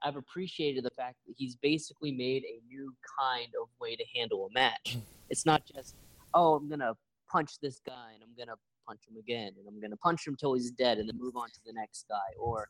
[0.02, 4.46] I've appreciated the fact that he's basically made a new kind of way to handle
[4.46, 4.98] a match.
[5.30, 5.96] It's not just,
[6.34, 6.94] oh, I'm gonna
[7.30, 8.56] punch this guy and I'm gonna
[8.86, 11.48] punch him again and I'm gonna punch him till he's dead and then move on
[11.48, 12.68] to the next guy, or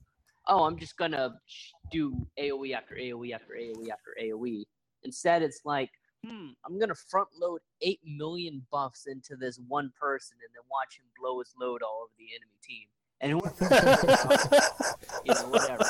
[0.49, 1.35] oh, I'm just gonna
[1.93, 4.65] do AOE after AOE after AOE after AOE.
[5.05, 5.91] Instead, it's like,
[6.27, 10.99] hmm, I'm gonna front load eight million buffs into this one person and then watch
[10.99, 12.89] him blow his load all over the enemy team.
[13.21, 13.31] And
[15.25, 15.85] you know, whatever.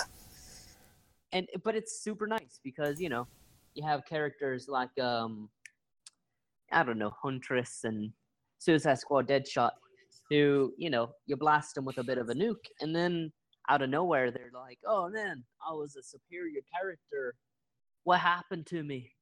[1.32, 3.26] And but it's super nice because you know
[3.74, 5.48] you have characters like um
[6.72, 8.12] I don't know Huntress and
[8.58, 9.70] Suicide Squad Deadshot
[10.30, 13.32] who you know you blast them with a bit of a nuke and then
[13.68, 17.34] out of nowhere they're like oh man I was a superior character
[18.04, 19.12] what happened to me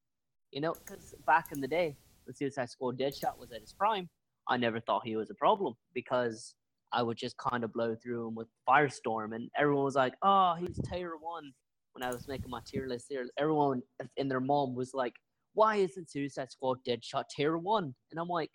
[0.52, 4.08] you know because back in the day when Suicide Squad Deadshot was at his prime
[4.48, 6.54] I never thought he was a problem because
[6.92, 10.54] I would just kind of blow through him with Firestorm, and everyone was like, "Oh,
[10.54, 11.52] he's tier one."
[11.92, 13.82] When I was making my tier list here, everyone
[14.16, 15.14] and their mom was like,
[15.54, 18.50] "Why isn't Suicide Squad Deadshot tier one?" And I'm like,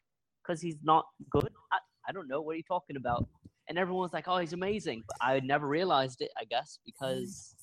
[0.45, 3.27] "Cause he's not good." I, I don't know what are talking about.
[3.67, 6.31] And everyone was like, "Oh, he's amazing," but I never realized it.
[6.39, 7.55] I guess because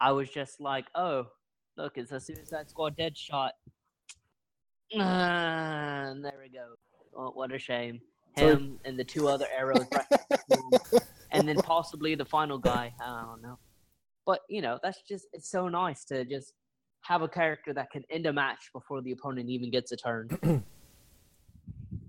[0.00, 1.26] I was just like, "Oh,
[1.76, 3.50] Look, it's a Suicide Squad Deadshot.
[4.98, 6.74] Ah, there we go.
[7.16, 8.00] Oh, what a shame.
[8.38, 11.02] So- Him and the two other arrows, right-
[11.32, 12.92] and then possibly the final guy.
[13.00, 13.58] I don't know.
[14.26, 16.52] But you know, that's just it's so nice to just
[17.02, 20.28] have a character that can end a match before the opponent even gets a turn.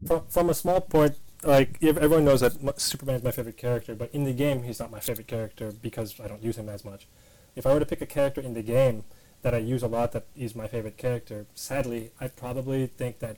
[0.08, 4.10] From, from a small point, like everyone knows that Superman is my favorite character, but
[4.14, 7.08] in the game he's not my favorite character because I don't use him as much.
[7.56, 9.04] If I were to pick a character in the game
[9.42, 13.38] that I use a lot that is my favorite character, sadly, I probably think that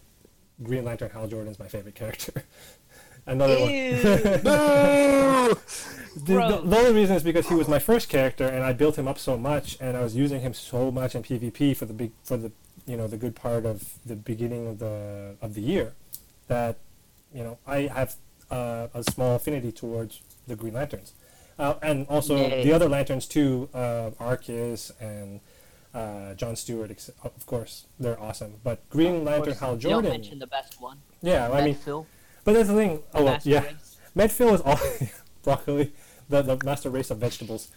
[0.62, 2.44] Green Lantern Hal Jordan is my favorite character.
[3.26, 3.72] Another one.
[3.72, 3.94] Ew.
[4.44, 5.60] Boo!
[6.16, 8.98] The, the, the only reason is because he was my first character, and I built
[8.98, 11.94] him up so much, and I was using him so much in PvP for the
[11.94, 12.52] big for the
[12.86, 15.94] you know the good part of the beginning of the of the year,
[16.48, 16.78] that
[17.34, 18.16] you know I have
[18.52, 21.14] uh, a small affinity towards the Green Lanterns,
[21.58, 22.64] uh, and also Yay.
[22.64, 25.40] the other lanterns too, uh, Arceus and
[25.94, 28.56] uh, John Stewart, ex- of course, they're awesome.
[28.64, 30.98] But Green Of Lantern course, Hal you Don't Jordan, mention the best one.
[31.22, 32.06] yeah, I mean, Phil.
[32.44, 33.04] but that's the thing.
[33.14, 33.64] Oh well, yeah.
[33.64, 33.98] Race.
[34.16, 34.80] Medfill is all
[35.44, 35.92] broccoli,
[36.30, 37.70] the, the master race of vegetables.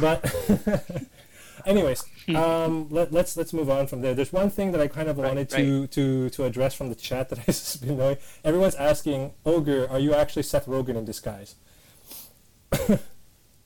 [0.00, 0.24] But
[1.66, 2.04] anyways,
[2.34, 4.14] um, let, let's let's move on from there.
[4.14, 6.94] There's one thing that I kind of Right, wanted to, to to address from the
[6.94, 8.16] chat that I've been knowing.
[8.44, 11.54] Everyone's asking, Ogre, are you actually Seth Rogen in disguise?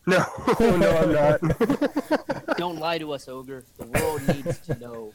[0.07, 0.25] No,
[0.61, 1.13] no, I'm
[1.49, 2.57] not.
[2.57, 3.65] Don't lie to us, Ogre.
[3.79, 5.13] The world needs to know.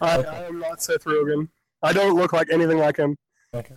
[0.00, 0.28] I, Okay.
[0.28, 1.48] I am not Seth Rogen.
[1.82, 3.16] I don't look like anything like him.
[3.54, 3.74] Okay.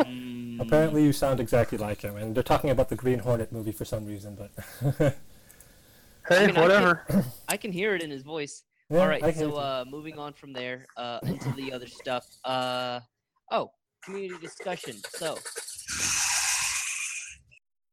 [0.00, 3.72] Mm, Apparently, you sound exactly like him, and they're talking about the Green Hornet movie
[3.72, 4.34] for some reason.
[4.36, 4.50] But
[6.28, 7.04] Hey, mean, I whatever.
[7.48, 8.64] I can hear it in his voice.
[8.90, 12.26] Yeah, All right, so uh, moving on from there uh, into the other stuff.
[12.44, 13.00] Uh,
[13.50, 13.70] oh,
[14.02, 14.96] community discussion.
[15.10, 15.36] So,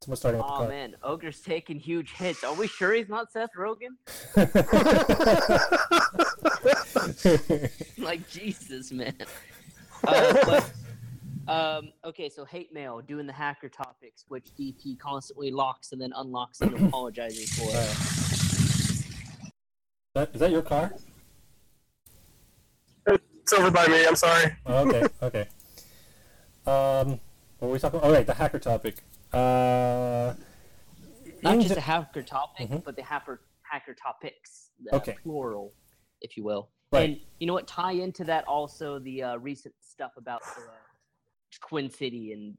[0.03, 2.43] someone's starting up oh man, Ogre's taking huge hits.
[2.43, 3.95] Are we sure he's not Seth Rogen?
[7.97, 9.15] like Jesus, man.
[10.05, 10.71] Uh, but
[11.47, 16.13] um, okay, so hate mail doing the hacker topics, which DP constantly locks and then
[16.15, 17.71] unlocks and apologizing for.
[20.13, 20.93] that, is that your car?
[23.07, 24.05] It's over by me.
[24.05, 24.53] I'm sorry.
[24.65, 25.47] Oh, okay, okay.
[26.65, 27.19] Um,
[27.59, 27.99] what were we talking?
[28.01, 28.95] Oh, right, the hacker topic.
[29.33, 30.35] Uh,
[31.41, 32.83] Not just ge- a hacker topic, Mhm.
[32.83, 35.15] but the hacker hacker topics, the Okay.
[35.23, 35.73] plural,
[36.21, 36.69] if you will.
[36.91, 37.09] Right.
[37.09, 37.67] And you know what?
[37.67, 40.69] Tie into that also the uh, recent stuff about the
[41.67, 42.55] Twin City and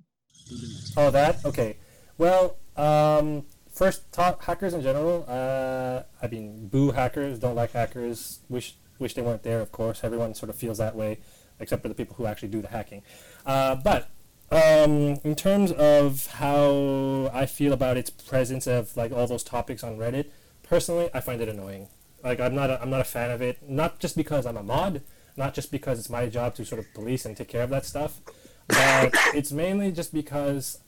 [0.97, 1.77] oh, that okay.
[2.19, 5.25] Well, um, first, top hackers in general.
[5.29, 7.39] Uh, I mean, boo hackers.
[7.39, 8.41] Don't like hackers.
[8.49, 9.61] Wish wish they weren't there.
[9.61, 11.21] Of course, everyone sort of feels that way,
[11.61, 13.03] except for the people who actually do the hacking.
[13.47, 14.09] Uh, but
[14.51, 19.83] um, in terms of how I feel about its presence of like all those topics
[19.83, 20.27] on Reddit,
[20.63, 21.89] personally, I find it annoying.
[22.23, 23.69] Like I'm not a, I'm not a fan of it.
[23.69, 25.03] Not just because I'm a mod,
[25.37, 27.85] not just because it's my job to sort of police and take care of that
[27.85, 28.21] stuff,
[28.69, 30.79] but it's mainly just because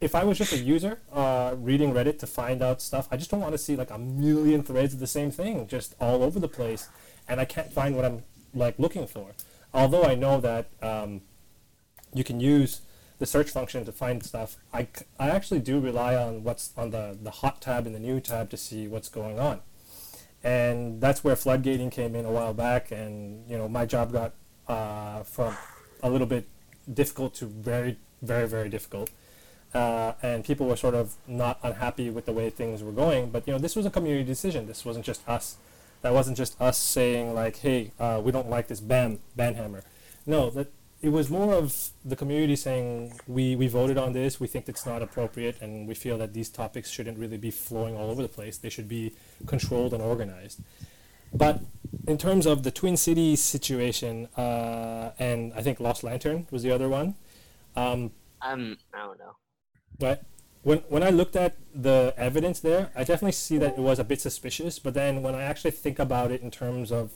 [0.00, 3.30] if I was just a user uh, reading Reddit to find out stuff, I just
[3.30, 6.40] don't want to see like a million threads of the same thing just all over
[6.40, 6.88] the place,
[7.28, 8.22] and I can't find what I'm
[8.54, 9.32] like looking for.
[9.74, 11.20] Although I know that um,
[12.14, 12.80] you can use
[13.20, 14.88] the search function to find stuff, I,
[15.20, 18.50] I actually do rely on what's on the, the hot tab and the new tab
[18.50, 19.60] to see what's going on.
[20.42, 24.32] And that's where floodgating came in a while back, and you know my job got
[24.66, 25.56] uh, from
[26.02, 26.48] a little bit
[26.92, 29.10] difficult to very, very, very difficult
[29.74, 33.30] uh, and people were sort of not unhappy with the way things were going.
[33.30, 34.66] But you know, this was a community decision.
[34.66, 35.56] This wasn't just us.
[36.02, 39.82] That wasn't just us saying like, "Hey, uh, we don't like this ban banhammer."
[40.26, 40.72] No, that
[41.02, 44.38] it was more of the community saying, "We we voted on this.
[44.40, 47.96] We think it's not appropriate, and we feel that these topics shouldn't really be flowing
[47.96, 48.58] all over the place.
[48.58, 49.12] They should be
[49.46, 50.60] controlled and organized."
[51.32, 51.62] But
[52.06, 56.72] in terms of the Twin Cities situation, uh, and I think Lost Lantern was the
[56.72, 57.14] other one.
[57.76, 58.12] Um,
[58.42, 59.36] Um, I don't know.
[59.98, 60.24] but
[60.62, 64.04] when when I looked at the evidence there, I definitely see that it was a
[64.04, 64.78] bit suspicious.
[64.78, 67.12] But then when I actually think about it in terms of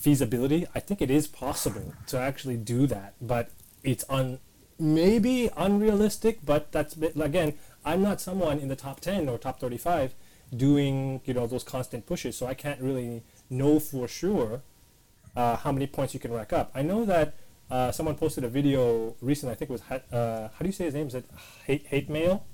[0.00, 3.14] feasibility, I think it is possible to actually do that.
[3.20, 3.50] But
[3.84, 4.40] it's un
[4.78, 6.44] maybe unrealistic.
[6.44, 7.54] But that's bit, again,
[7.84, 10.14] I'm not someone in the top ten or top thirty-five
[10.56, 14.62] doing you know those constant pushes, so I can't really know for sure
[15.36, 16.72] uh, how many points you can rack up.
[16.74, 17.34] I know that
[17.70, 19.52] uh, someone posted a video recently.
[19.52, 21.06] I think it was uh, how do you say his name?
[21.06, 21.30] Is it
[21.66, 22.46] hate hate mail?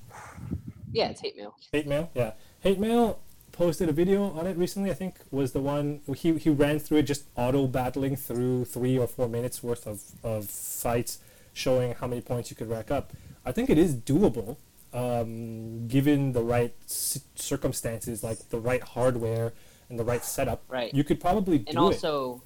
[0.93, 1.55] Yeah, it's hate mail.
[1.73, 2.10] Hate mail.
[2.14, 3.20] Yeah, hate mail
[3.57, 4.91] posted a video on it recently.
[4.91, 8.99] I think was the one he he ran through it just auto battling through three
[8.99, 11.19] or four minutes worth of of fights,
[11.53, 13.12] showing how many points you could rack up.
[13.45, 14.57] I think it is doable.
[14.93, 19.53] Um, given the right c- circumstances, like the right hardware,
[19.91, 20.93] and the right setup, Right.
[20.95, 21.81] you could probably do and it.
[21.81, 22.43] also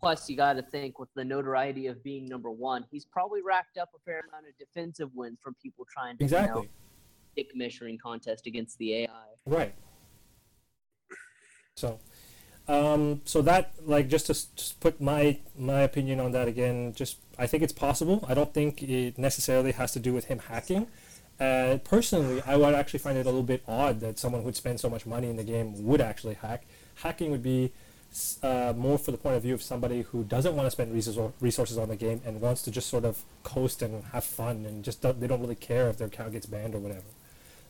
[0.00, 3.78] plus you got to think with the notoriety of being number one he's probably racked
[3.78, 6.62] up a fair amount of defensive wins from people trying to Exactly.
[6.62, 6.72] you know,
[7.34, 9.08] dick measuring contest against the ai
[9.46, 9.74] Right.
[11.76, 11.98] So,
[12.68, 16.94] um, so that like just to just put my my opinion on that again.
[16.94, 18.24] Just I think it's possible.
[18.26, 20.86] I don't think it necessarily has to do with him hacking.
[21.38, 24.80] Uh, personally, I would actually find it a little bit odd that someone who'd spend
[24.80, 26.64] so much money in the game would actually hack.
[26.94, 27.72] Hacking would be
[28.42, 30.94] uh, more for the point of view of somebody who doesn't want to spend
[31.42, 34.82] resources on the game and wants to just sort of coast and have fun and
[34.82, 37.04] just don't, they don't really care if their account gets banned or whatever.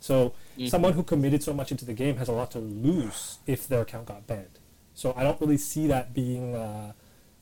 [0.07, 0.71] So Mhm.
[0.73, 3.83] someone who committed so much into the game has a lot to lose if their
[3.83, 4.57] account got banned.
[4.95, 6.55] So I don't really see that being.
[6.55, 6.93] Uh,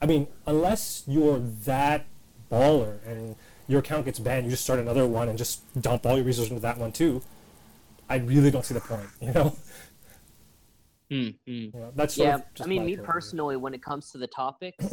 [0.02, 2.06] I mean, unless you're that
[2.50, 3.36] baller and
[3.68, 6.50] your account gets banned, you just start another one and just dump all your resources
[6.52, 7.22] into that one too.
[8.08, 9.10] I really don't see the point.
[9.20, 9.56] You know,
[11.12, 11.50] Mm-hmm.
[11.76, 14.18] You know, that's yeah of i mean me point of personally when it comes to
[14.18, 14.84] the topics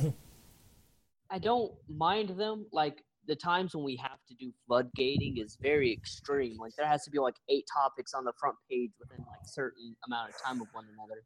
[1.31, 5.89] i don't mind them like the times when we have to do floodgating is very
[5.93, 6.57] extreme.
[6.57, 9.95] Like there has to be like eight topics on the front page within like certain
[10.05, 11.23] amount of time of one another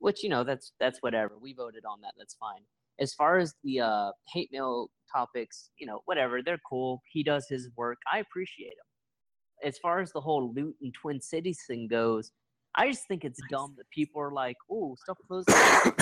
[0.00, 1.34] which you know that's that's whatever.
[1.40, 2.12] We voted on that.
[2.16, 2.62] That's fine.
[3.00, 7.02] As far as the uh hate mail topics you know whatever they're cool.
[7.10, 7.98] He does his work.
[8.12, 8.88] I appreciate him
[9.64, 12.30] as far as the whole loot in twin cities thing goes
[12.76, 15.52] I just think it's dumb that people are like, "Oh, stop closing."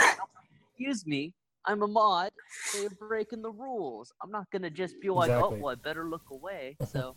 [0.69, 1.33] Excuse me,
[1.67, 2.31] I'm a mod.
[2.73, 4.13] They're breaking the rules.
[4.23, 5.59] I'm not gonna just be like, oh, Exactly.
[5.59, 7.15] "Oh, well, I better look away." So,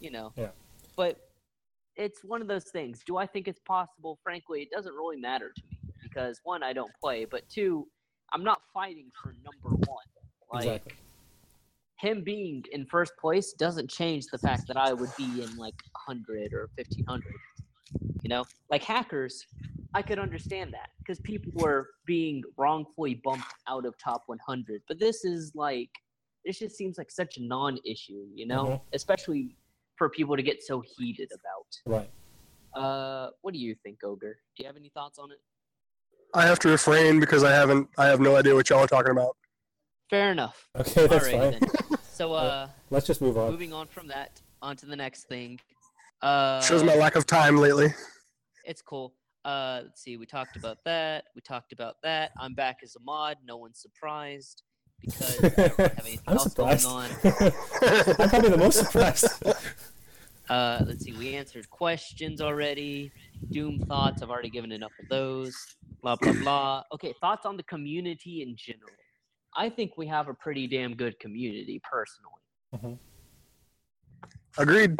[0.00, 0.32] you know.
[0.42, 0.48] Yeah.
[0.96, 1.18] But
[1.96, 3.00] it's one of those things.
[3.06, 4.18] Do I think it's possible?
[4.22, 7.86] Frankly, it doesn't really matter to me because one, I don't play, but two,
[8.32, 10.04] I'm not fighting for number one.
[10.52, 10.92] Like exactly.
[11.98, 15.74] him being in first place doesn't change the fact that I would be in like
[16.06, 17.24] 100 or 1500.
[18.22, 19.46] You know, like hackers,
[19.94, 24.82] I could understand that because people were being wrongfully bumped out of top 100.
[24.88, 25.90] But this is like,
[26.44, 28.80] this just seems like such a non issue, you know, Mhm.
[28.92, 29.56] especially
[29.96, 31.96] for people to get so heated about.
[31.96, 32.10] Right.
[32.74, 34.38] Uh, what do you think, Ogre?
[34.56, 35.40] Do you have any thoughts on it?
[36.34, 37.88] I have to refrain because I haven't.
[37.98, 39.36] I have no idea what y'all are talking about.
[40.08, 40.66] Fair enough.
[40.76, 41.68] Okay, that's Alrighty fine.
[41.90, 41.98] then.
[42.10, 43.50] So, uh, Let's just move on.
[43.50, 45.60] moving on from that, on to the next thing.
[46.22, 47.88] Uh, Shows my lack of time lately.
[48.64, 49.12] it's cool.
[49.44, 50.16] Uh, let's see.
[50.16, 51.24] We talked about that.
[51.34, 52.30] We talked about that.
[52.40, 53.38] I'm back as a mod.
[53.44, 54.62] No one's surprised
[55.00, 56.84] because I don't really have anything I'm else surprised.
[56.86, 57.10] going on.
[58.18, 59.26] I'm probably the most surprised.
[60.48, 61.12] Uh, let's see.
[61.12, 63.10] We answered questions already.
[63.50, 64.22] Doom thoughts.
[64.22, 65.56] I've already given enough of those.
[66.02, 66.82] Blah blah blah.
[66.94, 68.90] Okay, thoughts on the community in general.
[69.56, 72.98] I think we have a pretty damn good community, personally.
[74.58, 74.98] Agreed.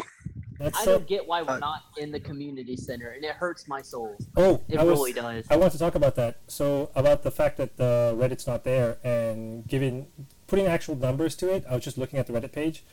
[0.63, 3.31] That's I so- don't get why we're uh, not in the community center, and it
[3.35, 4.15] hurts my soul.
[4.37, 5.45] oh, It I was, really does.
[5.49, 6.37] I want to talk about that.
[6.47, 10.07] So about the fact that the Reddit's not there and giving
[10.47, 11.65] putting actual numbers to it.
[11.69, 12.83] I was just looking at the Reddit page.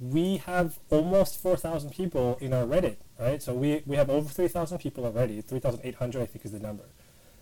[0.00, 3.40] We have almost four thousand people in our Reddit, right?
[3.42, 5.40] So we we have over three thousand people already.
[5.40, 6.84] Three thousand eight hundred, I think, is the number.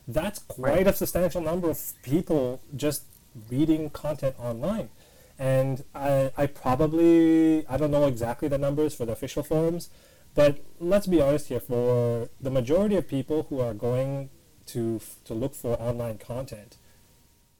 [0.06, 3.04] That's quite a substantial number of people just
[3.50, 4.88] reading content online.
[5.38, 9.88] And I, I probably I don't know exactly the numbers for the official forums,
[10.34, 11.60] but let's be honest here.
[11.60, 14.30] For the majority of people who are going
[14.66, 16.76] to to look for online content,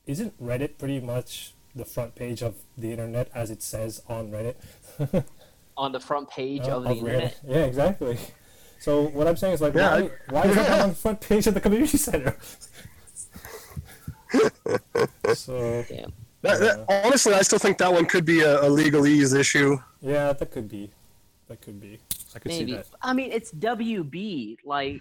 [0.07, 4.57] isn't Reddit pretty much the front page of the internet as it says on Reddit?
[5.77, 7.39] On the front page Uh, of the internet.
[7.47, 8.19] Yeah, exactly.
[8.81, 11.21] So what I'm saying is like, Yeah, why, why is that not on the front
[11.21, 12.37] page of the community center?
[15.35, 15.85] so
[16.43, 19.79] That, that- honestly, I still think that one could be a, a legalese issue.
[20.01, 20.91] yeah, that could be,
[21.49, 21.99] that could be.
[22.35, 22.73] I could see Maybe.
[22.77, 22.87] that.
[23.03, 24.57] I mean, it's WB.
[24.65, 25.01] Like,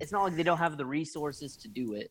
[0.00, 2.10] it's not like they don't have the resources to do it.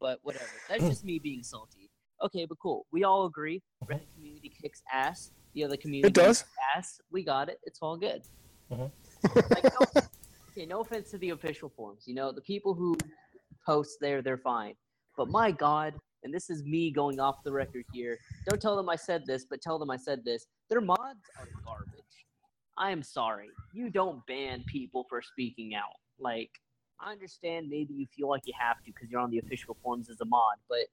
[0.00, 0.44] But whatever.
[0.68, 1.88] That's just me being salty.
[2.22, 2.86] Okay, but cool.
[2.92, 3.62] We all agree.
[3.84, 5.30] Reddit community kicks ass.
[5.54, 6.42] The other community It does.
[6.42, 7.00] kicks ass.
[7.10, 7.60] We got it.
[7.64, 8.22] It's all good.
[8.70, 8.90] Mhm.
[9.34, 10.02] like, no,
[10.50, 12.02] okay, no offense to the official forums.
[12.06, 12.96] You know, the people who
[13.64, 14.74] post there, they're fine.
[15.16, 15.94] But my God,
[16.26, 18.18] and this is me going off the record here.
[18.48, 20.44] Don't tell them I said this, but tell them I said this.
[20.68, 22.02] Their mods are garbage.
[22.76, 23.48] I am sorry.
[23.72, 25.94] You don't ban people for speaking out.
[26.18, 26.50] Like,
[27.00, 30.10] I understand maybe you feel like you have to because you're on the official forums
[30.10, 30.86] as a mod, but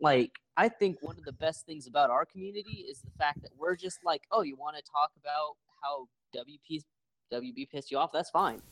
[0.00, 3.50] like, I think one of the best things about our community is the fact that
[3.58, 6.84] we're just like, oh, you want to talk about how WP's
[7.30, 8.10] WB pissed you off?
[8.10, 8.62] That's fine.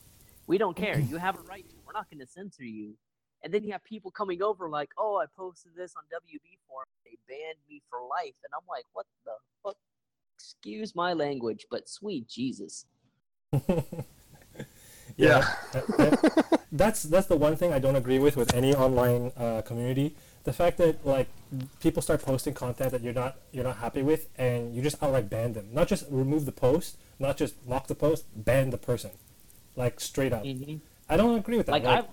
[0.47, 0.99] We don't care.
[0.99, 1.75] You have a right to.
[1.85, 2.95] We're not going to censor you.
[3.45, 6.87] And then you have people coming over like, oh, I posted this on WB forum.
[7.05, 8.33] They banned me for life.
[8.43, 9.77] And I'm like, what the fuck?
[10.37, 12.85] Excuse my language, but sweet Jesus.
[15.17, 15.47] Yeah.
[15.71, 19.61] that- that- that's that's the one thing I don't agree with with any online uh,
[19.61, 20.13] community.
[20.43, 21.29] The fact that like
[21.79, 25.29] people start posting content that you're not you're not happy with, and you just outright
[25.29, 25.69] ban them.
[25.71, 29.11] Not just remove the post, not just lock the post, ban the person,
[29.77, 30.43] like straight up.
[30.43, 30.81] Mhm.
[31.07, 31.71] I don't agree with that.
[31.73, 32.07] Like I've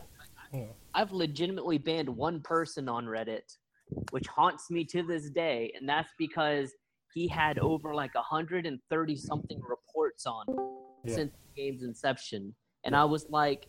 [0.53, 0.75] you know.
[0.95, 3.57] I've legitimately banned one person on Reddit,
[4.11, 6.73] which haunts me to this day, and that's because
[7.15, 10.47] he had over like 130 something reports on
[11.05, 11.15] Yeah.
[11.15, 12.55] since the game's inception.
[12.85, 13.69] And I was like,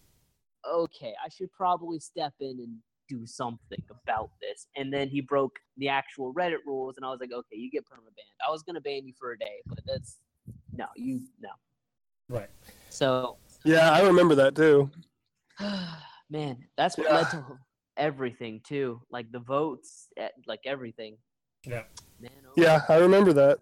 [0.65, 2.77] okay, I should probably step in and
[3.09, 4.67] do something about this.
[4.75, 7.85] And then he broke the actual Reddit rules, and I was like, okay, you get
[7.85, 8.47] permabanned.
[8.47, 10.19] I was gonna ban you for a day, but that's
[10.73, 11.49] no, you no.
[12.29, 12.49] right.
[12.89, 14.91] So Yeah, I remember that too.
[16.33, 17.15] man, that's what Yeah.
[17.17, 17.59] led to
[17.95, 18.99] everything too.
[19.09, 21.17] Like the votes, eh, like everything.
[21.63, 21.83] Yeah.
[22.19, 23.59] Man, oh, Yeah, I remember that.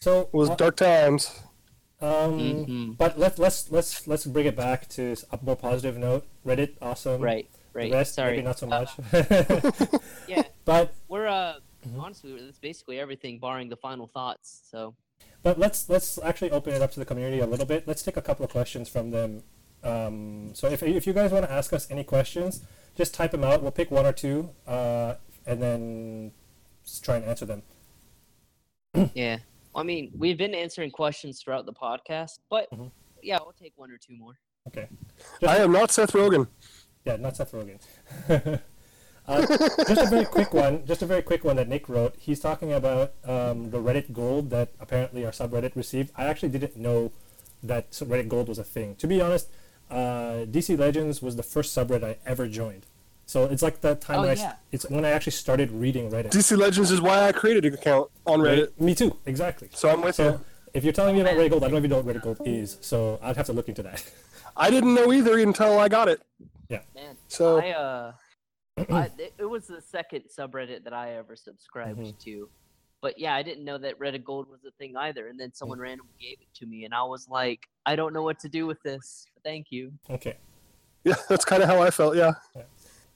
[0.00, 1.22] So It was uh, dark times.
[2.00, 2.96] um, Mhm.
[2.96, 6.24] but let's let's let's let's bring it back to a more positive note.
[6.46, 7.20] Reddit, awesome.
[7.20, 7.92] right, The right.
[7.92, 8.90] rest, Sorry, maybe not so Uh, much.
[10.28, 11.54] yeah, but we're uh,
[11.86, 12.00] Mhm.
[12.00, 14.62] honestly, it's basically everything, barring the final thoughts.
[14.70, 14.94] So
[15.42, 17.86] But let's let's actually open it up to the community a little bit.
[17.86, 19.42] Let's take a couple of questions from them.
[19.84, 22.62] Um, so if, if you guys want to ask us any questions,
[22.96, 23.62] just type them out.
[23.62, 25.14] We'll pick one or two, uh,
[25.46, 26.32] and then
[26.84, 27.62] s- try and answer them.
[29.14, 29.38] yeah,
[29.74, 32.90] I mean, we've been answering questions throughout the podcast, but Mhm.
[33.22, 34.38] yeah, I'll take one or two more.
[34.68, 34.88] Okay.
[35.46, 36.46] I am not Seth Rogen.
[37.04, 37.78] Yeah, not Seth Rogen.
[39.28, 40.86] uh, just a very quick one.
[40.86, 42.14] Just a very quick one that Nick wrote.
[42.18, 46.12] He's talking about um, the Reddit Gold that apparently our subreddit received.
[46.16, 47.12] I actually didn't know
[47.62, 48.94] that Reddit Gold was a thing.
[48.96, 49.48] To be honest,
[49.90, 52.86] uh, DC Legends was the first subreddit I ever joined.
[53.26, 54.54] So it's like that time Oh, when I s- yeah.
[54.70, 56.30] it's when I actually started reading Reddit.
[56.30, 58.60] DC Legends is why I created an account on Reddit.
[58.62, 58.80] Right?
[58.80, 59.16] Me too.
[59.24, 59.68] Exactly.
[59.72, 60.40] So I'm with So you.
[60.74, 62.76] if you're telling me about Reddit Gold, I don't even know what Reddit Gold is.
[62.82, 64.04] So I'd have to look into that.
[64.56, 66.20] I didn't know either until I got it.
[66.68, 66.80] Yeah.
[66.94, 68.12] Man, So I uh,
[68.90, 72.18] I, it, it was the second subreddit that I ever subscribed Mhm.
[72.24, 72.48] to.
[73.04, 75.28] But yeah, I didn't know that Reddit Gold was a thing either.
[75.28, 78.22] And then someone randomly gave it to me, and I was like, I don't know
[78.22, 79.26] what to do with this.
[79.44, 79.92] Thank you.
[80.08, 80.38] Okay.
[81.04, 82.16] yeah, that's kind of how I felt.
[82.16, 82.32] Yeah.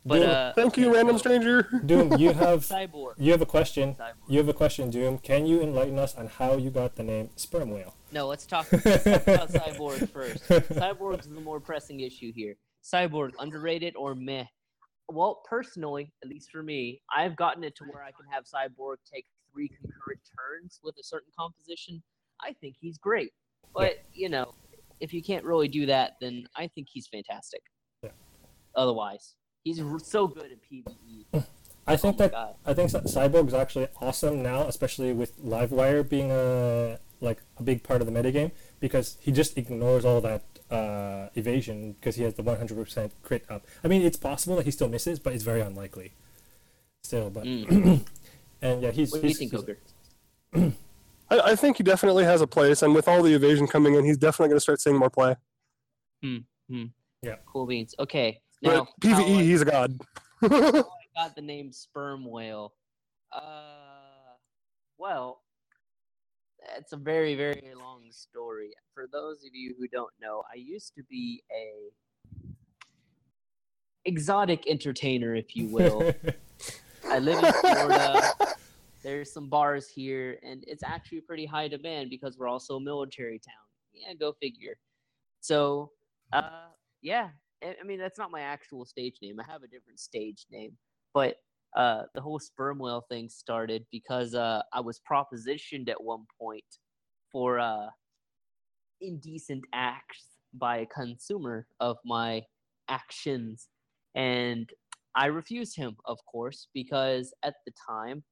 [0.05, 1.63] But Doom, uh, Thank you, random so- stranger.
[1.87, 3.15] Doom, you have Cyborg.
[3.17, 3.95] you have a question.
[3.95, 4.13] Cyborg.
[4.29, 5.17] You have a question, Doom.
[5.21, 7.95] Can you enlighten us on how you got the name Sperm Whale?
[8.13, 10.45] No, let's talk, let's talk about Cyborg first.
[10.49, 12.57] Cyborg's is the more pressing issue here.
[12.85, 14.45] Cyborg, underrated or meh?
[15.11, 18.97] Well, personally, at least for me, I've gotten it to where I can have Cyborg
[19.11, 19.25] take
[19.59, 22.01] three concurrent turns with a certain composition.
[22.41, 23.33] I think he's great.
[23.75, 24.55] But, you know,
[25.01, 27.63] if you can't really do that, then I think he's fantastic.
[28.03, 28.11] Yeah.
[28.77, 31.45] Otherwise, he's so good at PvE.
[31.87, 32.55] I think Oh that God.
[32.67, 37.63] I think that Cyborg is actually awesome now, especially with Livewire being a like a
[37.65, 42.23] big part of the metagame because he just ignores all that uh, evasion because he
[42.23, 43.67] has the 100% crit up.
[43.83, 46.13] I mean, it's possible that he still misses, but it's very unlikely.
[47.03, 48.05] Still, but Mm.
[48.63, 49.13] and yeah, he's.
[49.13, 49.63] What do you think, he's-
[50.55, 50.73] Ogre?
[51.31, 54.05] I, I think he definitely has a place, and with all the evasion coming in,
[54.05, 55.37] he's definitely going to start seeing more play.
[56.23, 56.39] Hmm.
[57.23, 57.37] Yeah.
[57.47, 57.95] Cool beans.
[57.99, 58.41] Okay.
[58.63, 59.99] Now, But PVE, I- he's a god.
[60.43, 60.83] I
[61.17, 62.75] got the name sperm whale.
[63.33, 63.41] Uh,
[64.97, 65.43] well,
[66.77, 68.71] it's a very, very long story.
[68.95, 72.53] For those of you who don't know, I used to be a
[74.05, 76.13] exotic entertainer, if you will.
[77.05, 78.35] I live in Florida.
[79.03, 83.39] There's some bars here, and it's actually pretty high demand because we're also a military
[83.39, 83.55] town.
[83.93, 84.77] Yeah, go figure.
[85.41, 85.93] So,
[86.33, 86.69] uh,
[87.01, 87.29] yeah,
[87.63, 89.39] I mean that's not my actual stage name.
[89.41, 90.73] I have a different stage name,
[91.15, 91.37] but
[91.77, 96.65] uh, the whole sperm whale thing started because uh, I was propositioned at one point
[97.31, 97.87] for uh,
[99.01, 102.43] indecent acts by a consumer of my
[102.89, 103.69] actions,
[104.15, 104.69] and
[105.19, 108.23] I refused him, of course, because at the time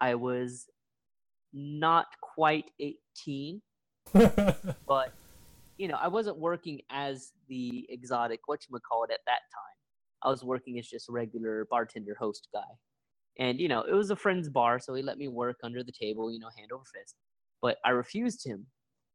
[0.00, 0.66] I was
[1.52, 3.60] not quite 18,
[4.14, 5.12] but
[5.78, 9.76] you know, I wasn't working as the exotic whatchamacallit at that time.
[10.22, 12.60] I was working as just a regular bartender host guy.
[13.40, 15.92] And, you know, it was a friend's bar, so he let me work under the
[15.92, 17.14] table, you know, hand over fist.
[17.62, 18.66] But I refused him.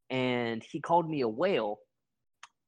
[0.09, 1.79] And he called me a whale.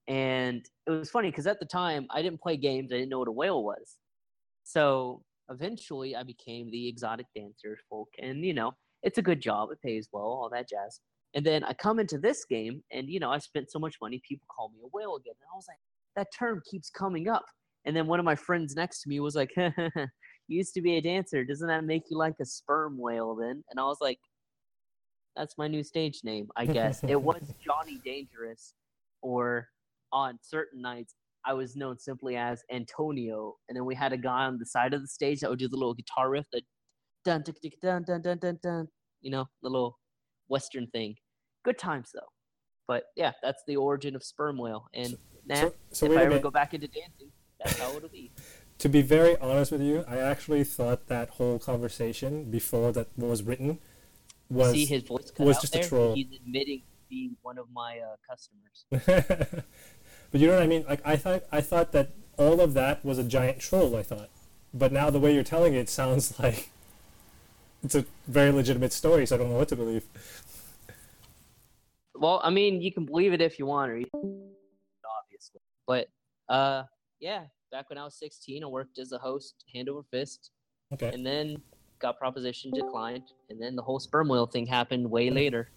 [0.07, 3.19] And it was funny because at the time I didn't play games, I didn't know
[3.19, 3.97] what a whale was.
[4.65, 8.09] So eventually I became the exotic dancer folk.
[8.21, 8.73] And, you know,
[9.03, 10.99] it's a good job, it pays well, all that jazz.
[11.35, 14.21] And then I come into this game, and you know, I spent so much money,
[14.27, 15.35] people call me a whale again.
[15.39, 15.77] And I was like,
[16.15, 17.45] that term keeps coming up.
[17.85, 20.07] And then one of my friends next to me was like, you
[20.47, 21.43] used to be a dancer.
[21.43, 23.63] Doesn't that make you like a sperm whale then?
[23.69, 24.17] And I was like,
[25.35, 27.03] that's my new stage name, I guess.
[27.03, 28.73] it was Johnny Dangerous,
[29.21, 29.67] or
[30.13, 31.15] on certain nights
[31.45, 34.93] I was known simply as Antonio, and then we had a guy on the side
[34.93, 36.63] of the stage that would do the little guitar riff, that
[37.23, 38.87] dun dun dun dun dun dun dun,
[39.21, 39.99] you know, the little
[40.47, 41.15] western thing.
[41.63, 42.27] Good times though.
[42.87, 44.87] But yeah, that's the origin of sperm whale.
[44.93, 45.15] And
[45.45, 48.31] nah, so, so if I ever go back into dancing, that's how it'll be.
[48.79, 53.41] To be very honest with you, I actually thought that whole conversation before that was
[53.41, 53.79] written
[54.49, 56.13] was See his voice was out just a troll.
[56.13, 59.63] He's admitting to being one of my uh, customers.
[60.35, 60.83] but you know what I mean?
[60.85, 64.27] Like I thought I thought that all of that was a giant troll, I thought.
[64.73, 66.71] But now the way you're telling it sounds like
[67.81, 70.03] it's a very legitimate story, so I don't know what to believe.
[72.15, 74.07] Well, I mean, you can believe it if you want, or you
[75.23, 75.61] obviously.
[75.87, 76.09] But
[76.49, 76.83] uh,
[77.21, 80.51] yeah, back when I was 16, I worked as a host, hand over fist,
[80.91, 81.11] Okay.
[81.13, 81.61] and then
[81.99, 85.69] got proposition declined, and then the whole sperm whale thing happened way later.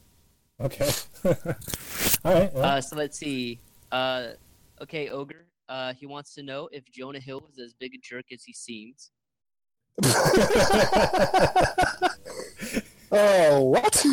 [0.61, 0.91] Okay.
[1.25, 1.35] all
[2.25, 2.53] right.
[2.53, 3.61] Well, Uh, so let's see.
[3.93, 4.31] Uh,
[4.83, 5.47] okay, ogre.
[5.69, 8.53] Uh, he wants to know if Jonah Hill is as big a jerk as he
[8.53, 9.11] seems.
[13.11, 14.05] Oh, what?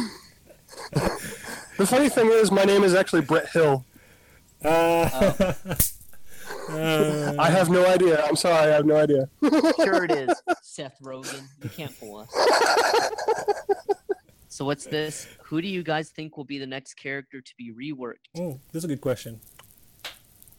[1.78, 3.84] the funny thing is, my name is actually Brett Hill.
[4.64, 4.68] uh,
[6.70, 8.24] uh, I have no idea.
[8.24, 9.28] I'm sorry, I have no idea.
[9.84, 11.44] Sure it is, Seth Rogen.
[11.62, 12.30] You can't fool us.
[14.48, 15.28] So what's this?
[15.44, 18.30] Who do you guys think will be the next character to be reworked?
[18.40, 19.42] oh, this is a good question.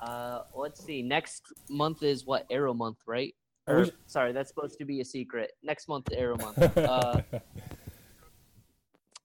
[0.01, 1.02] Uh, let's see.
[1.02, 3.35] Next month is what Arrow month, right?
[3.66, 5.52] Or, we- sorry, that's supposed to be a secret.
[5.62, 6.77] Next month, Arrow month.
[6.77, 7.20] Uh,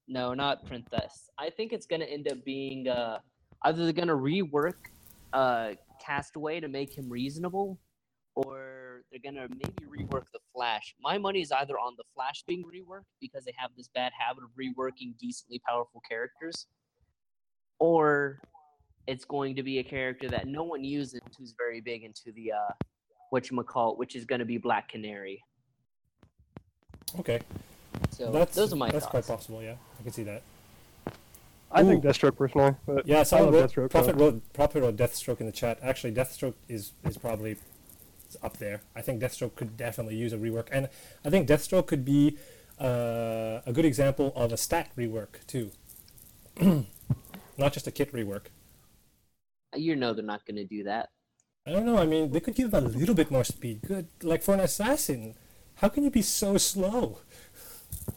[0.08, 1.30] no, not Princess.
[1.38, 3.20] I think it's gonna end up being uh,
[3.64, 4.74] either they're gonna rework
[5.34, 5.72] uh,
[6.04, 7.80] Castaway to make him reasonable,
[8.36, 10.96] or they're gonna maybe rework the Flash.
[11.02, 14.44] My money is either on the Flash being reworked because they have this bad habit
[14.44, 16.68] of reworking decently powerful characters,
[17.80, 18.42] or
[19.08, 22.52] it's going to be a character that no one uses who's very big into the
[22.52, 22.72] uh,
[23.30, 25.42] what you call which is going to be Black Canary.
[27.20, 27.42] okay.
[28.12, 29.28] So that's those are my that's thoughts.
[29.28, 29.62] quite possible.
[29.62, 30.44] Yeah, I can see that.
[31.72, 32.76] I think Deathstroke personally.
[32.86, 33.90] But Yeah, I someone love wrote, Deathstroke.
[33.92, 35.80] Prophet wrote, Prophet wrote Deathstroke in the chat.
[35.82, 37.56] Actually, Deathstroke is, is probably
[38.44, 38.82] up there.
[38.96, 40.68] I think Deathstroke could definitely use a rework.
[40.72, 40.90] And
[41.24, 42.38] I think Deathstroke could be
[42.80, 45.72] uh, a good example of a stat rework, too.
[47.58, 48.48] Not just a kit rework.
[49.76, 51.10] You know they're not going to do that.
[51.66, 51.98] I don't know.
[51.98, 53.82] I mean, they could give him a little bit more speed.
[53.88, 54.08] Good.
[54.24, 55.36] Like for an assassin,
[55.76, 57.20] how can you be so slow?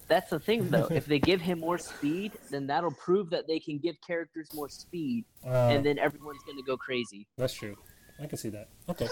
[0.09, 0.87] That's the thing, though.
[0.91, 4.69] if they give him more speed, then that'll prove that they can give characters more
[4.69, 7.27] speed, Uh, and then everyone's going to go crazy.
[7.37, 7.77] that's true.
[8.23, 8.69] I can see that.
[8.89, 9.09] Okay.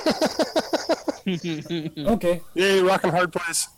[2.15, 2.41] okay.
[2.55, 3.69] Yay, rocking hard place.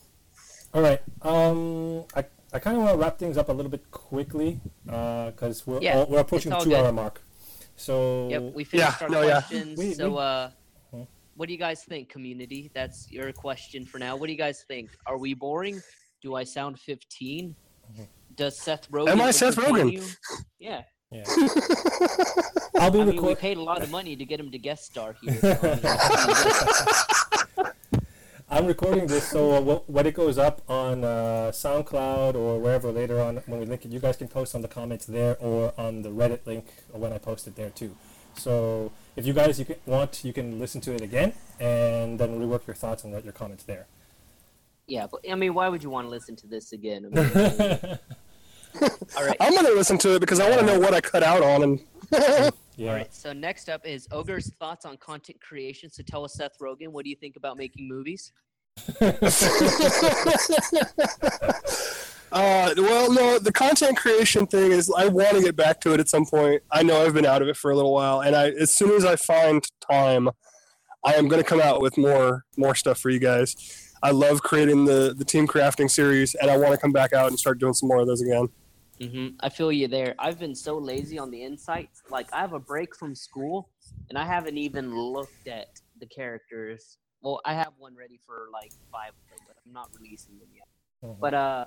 [0.75, 1.01] All right.
[1.23, 5.31] Um, I, I kind of want to wrap things up a little bit quickly uh,
[5.31, 7.23] because we're Yeah, all, we're approaching the all two hour mark.
[7.77, 9.41] So Yep, we finished Yeah, our no, yeah.
[9.41, 9.79] questions.
[9.79, 10.51] We- so, we- uh,
[11.37, 12.71] what do you guys think, community?
[12.75, 14.15] That's your question for now.
[14.17, 14.91] What do you guys think?
[15.07, 15.83] Are we boring?
[16.23, 17.55] Do I sound 15?
[18.37, 19.09] Does Seth Rogen?
[19.11, 19.93] Am I Seth Rogen?
[19.93, 20.03] you?
[20.59, 20.83] Yeah.
[21.11, 21.25] yeah,
[22.79, 24.87] I'll be I mean, we paid a lot of money to get him to guest
[24.87, 25.35] star here.
[28.51, 32.35] so, I mean, I'm recording this, so uh, when it goes up on uh, SoundCloud
[32.35, 35.07] or wherever later on when we link it, you guys can post on the comments
[35.07, 37.97] there or on the Reddit link when I post it there too.
[38.37, 42.41] So if you guys you can, want, you can listen to it again and then
[42.41, 43.87] rework your thoughts and write your comments there.
[44.87, 47.07] yeah, but I mean, why would you want to listen to this again?
[47.07, 47.99] I mean,
[49.17, 49.37] all right.
[49.41, 51.63] I'm gonna listen to it because I want to know what I cut out on.
[51.63, 51.81] And
[52.77, 52.91] Yeah.
[52.91, 53.15] All right.
[53.15, 55.91] So next up is Ogre's thoughts on content creation.
[55.91, 58.33] So tell us, Seth Rogen, what do you think about making movies?
[59.01, 59.13] uh,
[62.33, 66.09] well, no, the content creation thing is I want to get back to it at
[66.09, 66.63] some point.
[66.73, 68.91] I know I've been out of it for a little while, and I as soon
[68.91, 70.29] as I find time,
[71.05, 73.93] I am going to come out with more more stuff for you guys.
[74.03, 77.29] I love creating the the team crafting series, and I want to come back out
[77.29, 78.49] and start doing some more of those again.
[79.01, 80.15] Hmm I feel you there.
[80.19, 82.03] I've been so lazy on the insights.
[82.09, 83.71] Like I have a break from school,
[84.09, 85.69] and I haven't even looked at
[85.99, 86.99] the characters.
[87.23, 90.49] Well, I have one ready for like five of them, but I'm not releasing them
[90.55, 90.69] yet.
[91.03, 91.19] Mhm.
[91.21, 91.65] But uh,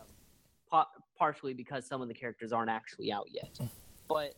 [0.69, 3.59] pa- partially because some of the characters aren't actually out yet.
[4.07, 4.35] But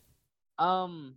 [0.57, 1.15] um,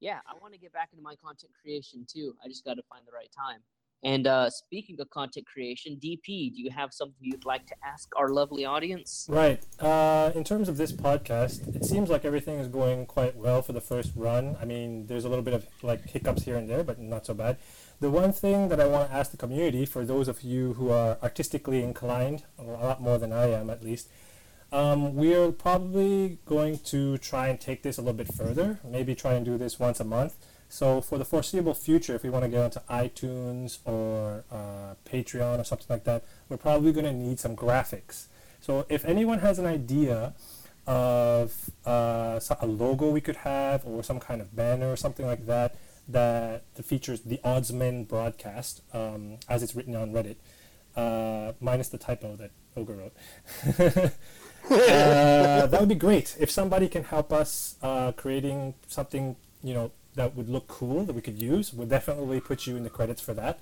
[0.00, 2.34] yeah, I want to get back into my content creation too.
[2.44, 3.60] I just got to find the right time.
[4.04, 8.08] And uh, speaking of content creation, DP, do you have something you'd like to ask
[8.16, 9.26] our lovely audience?
[9.30, 9.62] Right.
[9.78, 13.72] Uh, in terms of this podcast, it seems like everything is going quite well for
[13.72, 14.56] the first run.
[14.60, 17.34] I mean, there's a little bit of like hiccups here and there, but not so
[17.34, 17.58] bad.
[18.00, 20.90] The one thing that I want to ask the community, for those of you who
[20.90, 24.08] are artistically inclined, a lot more than I am at least,
[24.72, 28.80] um, we are probably going to try and take this a little bit further.
[28.82, 30.34] Maybe try and do this once a month.
[30.72, 35.60] So for the foreseeable future, if we want to get onto iTunes or uh, Patreon
[35.60, 38.24] or something like that, we're probably going to need some graphics.
[38.62, 40.32] So if anyone has an idea
[40.86, 45.44] of uh, a logo we could have or some kind of banner or something like
[45.44, 45.74] that
[46.08, 50.36] that features the Oddsman broadcast um, as it's written on Reddit,
[50.96, 53.12] uh, minus the typo that Ogre wrote.
[54.70, 59.92] uh, that would be great if somebody can help us uh, creating something you know
[60.14, 61.72] that would look cool that we could use.
[61.72, 63.60] We'll definitely put you in the credits for that.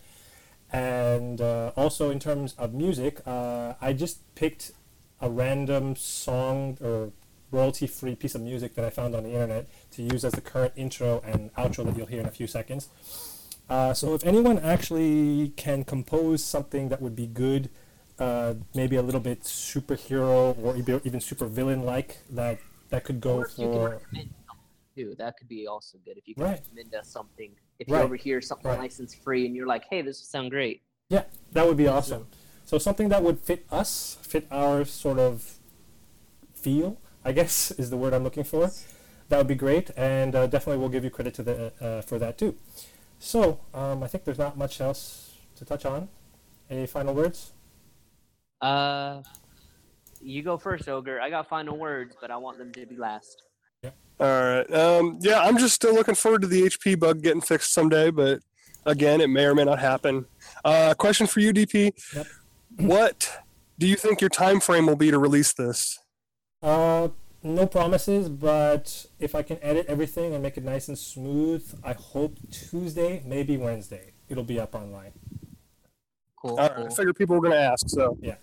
[0.72, 4.72] And uh, also in terms of music, uh, I just picked
[5.20, 7.12] a random song or
[7.51, 10.72] royalty-free piece of music that I found on the internet to use as the current
[10.77, 12.89] intro and outro that you'll hear in a few seconds.
[13.68, 17.70] Uh, so if anyone actually can compose something that would be good,
[18.18, 22.59] uh, maybe a little bit superhero or even super villain like, that
[22.90, 24.01] that could go Or you can for
[24.94, 26.16] too, that could be also good.
[26.18, 26.60] If you can Right.
[26.60, 27.98] recommend us something, if Right.
[27.98, 28.78] you overhear something Right.
[28.78, 30.82] license free and you're like, hey, this would sound great.
[31.08, 32.26] Yeah, that would be awesome.
[32.66, 35.58] So something that would fit us, fit our sort of
[36.54, 38.70] feel, I guess is the word I'm looking for.
[39.28, 42.18] That would be great, and uh, definitely we'll give you credit to the uh, for
[42.18, 42.56] that too.
[43.20, 46.08] So um, I think there's not much else to touch on.
[46.68, 47.52] Any final words?
[48.60, 49.22] Uh,
[50.20, 51.20] you go first, Ogre.
[51.20, 53.42] I got final words, but I want them to be last.
[54.20, 54.70] All right.
[54.70, 58.40] Um, yeah, I'm just still looking forward to the HP bug getting fixed someday, but
[58.85, 60.27] again, it may or may not happen.
[60.62, 61.93] Uh, question for you, DP.
[62.15, 62.27] Yep.
[62.81, 63.39] What
[63.78, 65.98] do you think your time frame will be to release this?
[66.62, 67.09] Uh,
[67.43, 71.94] no promises, but if I can edit everything and make it nice and smooth, I
[71.94, 75.12] hope Tuesday, maybe Wednesday, it'll be up online.
[76.36, 76.51] Cool.
[76.51, 76.86] All right, cool.
[76.86, 78.35] I figured people were going to ask, so Yeah.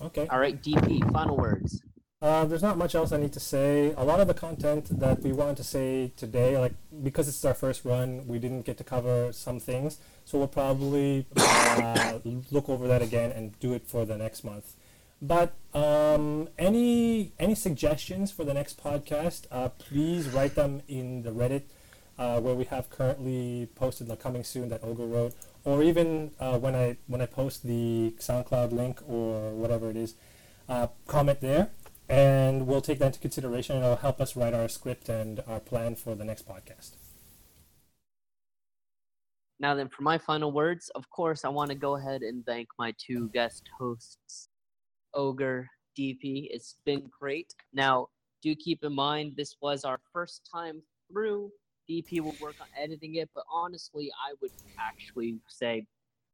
[0.00, 0.28] Okay.
[0.28, 1.12] All right, DP.
[1.12, 1.82] Final words.
[2.24, 3.92] Uh, there's not much else I need to say.
[3.98, 6.72] A lot of the content that we wanted to say today, like
[7.02, 11.26] because it's our first run, we didn't get to cover some things, so we'll probably
[11.36, 12.18] uh,
[12.50, 14.72] look over that again and do it for the next month.
[15.20, 19.42] But um, any any suggestions for the next podcast?
[19.50, 21.64] Uh, please write them in the Reddit
[22.18, 26.58] uh, where we have currently posted the coming soon that Ogre wrote, or even uh,
[26.58, 30.14] when I when I post the SoundCloud link or whatever it is,
[30.70, 31.68] uh, comment there,
[32.08, 35.94] and we'll take that into consideration, it'll help us write our script and our plan
[35.94, 36.92] for the next podcast.
[39.60, 42.68] Now then, for my final words, of course, I want to go ahead and thank
[42.78, 44.48] my two guest hosts,
[45.14, 46.48] Ogre, DP.
[46.50, 47.54] It's been great.
[47.72, 48.08] Now,
[48.42, 51.50] do keep in mind this was our first time through.
[51.88, 55.86] DP will work on editing it, but honestly, I would actually say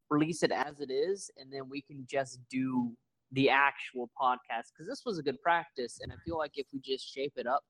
[0.09, 2.91] release it as it is, and then we can just do
[3.33, 6.81] the actual podcast because this was a good practice, and I feel like if we
[6.81, 7.65] just shape it up,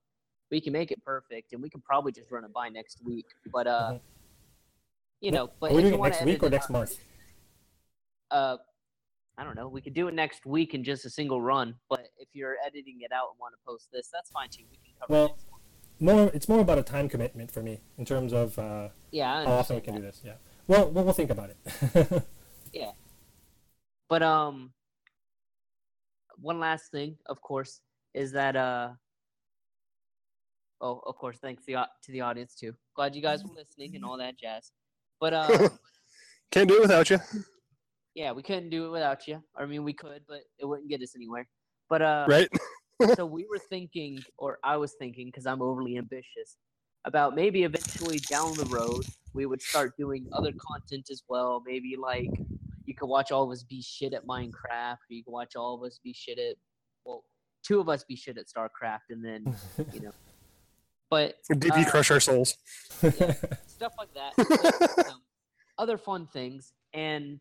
[0.51, 3.27] we can make it perfect, and we can probably just run it by next week.
[3.53, 4.01] But uh, Mhm.
[5.21, 6.99] you know, but we you it next week or next out- month?
[8.31, 8.57] uh,
[9.39, 9.69] I don't know.
[9.69, 11.75] We could do it next week in just a single run.
[11.89, 14.65] But if you're editing it out and want to post this, that's fine too.
[14.71, 15.33] We can cover Well, it.
[16.03, 19.53] More, it's more about a time commitment for me in terms of uh, Yeah, how
[19.53, 20.21] often we can do this.
[20.25, 20.35] Yeah.
[20.67, 22.23] Well, we'll, we'll think about it.
[22.73, 22.93] Yeah.
[24.09, 24.73] But um,
[26.41, 27.81] one last thing, of course,
[28.15, 28.91] is that uh.
[30.83, 31.37] Oh, of course.
[31.39, 32.75] Thanks the, to the audience too.
[32.97, 34.73] Glad you guys were listening and all that jazz.
[35.21, 35.69] But uh,
[36.51, 37.19] can't do it without you.
[38.15, 39.43] yeah, we couldn't do it without you.
[39.57, 41.47] I mean, we could, but it wouldn't get us anywhere.
[41.91, 42.49] But uh, Right?
[43.15, 46.57] so we were thinking, or I was thinking, because I'm overly ambitious,
[47.05, 51.63] about maybe eventually down the road we would start doing other content as well.
[51.65, 52.31] Maybe like
[52.91, 55.77] you could watch all of us be shit at Minecraft, or you could watch all
[55.77, 56.57] of us be shit at
[57.05, 57.23] well,
[57.63, 59.57] two of us be shit at StarCraft, and then
[59.95, 60.11] you know.
[61.09, 62.57] But DP uh, crush our souls.
[62.99, 64.33] stuff like that.
[64.97, 65.23] like, um,
[65.79, 66.73] other fun things.
[66.93, 67.39] And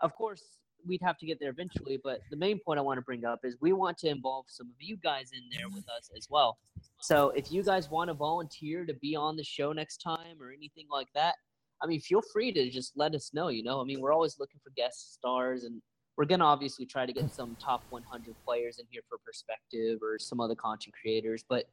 [0.00, 0.42] of course,
[0.84, 2.00] we'd have to get there eventually.
[2.02, 4.66] But the main point I want to bring up is we want to involve some
[4.66, 6.58] of you guys in there with us as well.
[7.00, 10.50] So if you guys want to volunteer to be on the show next time or
[10.52, 11.36] anything like that,
[11.82, 13.48] I mean, feel free to just let us know.
[13.48, 15.80] You know, I mean, we're always looking for guest stars, and
[16.16, 20.18] we're gonna obviously try to get some top 100 players in here for perspective or
[20.18, 21.44] some other content creators.
[21.48, 21.66] But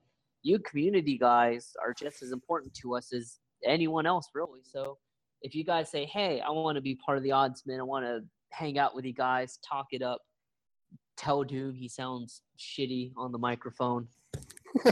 [0.44, 4.62] you community guys are just as important to us as anyone else, really.
[4.64, 5.00] So
[5.42, 7.80] if you guys say, "Hey, I want to be part of the Oddsman.
[7.80, 10.22] I want to hang out with you guys, talk it up,"
[11.18, 14.08] tell Doom he sounds shitty on the microphone,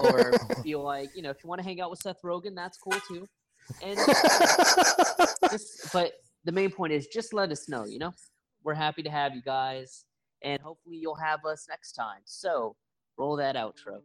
[0.02, 0.34] or
[0.64, 2.99] feel like you know, if you want to hang out with Seth Rogen, that's cool
[3.07, 3.27] too.
[3.84, 3.98] And
[5.52, 6.14] just, but
[6.44, 7.85] the main point is just let us know.
[7.85, 8.14] You know,
[8.64, 10.06] we're happy to have you guys,
[10.41, 12.22] and hopefully you'll have us next time.
[12.26, 12.76] So
[13.18, 14.02] roll that outro.